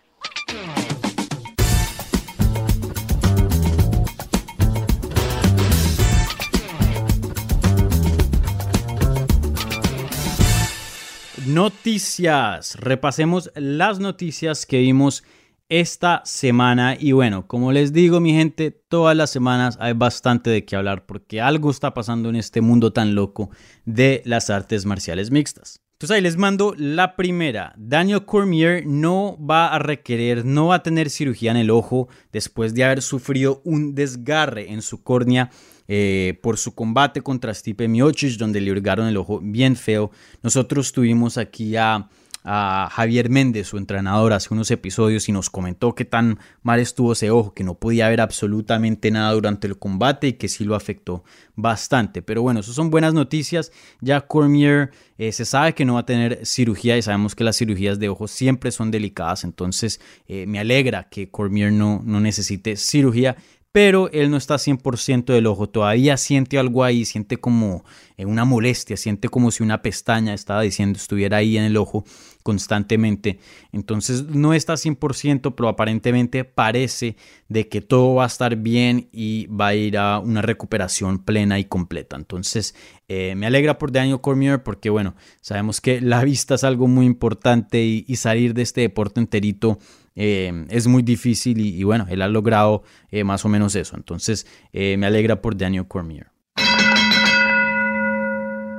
Noticias. 11.46 12.76
Repasemos 12.78 13.50
las 13.54 13.98
noticias 13.98 14.64
que 14.64 14.78
vimos 14.78 15.24
esta 15.68 16.20
semana. 16.24 16.96
Y 16.98 17.12
bueno, 17.12 17.46
como 17.46 17.72
les 17.72 17.92
digo, 17.92 18.20
mi 18.20 18.32
gente, 18.32 18.70
todas 18.70 19.16
las 19.16 19.30
semanas 19.30 19.78
hay 19.80 19.94
bastante 19.94 20.50
de 20.50 20.64
qué 20.64 20.76
hablar 20.76 21.06
porque 21.06 21.40
algo 21.40 21.70
está 21.70 21.94
pasando 21.94 22.28
en 22.28 22.36
este 22.36 22.60
mundo 22.60 22.92
tan 22.92 23.14
loco 23.14 23.50
de 23.86 24.22
las 24.24 24.50
artes 24.50 24.84
marciales 24.84 25.30
mixtas. 25.30 25.82
Entonces 26.02 26.16
ahí 26.16 26.22
les 26.22 26.36
mando 26.36 26.74
la 26.76 27.14
primera. 27.14 27.74
Daniel 27.78 28.24
Cormier 28.24 28.84
no 28.84 29.38
va 29.38 29.68
a 29.68 29.78
requerir, 29.78 30.44
no 30.44 30.66
va 30.66 30.74
a 30.74 30.82
tener 30.82 31.10
cirugía 31.10 31.52
en 31.52 31.56
el 31.56 31.70
ojo 31.70 32.08
después 32.32 32.74
de 32.74 32.82
haber 32.82 33.02
sufrido 33.02 33.62
un 33.64 33.94
desgarre 33.94 34.72
en 34.72 34.82
su 34.82 35.04
córnea 35.04 35.50
eh, 35.86 36.40
por 36.42 36.58
su 36.58 36.74
combate 36.74 37.20
contra 37.20 37.54
Stipe 37.54 37.86
Miocic, 37.86 38.36
donde 38.36 38.60
le 38.60 38.72
hurgaron 38.72 39.06
el 39.06 39.16
ojo 39.16 39.38
bien 39.40 39.76
feo. 39.76 40.10
Nosotros 40.42 40.90
tuvimos 40.90 41.38
aquí 41.38 41.76
a, 41.76 42.08
Javier 42.44 43.30
Méndez, 43.30 43.68
su 43.68 43.78
entrenador, 43.78 44.32
hace 44.32 44.52
unos 44.52 44.70
episodios 44.70 45.28
y 45.28 45.32
nos 45.32 45.48
comentó 45.48 45.94
que 45.94 46.04
tan 46.04 46.38
mal 46.62 46.80
estuvo 46.80 47.12
ese 47.12 47.30
ojo, 47.30 47.54
que 47.54 47.62
no 47.62 47.74
podía 47.74 48.08
ver 48.08 48.20
absolutamente 48.20 49.10
nada 49.10 49.32
durante 49.32 49.66
el 49.68 49.78
combate 49.78 50.28
y 50.28 50.32
que 50.34 50.48
sí 50.48 50.64
lo 50.64 50.74
afectó 50.74 51.22
bastante. 51.54 52.20
Pero 52.22 52.42
bueno, 52.42 52.60
eso 52.60 52.72
son 52.72 52.90
buenas 52.90 53.14
noticias. 53.14 53.70
Ya 54.00 54.22
Cormier 54.22 54.90
eh, 55.18 55.30
se 55.32 55.44
sabe 55.44 55.74
que 55.74 55.84
no 55.84 55.94
va 55.94 56.00
a 56.00 56.06
tener 56.06 56.44
cirugía 56.44 56.96
y 56.96 57.02
sabemos 57.02 57.34
que 57.34 57.44
las 57.44 57.56
cirugías 57.56 57.98
de 57.98 58.08
ojos 58.08 58.30
siempre 58.32 58.72
son 58.72 58.90
delicadas. 58.90 59.44
Entonces 59.44 60.00
eh, 60.26 60.46
me 60.46 60.58
alegra 60.58 61.08
que 61.08 61.30
Cormier 61.30 61.72
no, 61.72 62.02
no 62.04 62.20
necesite 62.20 62.76
cirugía 62.76 63.36
pero 63.72 64.10
él 64.12 64.30
no 64.30 64.36
está 64.36 64.56
100% 64.56 65.24
del 65.32 65.46
ojo, 65.46 65.68
todavía 65.68 66.18
siente 66.18 66.58
algo 66.58 66.84
ahí, 66.84 67.06
siente 67.06 67.38
como 67.38 67.84
eh, 68.18 68.26
una 68.26 68.44
molestia, 68.44 68.98
siente 68.98 69.30
como 69.30 69.50
si 69.50 69.62
una 69.62 69.80
pestaña, 69.80 70.34
estaba 70.34 70.60
diciendo, 70.60 70.98
estuviera 70.98 71.38
ahí 71.38 71.56
en 71.56 71.64
el 71.64 71.78
ojo 71.78 72.04
constantemente. 72.42 73.38
Entonces 73.72 74.24
no 74.24 74.54
está 74.54 74.74
100%, 74.74 75.54
pero 75.54 75.68
aparentemente 75.68 76.44
parece 76.44 77.16
de 77.48 77.68
que 77.68 77.80
todo 77.80 78.14
va 78.16 78.24
a 78.24 78.26
estar 78.26 78.56
bien 78.56 79.08
y 79.12 79.46
va 79.46 79.68
a 79.68 79.74
ir 79.74 79.98
a 79.98 80.18
una 80.18 80.42
recuperación 80.42 81.18
plena 81.18 81.58
y 81.58 81.64
completa. 81.64 82.16
Entonces 82.16 82.74
eh, 83.08 83.34
me 83.36 83.46
alegra 83.46 83.78
por 83.78 83.92
Daniel 83.92 84.20
Cormier 84.20 84.62
porque 84.62 84.90
bueno, 84.90 85.14
sabemos 85.40 85.80
que 85.80 86.00
la 86.00 86.24
vista 86.24 86.54
es 86.54 86.64
algo 86.64 86.88
muy 86.88 87.06
importante 87.06 87.82
y, 87.82 88.16
salir 88.16 88.54
de 88.54 88.62
este 88.62 88.82
deporte 88.82 89.20
enterito 89.20 89.78
eh, 90.14 90.66
es 90.68 90.86
muy 90.86 91.02
difícil 91.02 91.58
y, 91.60 91.82
bueno, 91.84 92.06
él 92.08 92.22
ha 92.22 92.28
logrado 92.28 92.82
eh, 93.10 93.24
más 93.24 93.44
o 93.44 93.48
menos 93.48 93.74
eso. 93.74 93.96
Entonces 93.96 94.46
eh, 94.72 94.96
me 94.96 95.06
alegra 95.06 95.40
por 95.40 95.56
Daniel 95.56 95.86
Cormier. 95.88 96.31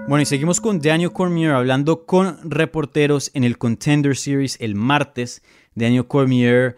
Bueno, 0.05 0.21
y 0.21 0.25
seguimos 0.25 0.59
con 0.59 0.79
Daniel 0.79 1.13
Cormier 1.13 1.51
hablando 1.51 2.05
con 2.05 2.37
reporteros 2.43 3.31
en 3.33 3.45
el 3.45 3.57
Contender 3.57 4.17
Series 4.17 4.57
el 4.59 4.75
martes. 4.75 5.41
Daniel 5.75 6.05
Cormier, 6.05 6.75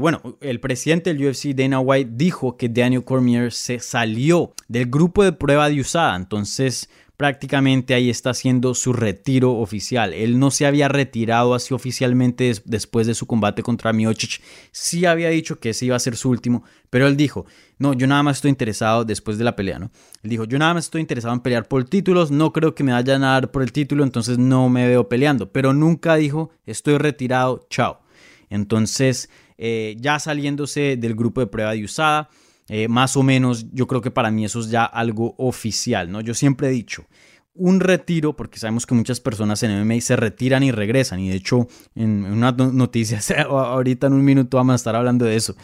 bueno, 0.00 0.38
el 0.40 0.58
presidente 0.58 1.12
del 1.12 1.28
UFC, 1.28 1.54
Dana 1.54 1.80
White, 1.80 2.12
dijo 2.14 2.56
que 2.56 2.70
Daniel 2.70 3.04
Cormier 3.04 3.52
se 3.52 3.78
salió 3.78 4.54
del 4.68 4.86
grupo 4.86 5.22
de 5.22 5.32
prueba 5.32 5.68
de 5.68 5.80
USADA. 5.80 6.16
Entonces, 6.16 6.88
prácticamente 7.22 7.94
ahí 7.94 8.10
está 8.10 8.30
haciendo 8.30 8.74
su 8.74 8.92
retiro 8.92 9.52
oficial. 9.52 10.12
Él 10.12 10.40
no 10.40 10.50
se 10.50 10.66
había 10.66 10.88
retirado 10.88 11.54
así 11.54 11.72
oficialmente 11.72 12.52
después 12.64 13.06
de 13.06 13.14
su 13.14 13.28
combate 13.28 13.62
contra 13.62 13.92
Miocic. 13.92 14.42
Sí 14.72 15.06
había 15.06 15.28
dicho 15.28 15.60
que 15.60 15.70
ese 15.70 15.86
iba 15.86 15.94
a 15.94 16.00
ser 16.00 16.16
su 16.16 16.30
último, 16.30 16.64
pero 16.90 17.06
él 17.06 17.16
dijo, 17.16 17.46
no, 17.78 17.92
yo 17.92 18.08
nada 18.08 18.24
más 18.24 18.38
estoy 18.38 18.48
interesado 18.48 19.04
después 19.04 19.38
de 19.38 19.44
la 19.44 19.54
pelea, 19.54 19.78
¿no? 19.78 19.92
Él 20.24 20.30
dijo, 20.30 20.46
yo 20.46 20.58
nada 20.58 20.74
más 20.74 20.86
estoy 20.86 21.00
interesado 21.00 21.32
en 21.32 21.42
pelear 21.42 21.68
por 21.68 21.84
títulos, 21.84 22.32
no 22.32 22.52
creo 22.52 22.74
que 22.74 22.82
me 22.82 22.90
vayan 22.90 23.22
a 23.22 23.34
dar 23.34 23.52
por 23.52 23.62
el 23.62 23.70
título, 23.70 24.02
entonces 24.02 24.36
no 24.38 24.68
me 24.68 24.88
veo 24.88 25.08
peleando. 25.08 25.52
Pero 25.52 25.72
nunca 25.72 26.16
dijo, 26.16 26.50
estoy 26.66 26.98
retirado, 26.98 27.68
chao. 27.70 28.00
Entonces, 28.50 29.30
eh, 29.58 29.94
ya 30.00 30.18
saliéndose 30.18 30.96
del 30.96 31.14
grupo 31.14 31.40
de 31.40 31.46
prueba 31.46 31.70
de 31.70 31.84
USADA, 31.84 32.30
eh, 32.74 32.88
más 32.88 33.18
o 33.18 33.22
menos, 33.22 33.66
yo 33.74 33.86
creo 33.86 34.00
que 34.00 34.10
para 34.10 34.30
mí 34.30 34.46
eso 34.46 34.58
es 34.58 34.70
ya 34.70 34.86
algo 34.86 35.34
oficial, 35.36 36.10
¿no? 36.10 36.22
Yo 36.22 36.32
siempre 36.32 36.68
he 36.68 36.70
dicho, 36.70 37.04
un 37.52 37.80
retiro, 37.80 38.34
porque 38.34 38.58
sabemos 38.58 38.86
que 38.86 38.94
muchas 38.94 39.20
personas 39.20 39.62
en 39.62 39.78
MMA 39.78 40.00
se 40.00 40.16
retiran 40.16 40.62
y 40.62 40.70
regresan, 40.70 41.20
y 41.20 41.28
de 41.28 41.36
hecho 41.36 41.68
en 41.94 42.24
una 42.24 42.50
noticia, 42.52 43.20
ahorita 43.46 44.06
en 44.06 44.14
un 44.14 44.24
minuto 44.24 44.56
vamos 44.56 44.72
a 44.72 44.76
estar 44.76 44.96
hablando 44.96 45.26
de 45.26 45.36
eso, 45.36 45.54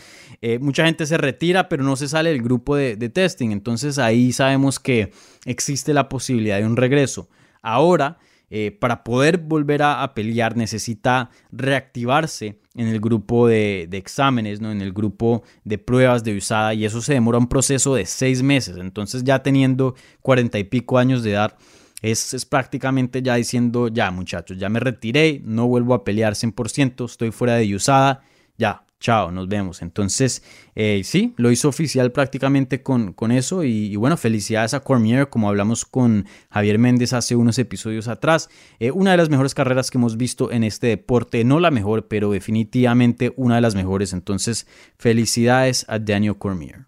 eh, 0.42 0.58
mucha 0.58 0.84
gente 0.84 1.06
se 1.06 1.16
retira 1.16 1.70
pero 1.70 1.82
no 1.82 1.96
se 1.96 2.08
sale 2.08 2.28
del 2.28 2.42
grupo 2.42 2.76
de, 2.76 2.96
de 2.96 3.08
testing, 3.08 3.52
entonces 3.52 3.98
ahí 3.98 4.30
sabemos 4.30 4.78
que 4.78 5.10
existe 5.46 5.94
la 5.94 6.10
posibilidad 6.10 6.58
de 6.58 6.66
un 6.66 6.76
regreso. 6.76 7.30
Ahora, 7.62 8.18
eh, 8.50 8.70
para 8.70 9.04
poder 9.04 9.38
volver 9.38 9.82
a, 9.82 10.14
pelear 10.14 10.56
necesita 10.56 11.30
reactivarse 11.52 12.58
en 12.74 12.88
el 12.88 12.98
grupo 12.98 13.46
de, 13.46 13.88
exámenes, 13.92 14.60
¿no? 14.60 14.72
en 14.72 14.80
el 14.80 14.92
grupo 14.92 15.42
de 15.64 15.76
pruebas 15.76 16.24
de 16.24 16.36
USADA 16.36 16.74
y 16.74 16.84
eso 16.86 17.02
se 17.02 17.12
demora 17.12 17.38
un 17.38 17.48
proceso 17.48 17.94
de 17.94 18.06
seis 18.06 18.42
meses. 18.42 18.76
Entonces 18.78 19.22
ya 19.24 19.42
teniendo 19.42 19.94
cuarenta 20.22 20.58
y 20.58 20.64
pico 20.64 20.96
años 20.96 21.22
de 21.22 21.32
edad, 21.32 21.56
es, 22.00 22.32
es, 22.32 22.46
prácticamente 22.46 23.22
ya 23.22 23.34
diciendo, 23.34 23.88
ya 23.88 24.10
muchachos, 24.10 24.56
ya 24.56 24.68
me 24.68 24.80
retiré, 24.80 25.42
no 25.44 25.66
vuelvo 25.66 25.94
a 25.94 26.04
pelear 26.04 26.34
100%, 26.34 27.04
estoy 27.04 27.32
fuera 27.32 27.56
de 27.56 27.74
USADA, 27.74 28.22
ya, 28.56 28.84
chao, 29.00 29.30
nos 29.30 29.48
vemos. 29.48 29.82
Entonces, 29.82 30.42
eh, 30.74 31.02
sí, 31.04 31.34
lo 31.36 31.50
hizo 31.50 31.68
oficial 31.68 32.12
prácticamente 32.12 32.82
con, 32.82 33.12
con 33.12 33.30
eso 33.30 33.64
y, 33.64 33.94
bueno, 33.96 34.16
felicidades 34.16 34.74
a 34.74 34.80
Cormier, 34.80 35.28
como 35.28 35.48
hablamos 35.48 35.84
con 35.84 36.26
Javier 36.50 36.78
Méndez 36.78 37.12
hace 37.12 37.36
unos 37.36 37.58
episodios 37.58 38.08
atrás. 38.08 38.48
Eh, 38.78 38.90
una 38.90 39.12
de 39.12 39.16
las 39.16 39.30
mejores 39.30 39.54
carreras 39.54 39.90
que 39.90 39.98
hemos 39.98 40.16
visto 40.16 40.50
en 40.50 40.64
este 40.64 40.88
deporte, 40.88 41.44
no 41.44 41.60
la 41.60 41.70
mejor, 41.70 42.08
pero 42.08 42.30
definitivamente 42.30 43.32
una 43.36 43.56
de 43.56 43.60
las 43.60 43.74
mejores. 43.74 44.12
Entonces, 44.12 44.66
felicidades 44.98 45.84
a 45.88 45.98
Daniel 45.98 46.36
Cormier. 46.36 46.86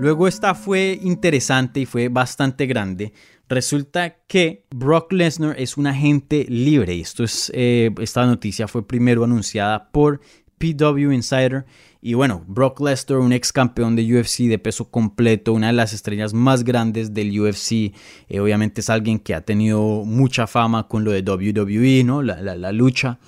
Luego 0.00 0.26
esta 0.26 0.54
fue 0.54 0.98
interesante 1.02 1.80
y 1.80 1.84
fue 1.84 2.08
bastante 2.08 2.66
grande 2.66 3.12
Resulta 3.50 4.10
que 4.28 4.64
Brock 4.70 5.12
Lesnar 5.12 5.58
es 5.58 5.76
un 5.76 5.88
agente 5.88 6.46
libre 6.48 7.00
esto 7.00 7.24
es, 7.24 7.50
eh, 7.52 7.90
esta 8.00 8.24
noticia 8.24 8.68
fue 8.68 8.86
primero 8.86 9.24
anunciada 9.24 9.90
por 9.90 10.20
PW 10.58 11.10
Insider. 11.10 11.66
Y 12.00 12.14
bueno, 12.14 12.44
Brock 12.46 12.80
Lesnar, 12.80 13.18
un 13.18 13.32
ex 13.32 13.52
campeón 13.52 13.96
de 13.96 14.04
UFC 14.04 14.44
de 14.44 14.60
peso 14.60 14.88
completo, 14.88 15.52
una 15.52 15.66
de 15.66 15.72
las 15.72 15.92
estrellas 15.92 16.32
más 16.32 16.62
grandes 16.62 17.12
del 17.12 17.38
UFC. 17.40 17.92
Eh, 18.28 18.38
obviamente 18.38 18.82
es 18.82 18.88
alguien 18.88 19.18
que 19.18 19.34
ha 19.34 19.40
tenido 19.40 20.04
mucha 20.04 20.46
fama 20.46 20.86
con 20.86 21.02
lo 21.02 21.10
de 21.10 21.22
WWE, 21.22 22.04
¿no? 22.04 22.22
La, 22.22 22.72
lucha. 22.72 23.18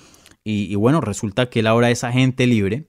Y, 0.45 0.71
y, 0.71 0.75
bueno, 0.75 1.01
resulta 1.01 1.49
que 1.49 1.59
él 1.59 1.67
ahora 1.67 1.91
es 1.91 2.05
agente 2.05 2.47
libre. 2.47 2.87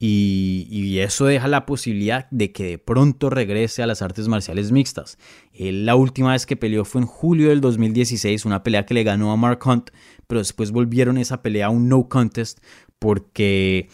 Y, 0.00 0.98
eso 0.98 1.26
deja 1.26 1.48
la 1.48 1.66
posibilidad 1.66 2.28
de 2.30 2.52
que 2.52 2.64
de 2.64 2.78
pronto 2.78 3.30
regrese 3.30 3.82
a 3.82 3.86
las 3.86 4.02
artes 4.02 4.28
marciales 4.28 4.72
mixtas. 4.72 5.18
la 5.54 5.94
última 5.96 6.32
vez 6.32 6.44
que 6.46 6.56
peleó 6.56 6.84
fue 6.84 7.00
en 7.00 7.06
julio 7.06 7.48
del 7.48 7.60
2016, 7.60 8.44
una 8.44 8.62
pelea 8.62 8.84
que 8.84 8.94
le 8.94 9.04
ganó 9.04 9.32
a 9.32 9.36
Mark 9.36 9.60
Hunt, 9.64 9.90
pero 10.26 10.40
después 10.40 10.70
volvieron 10.70 11.18
esa 11.18 11.42
pelea 11.42 11.66
a 11.66 11.70
un 11.70 11.88
no 11.88 12.08
contest 12.08 12.58
porque 12.98 13.88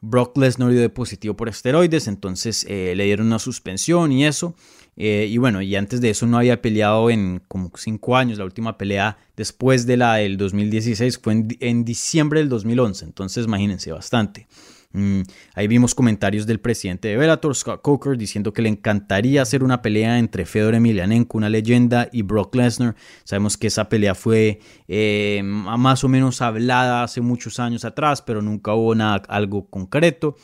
Brock 0.00 0.36
Lesnar 0.36 0.70
dio 0.70 0.80
de 0.80 0.88
positivo 0.88 1.36
por 1.36 1.48
esteroides, 1.48 2.08
entonces 2.08 2.64
eh, 2.68 2.94
le 2.96 3.04
dieron 3.04 3.26
una 3.26 3.38
suspensión 3.38 4.12
y 4.12 4.24
eso. 4.24 4.54
Eh, 4.96 5.28
y 5.30 5.38
bueno, 5.38 5.62
y 5.62 5.76
antes 5.76 6.00
de 6.00 6.10
eso 6.10 6.26
no 6.26 6.38
había 6.38 6.60
peleado 6.60 7.10
en 7.10 7.42
como 7.48 7.70
cinco 7.76 8.16
años. 8.16 8.38
La 8.38 8.44
última 8.44 8.76
pelea 8.78 9.18
después 9.36 9.86
de 9.86 9.96
la 9.96 10.16
del 10.16 10.36
2016 10.36 11.18
fue 11.18 11.32
en, 11.34 11.48
en 11.60 11.84
diciembre 11.84 12.40
del 12.40 12.48
2011, 12.48 13.04
entonces 13.04 13.46
imagínense 13.46 13.92
bastante. 13.92 14.46
Mm, 14.92 15.20
ahí 15.54 15.68
vimos 15.68 15.94
comentarios 15.94 16.46
del 16.46 16.58
presidente 16.58 17.08
de 17.08 17.16
Bellator, 17.16 17.54
Scott 17.54 17.80
Coker, 17.80 18.18
diciendo 18.18 18.52
que 18.52 18.62
le 18.62 18.68
encantaría 18.68 19.42
hacer 19.42 19.62
una 19.62 19.82
pelea 19.82 20.18
entre 20.18 20.46
Fedor 20.46 20.74
Emelianenko, 20.74 21.38
una 21.38 21.48
leyenda, 21.48 22.08
y 22.10 22.22
Brock 22.22 22.54
Lesnar. 22.56 22.96
Sabemos 23.24 23.56
que 23.56 23.68
esa 23.68 23.88
pelea 23.88 24.14
fue 24.14 24.60
eh, 24.88 25.42
más 25.44 26.02
o 26.02 26.08
menos 26.08 26.42
hablada 26.42 27.04
hace 27.04 27.20
muchos 27.20 27.60
años 27.60 27.84
atrás, 27.84 28.20
pero 28.22 28.42
nunca 28.42 28.74
hubo 28.74 28.94
nada, 28.94 29.22
algo 29.28 29.68
concreto. 29.70 30.36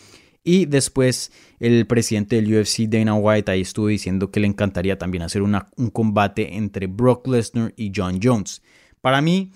Y 0.44 0.66
después 0.66 1.32
el 1.58 1.88
presidente 1.88 2.36
del 2.36 2.54
UFC, 2.54 2.88
Dana 2.88 3.14
White, 3.14 3.50
ahí 3.50 3.62
estuvo 3.62 3.88
diciendo 3.88 4.30
que 4.30 4.38
le 4.38 4.46
encantaría 4.46 4.96
también 4.96 5.24
hacer 5.24 5.42
un 5.42 5.90
combate 5.92 6.56
entre 6.56 6.86
Brock 6.86 7.26
Lesnar 7.26 7.74
y 7.76 7.90
John 7.94 8.20
Jones. 8.22 8.62
Para 9.00 9.20
mí, 9.20 9.50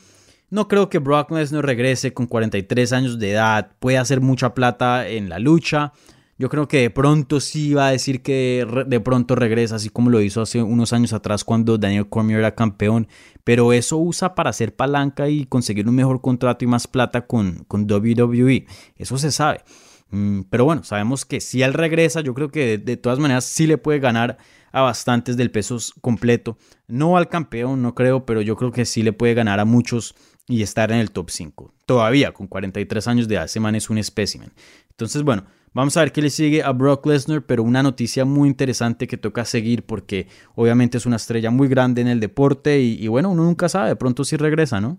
no 0.51 0.69
creo 0.69 0.89
que 0.89 0.99
Brock 0.99 1.31
Lesnar 1.31 1.65
regrese 1.65 2.13
con 2.13 2.27
43 2.27 2.93
años 2.93 3.19
de 3.19 3.33
edad, 3.33 3.73
puede 3.79 3.99
hacer 3.99 4.21
mucha 4.21 4.55
plata 4.55 5.09
en 5.09 5.29
la 5.29 5.39
lucha. 5.39 5.93
Yo 6.39 6.49
creo 6.49 6.69
que 6.69 6.79
de 6.79 6.91
pronto 6.91 7.39
sí 7.39 7.75
va 7.75 7.89
a 7.89 7.91
decir 7.91 8.23
que 8.23 8.67
de 8.87 9.01
pronto 9.01 9.37
regresa, 9.37 9.77
así 9.77 9.91
como 9.91 10.09
lo 10.09 10.23
hizo 10.23 10.41
hace 10.41 10.63
unos 10.63 10.93
años 10.93 11.13
atrás 11.13 11.45
cuando 11.45 11.77
Daniel 11.77 12.09
Cormier 12.09 12.39
era 12.39 12.55
campeón. 12.55 13.09
Pero 13.45 13.73
eso 13.73 13.99
usa 13.99 14.35
para 14.35 14.51
hacer 14.51 14.75
palanca 14.75 15.29
y 15.29 15.45
conseguir 15.45 15.87
un 15.87 15.95
mejor 15.95 16.23
contrato 16.23 16.65
y 16.65 16.69
más 16.69 16.87
plata 16.87 17.27
con, 17.27 17.65
con 17.69 17.83
WWE. 17.91 18.67
Eso 18.97 19.19
se 19.19 19.33
sabe. 19.33 19.63
Mm, 20.11 20.43
pero 20.51 20.65
bueno, 20.65 20.83
sabemos 20.83 21.25
que 21.25 21.41
si 21.41 21.63
él 21.63 21.73
regresa, 21.73 22.21
yo 22.21 22.35
creo 22.35 22.51
que 22.51 22.79
de, 22.79 22.97
todas 22.97 23.19
maneras 23.19 23.45
sí 23.45 23.67
le 23.67 23.79
puede 23.79 24.01
ganar 24.01 24.39
a 24.73 24.83
bastantes 24.83 25.37
del 25.37 25.51
peso 25.51 25.79
completo. 26.01 26.59
No 26.89 27.17
al 27.17 27.29
campeón, 27.29 27.83
no 27.83 27.95
creo, 27.95 28.27
pero 28.27 28.41
yo 28.43 28.57
creo 28.57 28.73
que 28.73 28.85
sí 28.85 29.03
le 29.03 29.13
puede 29.13 29.35
ganar 29.35 29.61
a 29.61 29.65
muchos 29.65 30.15
y 30.51 30.63
estar 30.63 30.91
en 30.91 30.99
el 30.99 31.13
top 31.13 31.31
5. 31.31 31.73
Todavía 31.87 32.33
con 32.33 32.49
43 32.49 33.07
años 33.09 33.29
de 33.29 33.37
edad, 33.37 33.45
ese 33.45 33.61
man 33.61 33.75
es 33.75 33.89
un 33.89 33.99
espécimen. 33.99 34.53
Entonces, 34.91 35.23
bueno, 35.23 35.45
vamos 35.73 35.97
a 35.97 36.01
ver 36.01 36.13
qué 36.13 36.21
le 36.21 36.31
sigue 36.31 36.63
a 36.63 36.73
Brock 36.73 37.07
Lesnar, 37.07 37.43
pero 37.43 37.63
una 37.63 37.83
noticia 37.83 38.25
muy 38.25 38.49
interesante 38.49 39.07
que 39.07 39.17
toca 39.17 39.45
seguir 39.45 39.85
porque 39.85 40.27
obviamente 40.57 40.99
es 40.99 41.07
una 41.07 41.17
estrella 41.17 41.51
muy 41.51 41.69
grande 41.69 42.01
en 42.03 42.09
el 42.09 42.21
deporte 42.21 42.81
y, 42.81 43.07
bueno, 43.09 43.31
uno 43.31 43.45
nunca 43.45 43.69
sabe, 43.69 43.91
de 43.91 43.97
pronto 43.97 44.25
sí 44.25 44.37
regresa, 44.37 44.81
¿no? 44.81 44.99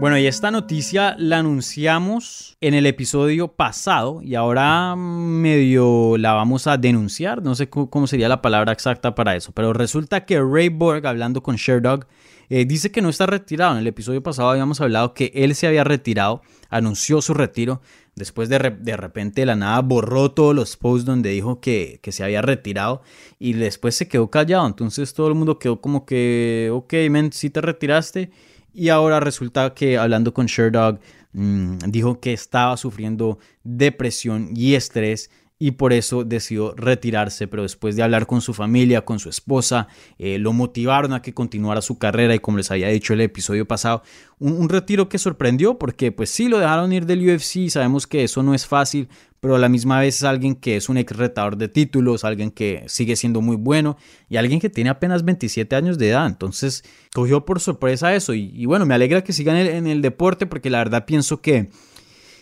Bueno, 0.00 0.16
y 0.16 0.26
esta 0.26 0.52
noticia 0.52 1.16
la 1.18 1.38
anunciamos 1.40 2.56
en 2.60 2.74
el 2.74 2.86
episodio 2.86 3.48
pasado 3.48 4.22
y 4.22 4.36
ahora 4.36 4.94
medio 4.94 6.16
la 6.16 6.34
vamos 6.34 6.68
a 6.68 6.76
denunciar, 6.76 7.42
no 7.42 7.56
sé 7.56 7.68
cómo 7.68 8.06
sería 8.06 8.28
la 8.28 8.40
palabra 8.40 8.70
exacta 8.70 9.16
para 9.16 9.34
eso, 9.34 9.50
pero 9.50 9.72
resulta 9.72 10.24
que 10.24 10.40
Ray 10.40 10.68
Borg, 10.68 11.04
hablando 11.04 11.42
con 11.42 11.56
Sherdog, 11.56 12.06
eh, 12.50 12.64
dice 12.64 12.90
que 12.90 13.02
no 13.02 13.08
está 13.08 13.26
retirado. 13.26 13.72
En 13.72 13.78
el 13.78 13.86
episodio 13.86 14.22
pasado 14.22 14.50
habíamos 14.50 14.80
hablado 14.80 15.14
que 15.14 15.32
él 15.34 15.54
se 15.54 15.66
había 15.66 15.84
retirado, 15.84 16.42
anunció 16.70 17.20
su 17.22 17.34
retiro, 17.34 17.80
después 18.14 18.48
de, 18.48 18.58
de 18.80 18.96
repente 18.96 19.42
de 19.42 19.46
la 19.46 19.56
nada 19.56 19.80
borró 19.80 20.32
todos 20.32 20.54
los 20.54 20.76
posts 20.76 21.04
donde 21.04 21.30
dijo 21.30 21.60
que, 21.60 22.00
que, 22.02 22.12
se 22.12 22.24
había 22.24 22.42
retirado 22.42 23.02
y 23.38 23.52
después 23.52 23.94
se 23.94 24.08
quedó 24.08 24.30
callado. 24.30 24.66
Entonces 24.66 25.14
todo 25.14 25.28
el 25.28 25.34
mundo 25.34 25.58
quedó 25.58 25.80
como 25.80 26.04
que, 26.04 26.70
ok, 26.72 26.92
men, 27.10 27.32
sí 27.32 27.50
te 27.50 27.60
retiraste. 27.60 28.30
Y 28.74 28.90
ahora 28.90 29.20
resulta 29.20 29.74
que 29.74 29.98
hablando 29.98 30.32
con 30.34 30.46
Sherdog, 30.46 31.00
mmm, 31.32 31.78
dijo 31.88 32.20
que 32.20 32.32
estaba 32.32 32.76
sufriendo 32.76 33.38
depresión 33.64 34.50
y 34.54 34.74
estrés 34.74 35.30
y 35.58 35.72
por 35.72 35.92
eso 35.92 36.24
decidió 36.24 36.72
retirarse, 36.76 37.48
pero 37.48 37.64
después 37.64 37.96
de 37.96 38.04
hablar 38.04 38.26
con 38.26 38.40
su 38.40 38.54
familia, 38.54 39.04
con 39.04 39.18
su 39.18 39.28
esposa, 39.28 39.88
eh, 40.18 40.38
lo 40.38 40.52
motivaron 40.52 41.12
a 41.12 41.20
que 41.20 41.34
continuara 41.34 41.82
su 41.82 41.98
carrera 41.98 42.34
y 42.34 42.38
como 42.38 42.58
les 42.58 42.70
había 42.70 42.88
dicho 42.88 43.12
el 43.12 43.20
episodio 43.20 43.66
pasado, 43.66 44.02
un, 44.38 44.68
retiro 44.68 45.08
que 45.08 45.18
sorprendió 45.18 45.76
porque 45.78 46.12
pues 46.12 46.30
sí 46.30 46.48
lo 46.48 46.58
dejaron 46.58 46.92
ir 46.92 47.06
del 47.06 47.28
UFC, 47.28 47.68
sabemos 47.70 48.06
que 48.06 48.22
eso 48.22 48.42
no 48.44 48.54
es 48.54 48.66
fácil, 48.66 49.08
pero 49.40 49.56
a 49.56 49.58
la 49.58 49.68
misma 49.68 49.98
vez 49.98 50.16
es 50.16 50.24
alguien 50.24 50.54
que 50.54 50.76
es 50.76 50.88
un 50.88 50.96
ex 50.96 51.16
retador 51.16 51.56
de 51.56 51.68
títulos, 51.68 52.24
alguien 52.24 52.52
que 52.52 52.84
sigue 52.86 53.16
siendo 53.16 53.40
muy 53.40 53.56
bueno 53.56 53.96
y 54.28 54.36
alguien 54.36 54.60
que 54.60 54.70
tiene 54.70 54.90
apenas 54.90 55.24
27 55.24 55.74
años 55.74 55.98
de 55.98 56.10
edad, 56.10 56.26
entonces 56.26 56.84
cogió 57.14 57.44
por 57.44 57.58
sorpresa 57.58 58.14
eso 58.14 58.32
y, 58.34 58.64
bueno, 58.66 58.86
me 58.86 58.94
alegra 58.94 59.24
que 59.24 59.32
sigan 59.32 59.56
en 59.56 59.88
el 59.88 60.02
deporte 60.02 60.46
porque 60.46 60.70
la 60.70 60.78
verdad 60.78 61.04
pienso 61.04 61.40
que 61.40 61.70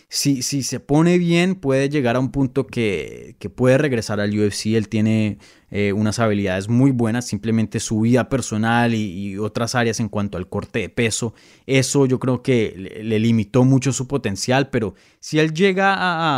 si, 0.09 0.41
si 0.41 0.63
se 0.63 0.79
pone 0.79 1.17
bien, 1.17 1.55
puede 1.55 1.89
llegar 1.89 2.15
a 2.15 2.19
un 2.19 2.31
punto 2.31 2.65
que, 2.65 3.35
puede 3.55 3.77
regresar 3.77 4.21
al 4.21 4.37
UFC. 4.39 4.67
Él 4.67 4.87
tiene 4.87 5.37
eh, 5.69 5.91
unas 5.91 6.19
habilidades 6.19 6.69
muy 6.69 6.91
buenas, 6.91 7.27
simplemente 7.27 7.81
su 7.81 7.99
vida 8.01 8.29
personal 8.29 8.93
y, 8.95 9.37
otras 9.37 9.75
áreas 9.75 9.99
en 9.99 10.07
cuanto 10.07 10.37
al 10.37 10.47
corte 10.47 10.79
de 10.79 10.89
peso. 10.89 11.33
Eso 11.65 12.05
yo 12.05 12.19
creo 12.19 12.41
que 12.41 13.01
le, 13.03 13.19
limitó 13.19 13.65
mucho 13.65 13.91
su 13.91 14.07
potencial, 14.07 14.69
pero 14.69 14.95
si 15.19 15.39
él 15.39 15.53
llega 15.53 15.95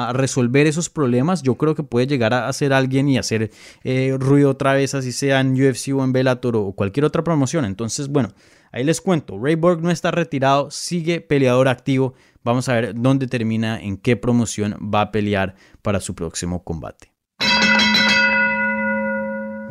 a, 0.10 0.14
resolver 0.14 0.66
esos 0.66 0.90
problemas, 0.90 1.44
yo 1.44 1.54
creo 1.56 1.76
que 1.76 1.84
puede 1.84 2.08
llegar 2.08 2.34
a, 2.34 2.52
ser 2.54 2.74
alguien 2.74 3.08
y 3.08 3.20
hacer 3.20 3.52
eh, 3.84 4.16
ruido 4.20 4.50
otra 4.50 4.74
vez, 4.74 4.96
así 4.96 5.12
sea 5.12 5.42
en 5.42 5.54
UFC 5.54 5.90
o 5.94 6.04
en 6.04 6.12
Bellator 6.12 6.56
o 6.56 6.72
cualquier 6.72 7.06
otra 7.06 7.24
promoción. 7.24 7.66
Entonces, 7.66 8.08
bueno. 8.08 8.30
Ahí 8.72 8.84
les 8.84 9.02
cuento, 9.02 9.40
Ray 9.42 9.56
Borg 9.56 9.82
no 9.82 9.90
está 9.90 10.12
retirado, 10.12 10.70
sigue 10.70 11.22
peleador 11.22 11.68
activo. 11.68 12.14
Vamos 12.50 12.68
a 12.68 12.74
ver 12.74 12.96
dónde 12.96 13.28
termina, 13.28 13.80
en 13.80 13.96
qué 13.96 14.18
promoción 14.18 14.76
va 14.92 15.02
a 15.02 15.12
pelear 15.12 15.54
para 15.84 16.00
su 16.00 16.16
próximo 16.16 16.64
combate. 16.64 17.14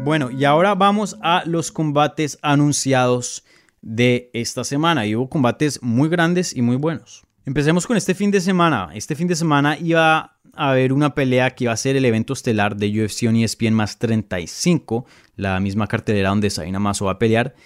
Bueno, 0.04 0.30
y 0.30 0.44
ahora 0.44 0.76
vamos 0.76 1.16
a 1.20 1.42
los 1.44 1.72
combates 1.72 2.38
anunciados 2.40 3.44
de 3.82 4.30
esta 4.32 4.62
semana. 4.62 5.06
Y 5.06 5.16
hubo 5.16 5.28
combates 5.28 5.82
muy 5.82 6.08
grandes 6.08 6.54
y 6.54 6.62
muy 6.62 6.76
buenos. 6.76 7.24
Empecemos 7.44 7.84
con 7.84 7.96
este 7.96 8.14
fin 8.14 8.30
de 8.30 8.40
semana. 8.40 8.90
Este 8.94 9.16
fin 9.16 9.26
de 9.26 9.34
semana 9.34 9.76
iba 9.76 10.38
a 10.54 10.70
haber 10.70 10.92
una 10.92 11.16
pelea 11.16 11.50
que 11.56 11.64
iba 11.64 11.72
a 11.72 11.76
ser 11.76 11.96
el 11.96 12.04
evento 12.04 12.32
estelar 12.32 12.76
de 12.76 13.02
UFC 13.02 13.24
on 13.26 13.34
ESPN 13.34 13.74
más 13.74 13.98
35, 13.98 15.04
la 15.34 15.58
misma 15.58 15.88
cartelera 15.88 16.28
donde 16.28 16.48
Sabina 16.48 16.78
Mazo 16.78 17.06
va 17.06 17.12
a 17.12 17.18
pelear. 17.18 17.56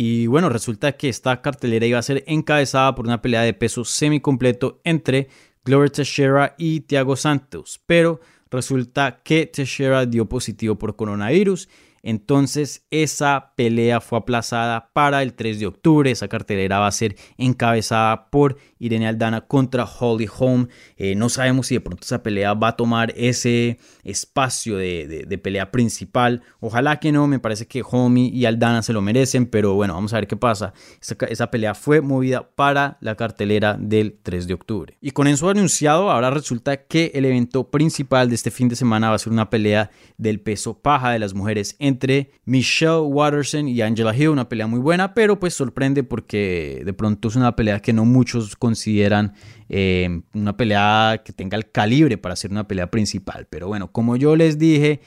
Y 0.00 0.28
bueno, 0.28 0.48
resulta 0.48 0.92
que 0.92 1.08
esta 1.08 1.42
cartelera 1.42 1.84
iba 1.84 1.98
a 1.98 2.02
ser 2.02 2.22
encabezada 2.28 2.94
por 2.94 3.04
una 3.04 3.20
pelea 3.20 3.42
de 3.42 3.52
peso 3.52 3.84
semicompleto 3.84 4.80
entre 4.84 5.26
Glover 5.64 5.90
Teixeira 5.90 6.54
y 6.56 6.82
Thiago 6.82 7.16
Santos. 7.16 7.80
Pero 7.84 8.20
resulta 8.48 9.20
que 9.24 9.46
Teixeira 9.46 10.06
dio 10.06 10.28
positivo 10.28 10.76
por 10.76 10.94
coronavirus 10.94 11.68
entonces 12.02 12.86
esa 12.90 13.52
pelea 13.56 14.00
fue 14.00 14.18
aplazada 14.18 14.90
para 14.92 15.22
el 15.22 15.34
3 15.34 15.60
de 15.60 15.66
octubre. 15.66 16.10
Esa 16.10 16.28
cartelera 16.28 16.78
va 16.78 16.86
a 16.86 16.92
ser 16.92 17.16
encabezada 17.36 18.30
por 18.30 18.56
Irene 18.78 19.08
Aldana 19.08 19.42
contra 19.42 19.84
Holly 19.84 20.28
Holm. 20.38 20.68
Eh, 20.96 21.14
no 21.14 21.28
sabemos 21.28 21.66
si 21.66 21.74
de 21.74 21.80
pronto 21.80 22.04
esa 22.04 22.22
pelea 22.22 22.54
va 22.54 22.68
a 22.68 22.76
tomar 22.76 23.12
ese 23.16 23.78
espacio 24.04 24.76
de, 24.76 25.40
pelea 25.42 25.70
principal. 25.70 26.42
Ojalá 26.60 26.98
que 26.98 27.12
no, 27.12 27.26
me 27.26 27.38
parece 27.38 27.66
que 27.66 27.82
Holm 27.88 28.16
y 28.16 28.44
Aldana 28.44 28.82
se 28.82 28.92
lo 28.92 29.00
merecen, 29.00 29.46
pero 29.46 29.74
bueno, 29.74 29.94
vamos 29.94 30.12
a 30.12 30.16
ver 30.16 30.26
qué 30.26 30.36
pasa. 30.36 30.72
Esa, 31.00 31.16
esa 31.28 31.50
pelea 31.50 31.74
fue 31.74 32.00
movida 32.00 32.50
para 32.54 32.98
la 33.00 33.14
cartelera 33.14 33.76
del 33.78 34.18
3 34.22 34.46
de 34.46 34.54
octubre. 34.54 34.96
Y 35.00 35.12
con 35.12 35.26
eso 35.26 35.48
anunciado, 35.48 36.10
ahora 36.10 36.30
resulta 36.30 36.84
que 36.84 37.12
el 37.14 37.24
evento 37.24 37.70
principal 37.70 38.28
de 38.28 38.34
este 38.34 38.50
fin 38.50 38.68
de 38.68 38.76
semana 38.76 39.10
va 39.10 39.16
a 39.16 39.18
ser 39.18 39.32
una 39.32 39.50
pelea 39.50 39.90
del 40.16 40.40
peso 40.40 40.78
paja 40.78 41.10
de 41.10 41.18
las 41.18 41.34
mujeres 41.34 41.76
entre 41.88 42.30
Michelle 42.44 43.00
Watterson 43.00 43.68
y 43.68 43.80
Angela 43.80 44.14
Hill, 44.16 44.28
una 44.28 44.48
pelea 44.48 44.66
muy 44.66 44.80
buena, 44.80 45.14
pero 45.14 45.40
pues 45.40 45.54
sorprende 45.54 46.04
porque 46.04 46.82
de 46.84 46.92
pronto 46.92 47.28
es 47.28 47.36
una 47.36 47.56
pelea 47.56 47.80
que 47.80 47.92
no 47.92 48.04
muchos 48.04 48.54
consideran 48.56 49.34
eh, 49.68 50.22
una 50.34 50.56
pelea 50.56 51.22
que 51.24 51.32
tenga 51.32 51.56
el 51.56 51.70
calibre 51.70 52.18
para 52.18 52.36
ser 52.36 52.50
una 52.50 52.68
pelea 52.68 52.90
principal. 52.90 53.46
Pero 53.50 53.68
bueno, 53.68 53.90
como 53.90 54.16
yo 54.16 54.36
les 54.36 54.58
dije 54.58 55.00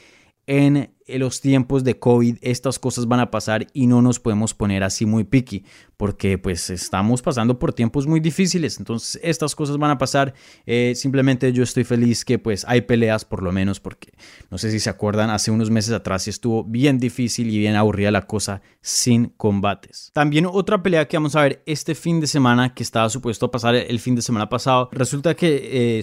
en 0.47 0.91
los 1.19 1.41
tiempos 1.41 1.83
de 1.83 1.99
COVID, 1.99 2.37
estas 2.41 2.79
cosas 2.79 3.07
van 3.07 3.19
a 3.19 3.31
pasar 3.31 3.67
y 3.73 3.87
no 3.87 4.01
nos 4.01 4.19
podemos 4.19 4.53
poner 4.53 4.83
así 4.83 5.05
muy 5.05 5.23
picky, 5.23 5.65
porque 5.97 6.37
pues 6.37 6.69
estamos 6.69 7.21
pasando 7.21 7.59
por 7.59 7.73
tiempos 7.73 8.07
muy 8.07 8.19
difíciles, 8.19 8.79
entonces 8.79 9.19
estas 9.23 9.55
cosas 9.55 9.77
van 9.77 9.91
a 9.91 9.97
pasar. 9.97 10.33
Eh, 10.65 10.93
simplemente 10.95 11.51
yo 11.53 11.63
estoy 11.63 11.83
feliz 11.83 12.25
que 12.25 12.39
pues 12.39 12.65
hay 12.67 12.81
peleas 12.81 13.25
por 13.25 13.43
lo 13.43 13.51
menos, 13.51 13.79
porque 13.79 14.11
no 14.49 14.57
sé 14.57 14.71
si 14.71 14.79
se 14.79 14.89
acuerdan, 14.89 15.29
hace 15.29 15.51
unos 15.51 15.69
meses 15.69 15.93
atrás 15.93 16.27
estuvo 16.27 16.63
bien 16.63 16.97
difícil 16.97 17.49
y 17.49 17.57
bien 17.59 17.75
aburrida 17.75 18.11
la 18.11 18.27
cosa 18.27 18.61
sin 18.81 19.27
combates. 19.37 20.11
También 20.13 20.45
otra 20.45 20.81
pelea 20.81 21.07
que 21.07 21.17
vamos 21.17 21.35
a 21.35 21.41
ver 21.41 21.63
este 21.65 21.95
fin 21.95 22.19
de 22.19 22.27
semana, 22.27 22.73
que 22.73 22.83
estaba 22.83 23.09
supuesto 23.09 23.47
a 23.47 23.51
pasar 23.51 23.75
el 23.75 23.99
fin 23.99 24.15
de 24.15 24.21
semana 24.21 24.49
pasado, 24.49 24.89
resulta 24.91 25.35
que 25.35 25.99
eh, 25.99 26.01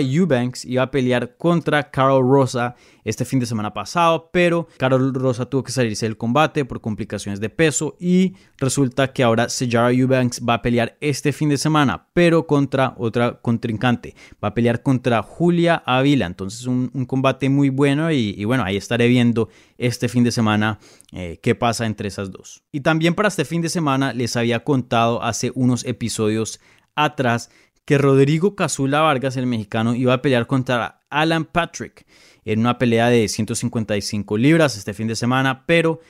Eubanks 0.00 0.64
iba 0.64 0.82
a 0.82 0.90
pelear 0.90 1.36
contra 1.36 1.90
Carol 1.90 2.22
Rosa 2.22 2.74
este 3.04 3.24
fin 3.24 3.40
de 3.40 3.46
semana 3.46 3.72
pasado, 3.72 4.30
pero 4.32 4.47
Carol 4.76 5.14
Rosa 5.14 5.46
tuvo 5.46 5.62
que 5.62 5.72
salirse 5.72 6.06
del 6.06 6.16
combate 6.16 6.64
por 6.64 6.80
complicaciones 6.80 7.40
de 7.40 7.50
peso 7.50 7.96
y 8.00 8.34
resulta 8.56 9.12
que 9.12 9.22
ahora 9.22 9.48
Sejara 9.48 9.92
Eubanks 9.92 10.42
va 10.46 10.54
a 10.54 10.62
pelear 10.62 10.96
este 11.00 11.32
fin 11.32 11.48
de 11.48 11.58
semana, 11.58 12.08
pero 12.12 12.46
contra 12.46 12.94
otra 12.98 13.40
contrincante. 13.40 14.14
Va 14.42 14.48
a 14.48 14.54
pelear 14.54 14.82
contra 14.82 15.22
Julia 15.22 15.82
Avila, 15.86 16.26
entonces 16.26 16.66
un, 16.66 16.88
combate 17.06 17.48
muy 17.48 17.70
bueno 17.70 18.10
y, 18.10 18.44
bueno, 18.44 18.64
ahí 18.64 18.76
estaré 18.76 19.08
viendo 19.08 19.48
este 19.78 20.08
fin 20.08 20.24
de 20.24 20.32
semana 20.32 20.78
eh, 21.12 21.38
qué 21.42 21.54
pasa 21.54 21.86
entre 21.86 22.08
esas 22.08 22.30
dos. 22.30 22.62
Y 22.72 22.80
también 22.80 23.14
para 23.14 23.28
este 23.28 23.44
fin 23.44 23.62
de 23.62 23.68
semana 23.68 24.12
les 24.12 24.36
había 24.36 24.64
contado 24.64 25.22
hace 25.22 25.52
unos 25.54 25.84
episodios 25.84 26.60
atrás 26.94 27.50
que 27.84 27.96
Rodrigo 27.96 28.54
Cazula 28.54 29.00
Vargas, 29.00 29.38
el 29.38 29.46
mexicano, 29.46 29.94
iba 29.94 30.12
a 30.12 30.20
pelear 30.20 30.46
contra 30.46 31.00
Alan 31.08 31.46
Patrick 31.46 32.04
en 32.52 32.60
una 32.60 32.78
pelea 32.78 33.10
de 33.10 33.28
155 33.28 34.38
libras 34.38 34.76
este 34.76 34.94
fin 34.94 35.06
de 35.06 35.16
semana, 35.16 35.66
pero 35.66 36.00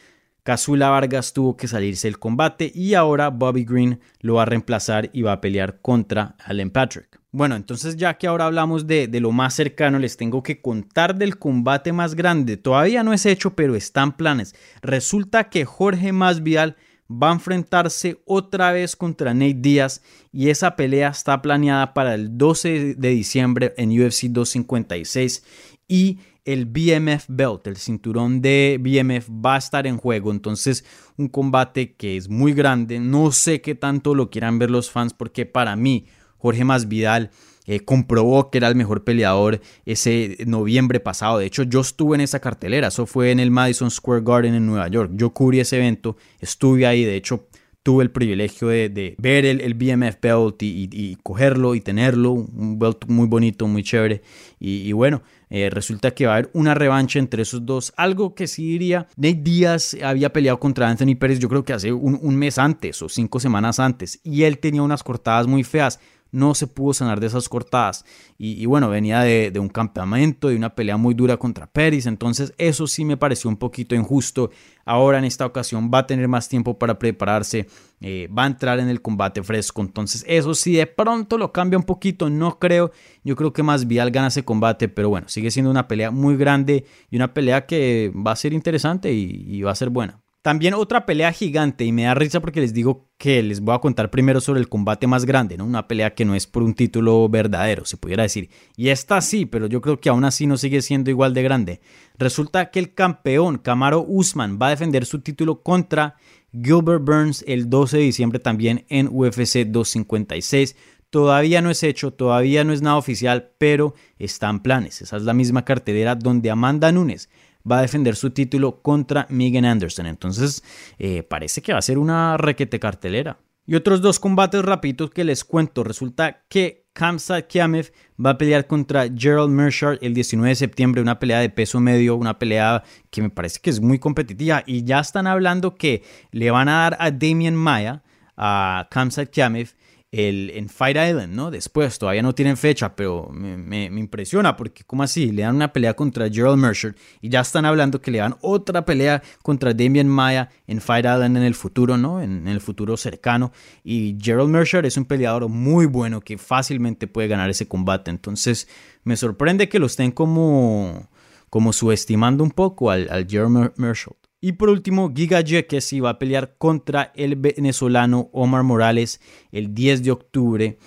Cazula 0.45 0.89
Vargas 0.89 1.33
tuvo 1.33 1.57
que 1.57 1.67
salirse 1.67 2.07
del 2.07 2.21
combate 2.21 2.71
y 2.73 2.95
ahora 2.95 3.29
Bobby 3.29 3.65
Green 3.65 4.01
lo 4.21 4.35
va 4.35 4.43
a 4.43 4.47
reemplazar 4.47 5.11
y 5.13 5.23
va 5.23 5.33
a 5.33 5.41
pelear 5.41 5.81
contra 5.81 6.37
Alan 6.45 6.71
Patrick. 6.71 7.21
Bueno, 7.33 7.57
entonces 7.57 7.97
ya 7.97 8.17
que 8.17 8.29
ahora 8.29 8.47
hablamos 8.47 8.87
de, 8.87 9.09
de, 9.09 9.21
lo 9.21 9.33
más 9.33 9.55
cercano, 9.55 9.99
les 9.99 10.17
tengo 10.17 10.43
que 10.43 10.63
contar 10.63 11.17
del 11.17 11.39
combate 11.39 11.93
más 11.93 12.15
grande. 12.15 12.57
Todavía 12.57 13.03
no 13.03 13.13
es 13.13 13.27
hecho, 13.27 13.55
pero 13.55 13.75
están 13.75 14.17
planes. 14.17 14.55
Resulta 14.81 15.51
que 15.51 15.65
Jorge 15.65 16.13
Masvidal 16.13 16.77
va 17.11 17.31
a 17.31 17.35
enfrentarse 17.35 18.23
otra 18.27 18.73
vez 18.73 18.95
contra 18.95 19.35
Nate 19.35 19.55
Díaz 19.55 20.03
y 20.33 20.51
esa 20.51 20.77
pelea 20.77 21.09
está 21.09 21.41
planeada 21.43 21.95
para 21.95 22.15
el 22.15 22.37
12 22.37 22.95
de 22.95 23.09
diciembre 23.11 23.75
en 23.77 23.91
UFC 23.91 24.25
256 24.25 25.43
y 25.89 26.19
el 26.45 26.67
BMF 26.67 27.25
Belt, 27.29 27.67
el 27.67 27.77
cinturón 27.77 28.41
de 28.41 28.79
BMF 28.81 29.29
va 29.29 29.57
a 29.57 29.59
estar 29.59 29.87
en 29.87 29.97
juego, 29.97 30.31
entonces 30.31 30.85
un 31.17 31.29
combate 31.29 31.95
que 31.95 32.17
es 32.17 32.29
muy 32.29 32.53
grande, 32.53 33.01
no 33.01 33.33
sé 33.33 33.61
qué 33.61 33.75
tanto 33.75 34.15
lo 34.15 34.31
quieran 34.31 34.59
ver 34.59 34.71
los 34.71 34.91
fans 34.91 35.13
porque 35.13 35.47
para 35.47 35.75
mí 35.77 36.07
Jorge 36.39 36.65
Masvidal 36.65 37.31
eh, 37.71 37.81
comprobó 37.81 38.51
que 38.51 38.57
era 38.57 38.69
el 38.69 38.77
mejor 38.77 39.05
peleador 39.05 39.61
ese 39.85 40.39
noviembre 40.47 41.01
pasado. 41.01 41.39
De 41.39 41.45
hecho, 41.45 41.65
yo 41.65 41.81
estuve 41.81 42.15
en 42.15 42.23
esa 42.23 42.41
cartelera. 42.41 42.89
Eso 42.89 43.05
fue 43.05 43.31
en 43.31 43.41
el 43.41 43.51
Madison 43.51 43.91
Square 43.91 44.23
Garden 44.25 44.55
en 44.55 44.65
Nueva 44.65 44.89
York. 44.89 45.11
Yo 45.15 45.35
cubrí 45.35 45.61
ese 45.61 45.77
evento, 45.77 46.17
estuve 46.41 46.87
ahí. 46.87 47.05
De 47.05 47.15
hecho, 47.15 47.47
tuve 47.83 48.05
el 48.05 48.11
privilegio 48.11 48.69
de, 48.69 49.15
ver 49.19 49.45
el, 49.45 49.75
BMF 49.75 50.19
belt 50.21 50.63
y, 50.63 51.17
cogerlo 51.23 51.75
y 51.75 51.83
tenerlo. 51.83 52.33
Un 52.33 52.79
belt 52.79 53.05
muy 53.07 53.27
bonito, 53.27 53.67
muy 53.67 53.83
chévere. 53.83 54.23
Y, 54.59 54.93
bueno, 54.93 55.21
eh, 55.51 55.71
resulta 55.71 56.13
que 56.13 56.27
va 56.27 56.33
a 56.33 56.37
haber 56.37 56.51
una 56.53 56.75
revancha 56.75 57.19
entre 57.19 57.43
esos 57.43 57.65
dos. 57.65 57.93
Algo 57.97 58.35
que 58.35 58.47
sí 58.47 58.67
diría, 58.67 59.09
Nate 59.17 59.41
Díaz 59.43 59.97
había 60.03 60.33
peleado 60.33 60.59
contra 60.61 60.89
Anthony 60.89 61.17
Pérez 61.19 61.39
yo 61.39 61.49
creo 61.49 61.65
que 61.65 61.73
hace 61.73 61.93
un, 61.93 62.19
un 62.21 62.37
mes 62.37 62.59
antes 62.59 63.01
o 63.03 63.09
cinco 63.09 63.41
semanas 63.41 63.79
antes. 63.79 64.21
Y 64.23 64.45
él 64.45 64.59
tenía 64.59 64.83
unas 64.83 65.03
cortadas 65.03 65.47
muy 65.47 65.65
feas 65.65 66.01
no 66.31 66.55
se 66.55 66.67
pudo 66.67 66.93
sanar 66.93 67.21
de 67.21 67.27
esas 67.27 67.49
cortadas. 67.49 68.05
Y, 68.39 68.65
bueno, 68.67 68.89
venía 68.89 69.21
de, 69.21 69.59
un 69.59 69.69
campamento, 69.69 70.49
de 70.49 70.57
una 70.57 70.75
pelea 70.75 70.97
muy 70.97 71.15
dura 71.15 71.37
contra 71.37 71.67
Pérez, 71.67 72.07
entonces 72.07 72.53
eso 72.59 72.87
sí 72.87 73.05
me 73.05 73.17
pareció 73.17 73.51
un 73.51 73.57
poquito 73.57 73.95
injusto. 73.95 74.51
Ahora 74.85 75.19
en 75.19 75.25
esta 75.25 75.45
ocasión 75.45 75.91
va 75.93 75.99
a 75.99 76.07
tener 76.07 76.29
más 76.29 76.49
tiempo 76.49 76.79
para 76.79 76.99
prepararse, 76.99 77.67
eh, 78.01 78.29
va 78.37 78.45
a 78.45 78.47
entrar 78.47 78.79
en 78.79 78.89
el 78.89 79.03
combate 79.03 79.43
fresco, 79.43 79.83
entonces 79.83 80.25
eso 80.27 80.55
sí 80.55 80.75
de 80.77 80.87
pronto 80.87 81.37
lo 81.37 81.53
cambia 81.53 81.79
un 81.79 81.85
poquito, 81.85 82.31
no 82.31 82.59
creo, 82.59 82.93
yo 83.23 83.37
creo 83.37 83.53
que 83.53 83.63
más 83.63 83.87
Vial 83.87 84.11
gana 84.11 84.29
ese 84.29 84.45
combate, 84.45 84.89
pero 84.89 85.11
bueno, 85.11 85.29
sigue 85.29 85.51
siendo 85.51 85.71
una 85.71 85.89
pelea 85.89 86.11
muy 86.11 86.37
grande 86.37 86.87
y 87.11 87.17
una 87.17 87.35
pelea 87.35 87.67
que 87.67 88.13
va 88.15 88.33
a 88.33 88.37
ser 88.37 88.53
interesante 88.53 89.13
y 89.13 89.61
va 89.63 89.73
a 89.73 89.75
ser 89.75 89.91
buena. 89.91 90.21
También 90.49 90.73
otra 90.73 91.05
pelea 91.05 91.31
gigante 91.31 91.85
y 91.85 91.93
me 91.93 92.05
da 92.05 92.15
risa 92.15 92.41
porque 92.41 92.63
les 92.63 92.73
digo 92.73 93.11
que 93.19 93.43
les 93.43 93.61
voy 93.61 93.75
a 93.75 93.81
contar 93.81 94.11
primero 94.11 94.41
sobre 94.41 94.61
el 94.61 94.71
combate 94.71 95.07
más 95.07 95.27
grande, 95.27 95.59
¿no? 95.59 95.67
Una 95.67 95.87
pelea 95.87 96.15
que 96.15 96.25
no 96.25 96.35
es 96.35 96.47
por 96.47 96.63
un 96.63 96.73
título 96.73 97.29
verdadero, 97.29 97.85
se 97.85 97.99
pudiera 97.99 98.23
decir. 98.23 98.49
Y 98.75 98.89
esta 98.89 99.21
sí, 99.21 99.45
pero 99.45 99.67
yo 99.67 99.83
creo 99.83 100.01
que 100.01 100.09
aún 100.09 100.25
así 100.25 100.47
no 100.47 100.57
sigue 100.57 100.81
siendo 100.81 101.11
igual 101.11 101.35
de 101.35 101.43
grande. 101.43 101.81
Resulta 102.17 102.71
que 102.71 102.79
el 102.79 102.95
campeón 102.95 103.59
Camaro 103.59 104.03
Usman 104.09 104.59
va 104.59 104.69
a 104.69 104.71
defender 104.71 105.05
su 105.05 105.21
título 105.21 105.63
contra 105.63 106.17
Gilbert 106.51 107.05
Burns 107.05 107.45
el 107.47 107.69
12 107.69 107.99
de 107.99 108.03
diciembre 108.05 108.39
también 108.39 108.87
en 108.89 109.11
UFC 109.13 109.67
256. 109.67 110.77
Todavía 111.11 111.61
no 111.61 111.69
es 111.69 111.83
hecho, 111.83 112.15
todavía 112.15 112.65
no 112.65 112.73
es 112.73 112.81
nada 112.81 112.97
oficial, 112.97 113.51
pero 113.59 113.95
están 114.19 114.63
planes. 114.63 115.03
Esa 115.03 115.19
es 115.19 115.25
la 115.25 115.35
misma 115.35 115.67
cartelera 115.67 116.15
donde 116.15 116.51
Amanda 116.51 116.91
Nunes 116.91 117.29
va 117.71 117.79
a 117.79 117.83
defender 117.83 118.17
su 118.17 118.31
título 118.31 118.81
contra 118.83 119.27
Megan 119.31 119.65
Anderson. 119.65 120.07
Entonces, 120.07 120.63
eh, 120.99 121.23
parece 121.23 121.63
que 121.63 121.73
va 121.73 121.79
a 121.79 121.83
ser 121.83 121.99
una 121.99 122.37
requete 122.37 122.79
cartelera. 122.79 123.39
Y 123.67 123.75
otros 123.75 124.01
dos 124.01 124.19
combates 124.19 124.65
rapidos 124.65 125.11
que 125.11 125.25
les 125.25 125.45
cuento. 125.45 125.85
Resulta 125.85 126.45
que 126.49 126.87
Kamsa 126.95 127.43
Kiamev 127.43 127.93
va 128.19 128.31
a 128.31 128.39
pelear 128.39 128.67
contra 128.67 129.07
Gerald 129.15 129.51
Mershard 129.51 129.99
el 130.01 130.15
19 130.15 130.49
de 130.49 130.55
septiembre, 130.55 131.03
una 131.03 131.19
pelea 131.19 131.41
de 131.41 131.51
peso 131.51 131.79
medio, 131.79 132.17
una 132.17 132.39
pelea 132.39 132.83
que 133.11 133.21
me 133.21 133.29
parece 133.29 133.61
que 133.61 133.69
es 133.69 133.81
muy 133.81 133.99
competitiva. 133.99 134.63
Y 134.67 134.85
ya 134.85 135.01
están 135.01 135.27
hablando 135.27 135.75
que 135.75 136.03
le 136.33 136.51
van 136.51 136.69
a 136.69 136.79
dar 136.79 136.97
a 136.99 137.11
Damien 137.11 137.55
Maya, 137.55 138.03
a 138.39 138.89
Kamsa 138.91 139.27
Kiamev, 139.27 139.75
el, 140.11 140.51
en 140.55 140.71
Fight 140.71 140.97
Island, 140.97 141.35
¿no? 141.35 141.51
Después, 141.51 141.99
todavía 141.99 142.23
no 142.23 142.35
tienen 142.35 142.57
fecha, 142.57 142.97
pero 142.97 143.29
me, 143.31 143.85
impresiona 143.87 144.57
porque, 144.57 144.85
¿cómo 144.85 145.03
así? 145.03 145.31
Le 145.33 145.43
dan 145.43 145.57
una 145.57 145.73
pelea 145.73 145.95
contra 145.95 146.31
Gerald 146.31 146.57
Mercer 146.57 146.95
y 147.21 147.29
ya 147.29 147.41
están 147.41 147.67
hablando 147.67 148.01
que 148.01 148.11
le 148.11 148.19
dan 148.19 148.37
otra 148.41 148.85
pelea 148.85 149.23
contra 149.43 149.75
Damian 149.75 150.09
Maya 150.09 150.49
en 150.67 150.81
Fight 150.81 151.05
Island 151.05 151.37
en 151.37 151.43
el 151.43 151.55
futuro, 151.55 151.99
¿no? 151.99 152.23
En, 152.23 152.49
el 152.49 152.61
futuro 152.61 152.97
cercano. 152.97 153.53
Y 153.85 154.17
Gerald 154.21 154.49
Mercer 154.49 154.87
es 154.87 154.97
un 154.97 155.05
peleador 155.05 155.49
muy 155.49 155.87
bueno 155.87 156.21
que 156.21 156.39
fácilmente 156.39 157.07
puede 157.07 157.29
ganar 157.29 157.51
ese 157.51 157.69
combate. 157.69 158.11
Entonces, 158.11 158.69
me 159.05 159.17
sorprende 159.17 159.69
que 159.69 159.79
lo 159.79 159.87
estén 159.87 160.13
como, 160.13 161.11
como 161.51 161.75
subestimando 161.75 162.43
un 162.43 162.51
poco 162.51 162.91
al, 162.91 163.09
al 163.11 163.27
Gerald 163.29 163.73
Mercer. 163.77 164.18
Y 164.41 164.53
por 164.53 164.69
último, 164.69 165.13
Giga 165.13 165.43
Jekesi 165.43 165.99
va 165.99 166.11
a 166.11 166.19
pelear 166.19 166.57
contra 166.59 167.13
el 167.17 167.35
venezolano 167.35 168.31
Omar 168.33 168.63
Morales 168.63 169.21
el 169.51 169.75
10 169.75 170.05
de 170.05 170.11
octubre. 170.13 170.79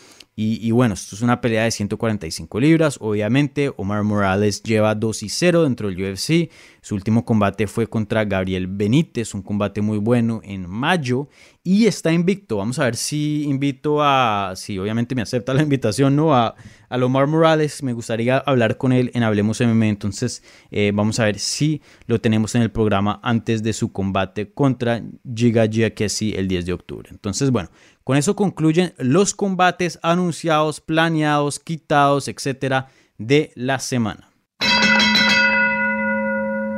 Y, 0.43 0.71
bueno, 0.71 0.95
esto 0.95 1.15
es 1.15 1.21
una 1.21 1.39
pelea 1.39 1.65
de 1.65 1.71
145 1.71 2.59
libras. 2.59 2.97
Obviamente, 2.99 3.71
Omar 3.77 4.03
Morales 4.03 4.63
lleva 4.63 4.95
2 4.95 5.21
y 5.21 5.29
0 5.29 5.63
dentro 5.65 5.87
del 5.87 6.01
UFC. 6.01 6.49
Su 6.81 6.95
último 6.95 7.23
combate 7.25 7.67
fue 7.67 7.85
contra 7.85 8.25
Gabriel 8.25 8.65
Benítez, 8.65 9.35
un 9.35 9.43
combate 9.43 9.81
muy 9.81 9.99
bueno 9.99 10.41
en 10.43 10.67
mayo. 10.67 11.29
Y 11.63 11.85
está 11.85 12.11
invicto. 12.11 12.57
Vamos 12.57 12.79
a 12.79 12.85
ver 12.85 12.95
si 12.95 13.43
invito 13.43 14.01
a. 14.01 14.53
Si 14.55 14.79
obviamente 14.79 15.13
me 15.13 15.21
acepta 15.21 15.53
la 15.53 15.61
invitación, 15.61 16.15
¿no? 16.15 16.33
A, 16.33 16.55
a 16.89 16.97
Omar 16.97 17.27
Morales. 17.27 17.83
Me 17.83 17.93
gustaría 17.93 18.39
hablar 18.39 18.77
con 18.77 18.93
él 18.93 19.11
en 19.13 19.21
Hablemos 19.21 19.61
MMA. 19.61 19.89
Entonces, 19.89 20.41
eh, 20.71 20.91
vamos 20.91 21.19
a 21.19 21.25
ver 21.25 21.37
si 21.37 21.83
lo 22.07 22.19
tenemos 22.19 22.55
en 22.55 22.63
el 22.63 22.71
programa 22.71 23.19
antes 23.21 23.61
de 23.61 23.73
su 23.73 23.91
combate 23.91 24.51
contra 24.51 25.03
Giga 25.35 25.67
Giacchesi 25.67 26.33
el 26.35 26.47
10 26.47 26.65
de 26.65 26.73
octubre. 26.73 27.09
Entonces, 27.11 27.51
bueno. 27.51 27.69
Con 28.03 28.17
eso 28.17 28.35
concluyen 28.35 28.93
los 28.97 29.33
combates 29.33 29.99
anunciados, 30.01 30.81
planeados, 30.81 31.59
quitados, 31.59 32.27
etcétera, 32.27 32.87
de 33.17 33.51
la 33.55 33.79
semana. 33.79 34.31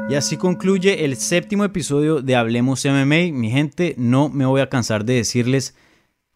Y 0.09 0.15
así 0.15 0.35
concluye 0.35 1.05
el 1.05 1.15
séptimo 1.15 1.63
episodio 1.63 2.21
de 2.21 2.35
Hablemos 2.35 2.85
MMA. 2.85 3.31
Mi 3.31 3.49
gente, 3.49 3.95
no 3.97 4.27
me 4.27 4.45
voy 4.45 4.59
a 4.59 4.69
cansar 4.69 5.05
de 5.05 5.13
decirles 5.13 5.75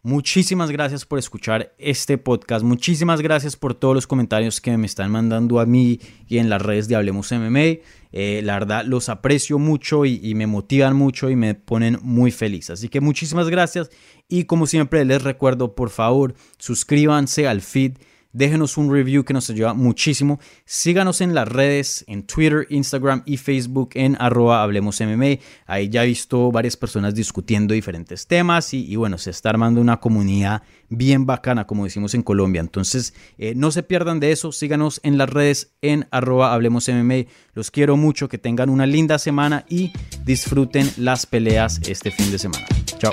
Muchísimas 0.02 0.70
gracias 0.70 1.04
por 1.04 1.18
escuchar 1.18 1.74
este 1.76 2.18
podcast. 2.18 2.64
Muchísimas 2.64 3.20
gracias 3.20 3.56
por 3.56 3.74
todos 3.74 3.96
los 3.96 4.06
comentarios 4.06 4.60
que 4.60 4.76
me 4.76 4.86
están 4.86 5.10
mandando 5.10 5.58
a 5.58 5.66
mí 5.66 5.98
y 6.28 6.38
en 6.38 6.48
las 6.48 6.62
redes 6.62 6.86
de 6.86 6.94
Hablemos 6.94 7.32
MMA. 7.32 7.80
Eh, 8.12 8.40
la 8.44 8.54
verdad, 8.54 8.84
los 8.84 9.08
aprecio 9.08 9.58
mucho 9.58 10.04
y, 10.06 10.20
y, 10.22 10.36
me 10.36 10.46
motivan 10.46 10.94
mucho 10.94 11.30
y 11.30 11.36
me 11.36 11.54
ponen 11.54 11.98
muy 12.00 12.30
feliz. 12.30 12.70
Así 12.70 12.88
que 12.88 13.00
muchísimas 13.00 13.50
gracias. 13.50 13.90
Y 14.28 14.44
como 14.44 14.66
siempre, 14.66 15.04
les 15.04 15.22
recuerdo, 15.22 15.74
por 15.74 15.90
favor, 15.90 16.34
suscríbanse 16.58 17.48
al 17.48 17.60
feed 17.60 17.98
déjenos 18.32 18.76
un 18.76 18.92
review 18.92 19.24
que 19.24 19.32
nos 19.34 19.48
ayuda 19.50 19.74
muchísimo. 19.74 20.40
Síganos 20.64 21.20
en 21.20 21.34
las 21.34 21.48
redes, 21.48 22.04
en 22.08 22.24
Twitter, 22.24 22.66
Instagram 22.70 23.22
y 23.26 23.36
Facebook 23.36 23.90
en 23.94 24.16
arroba 24.20 24.62
Hablemos. 24.62 25.00
Ahí 25.66 25.88
ya 25.88 26.04
he 26.04 26.06
visto 26.06 26.50
varias 26.50 26.76
personas 26.76 27.14
discutiendo 27.14 27.74
diferentes 27.74 28.26
temas 28.26 28.74
y, 28.74 28.96
bueno, 28.96 29.18
se 29.18 29.30
está 29.30 29.50
armando 29.50 29.80
una 29.80 29.98
comunidad 29.98 30.62
bien 30.88 31.26
bacana, 31.26 31.66
como 31.66 31.84
decimos 31.84 32.14
en 32.14 32.22
Colombia. 32.22 32.60
Entonces, 32.60 33.14
eh, 33.36 33.54
no 33.54 33.70
se 33.70 33.82
pierdan 33.82 34.20
de 34.20 34.32
eso. 34.32 34.52
Síganos 34.52 35.00
en 35.02 35.18
las 35.18 35.28
redes 35.30 35.72
en 35.82 36.06
arroba 36.10 36.52
Hablemos. 36.52 36.88
Los 37.54 37.70
quiero 37.70 37.96
mucho, 37.96 38.28
que 38.28 38.38
tengan 38.38 38.70
una 38.70 38.86
linda 38.86 39.18
semana 39.18 39.64
y 39.68 39.92
disfruten 40.24 40.90
las 40.96 41.26
peleas 41.26 41.80
este 41.88 42.10
fin 42.10 42.30
de 42.30 42.38
semana. 42.38 42.66
Chao. 42.98 43.12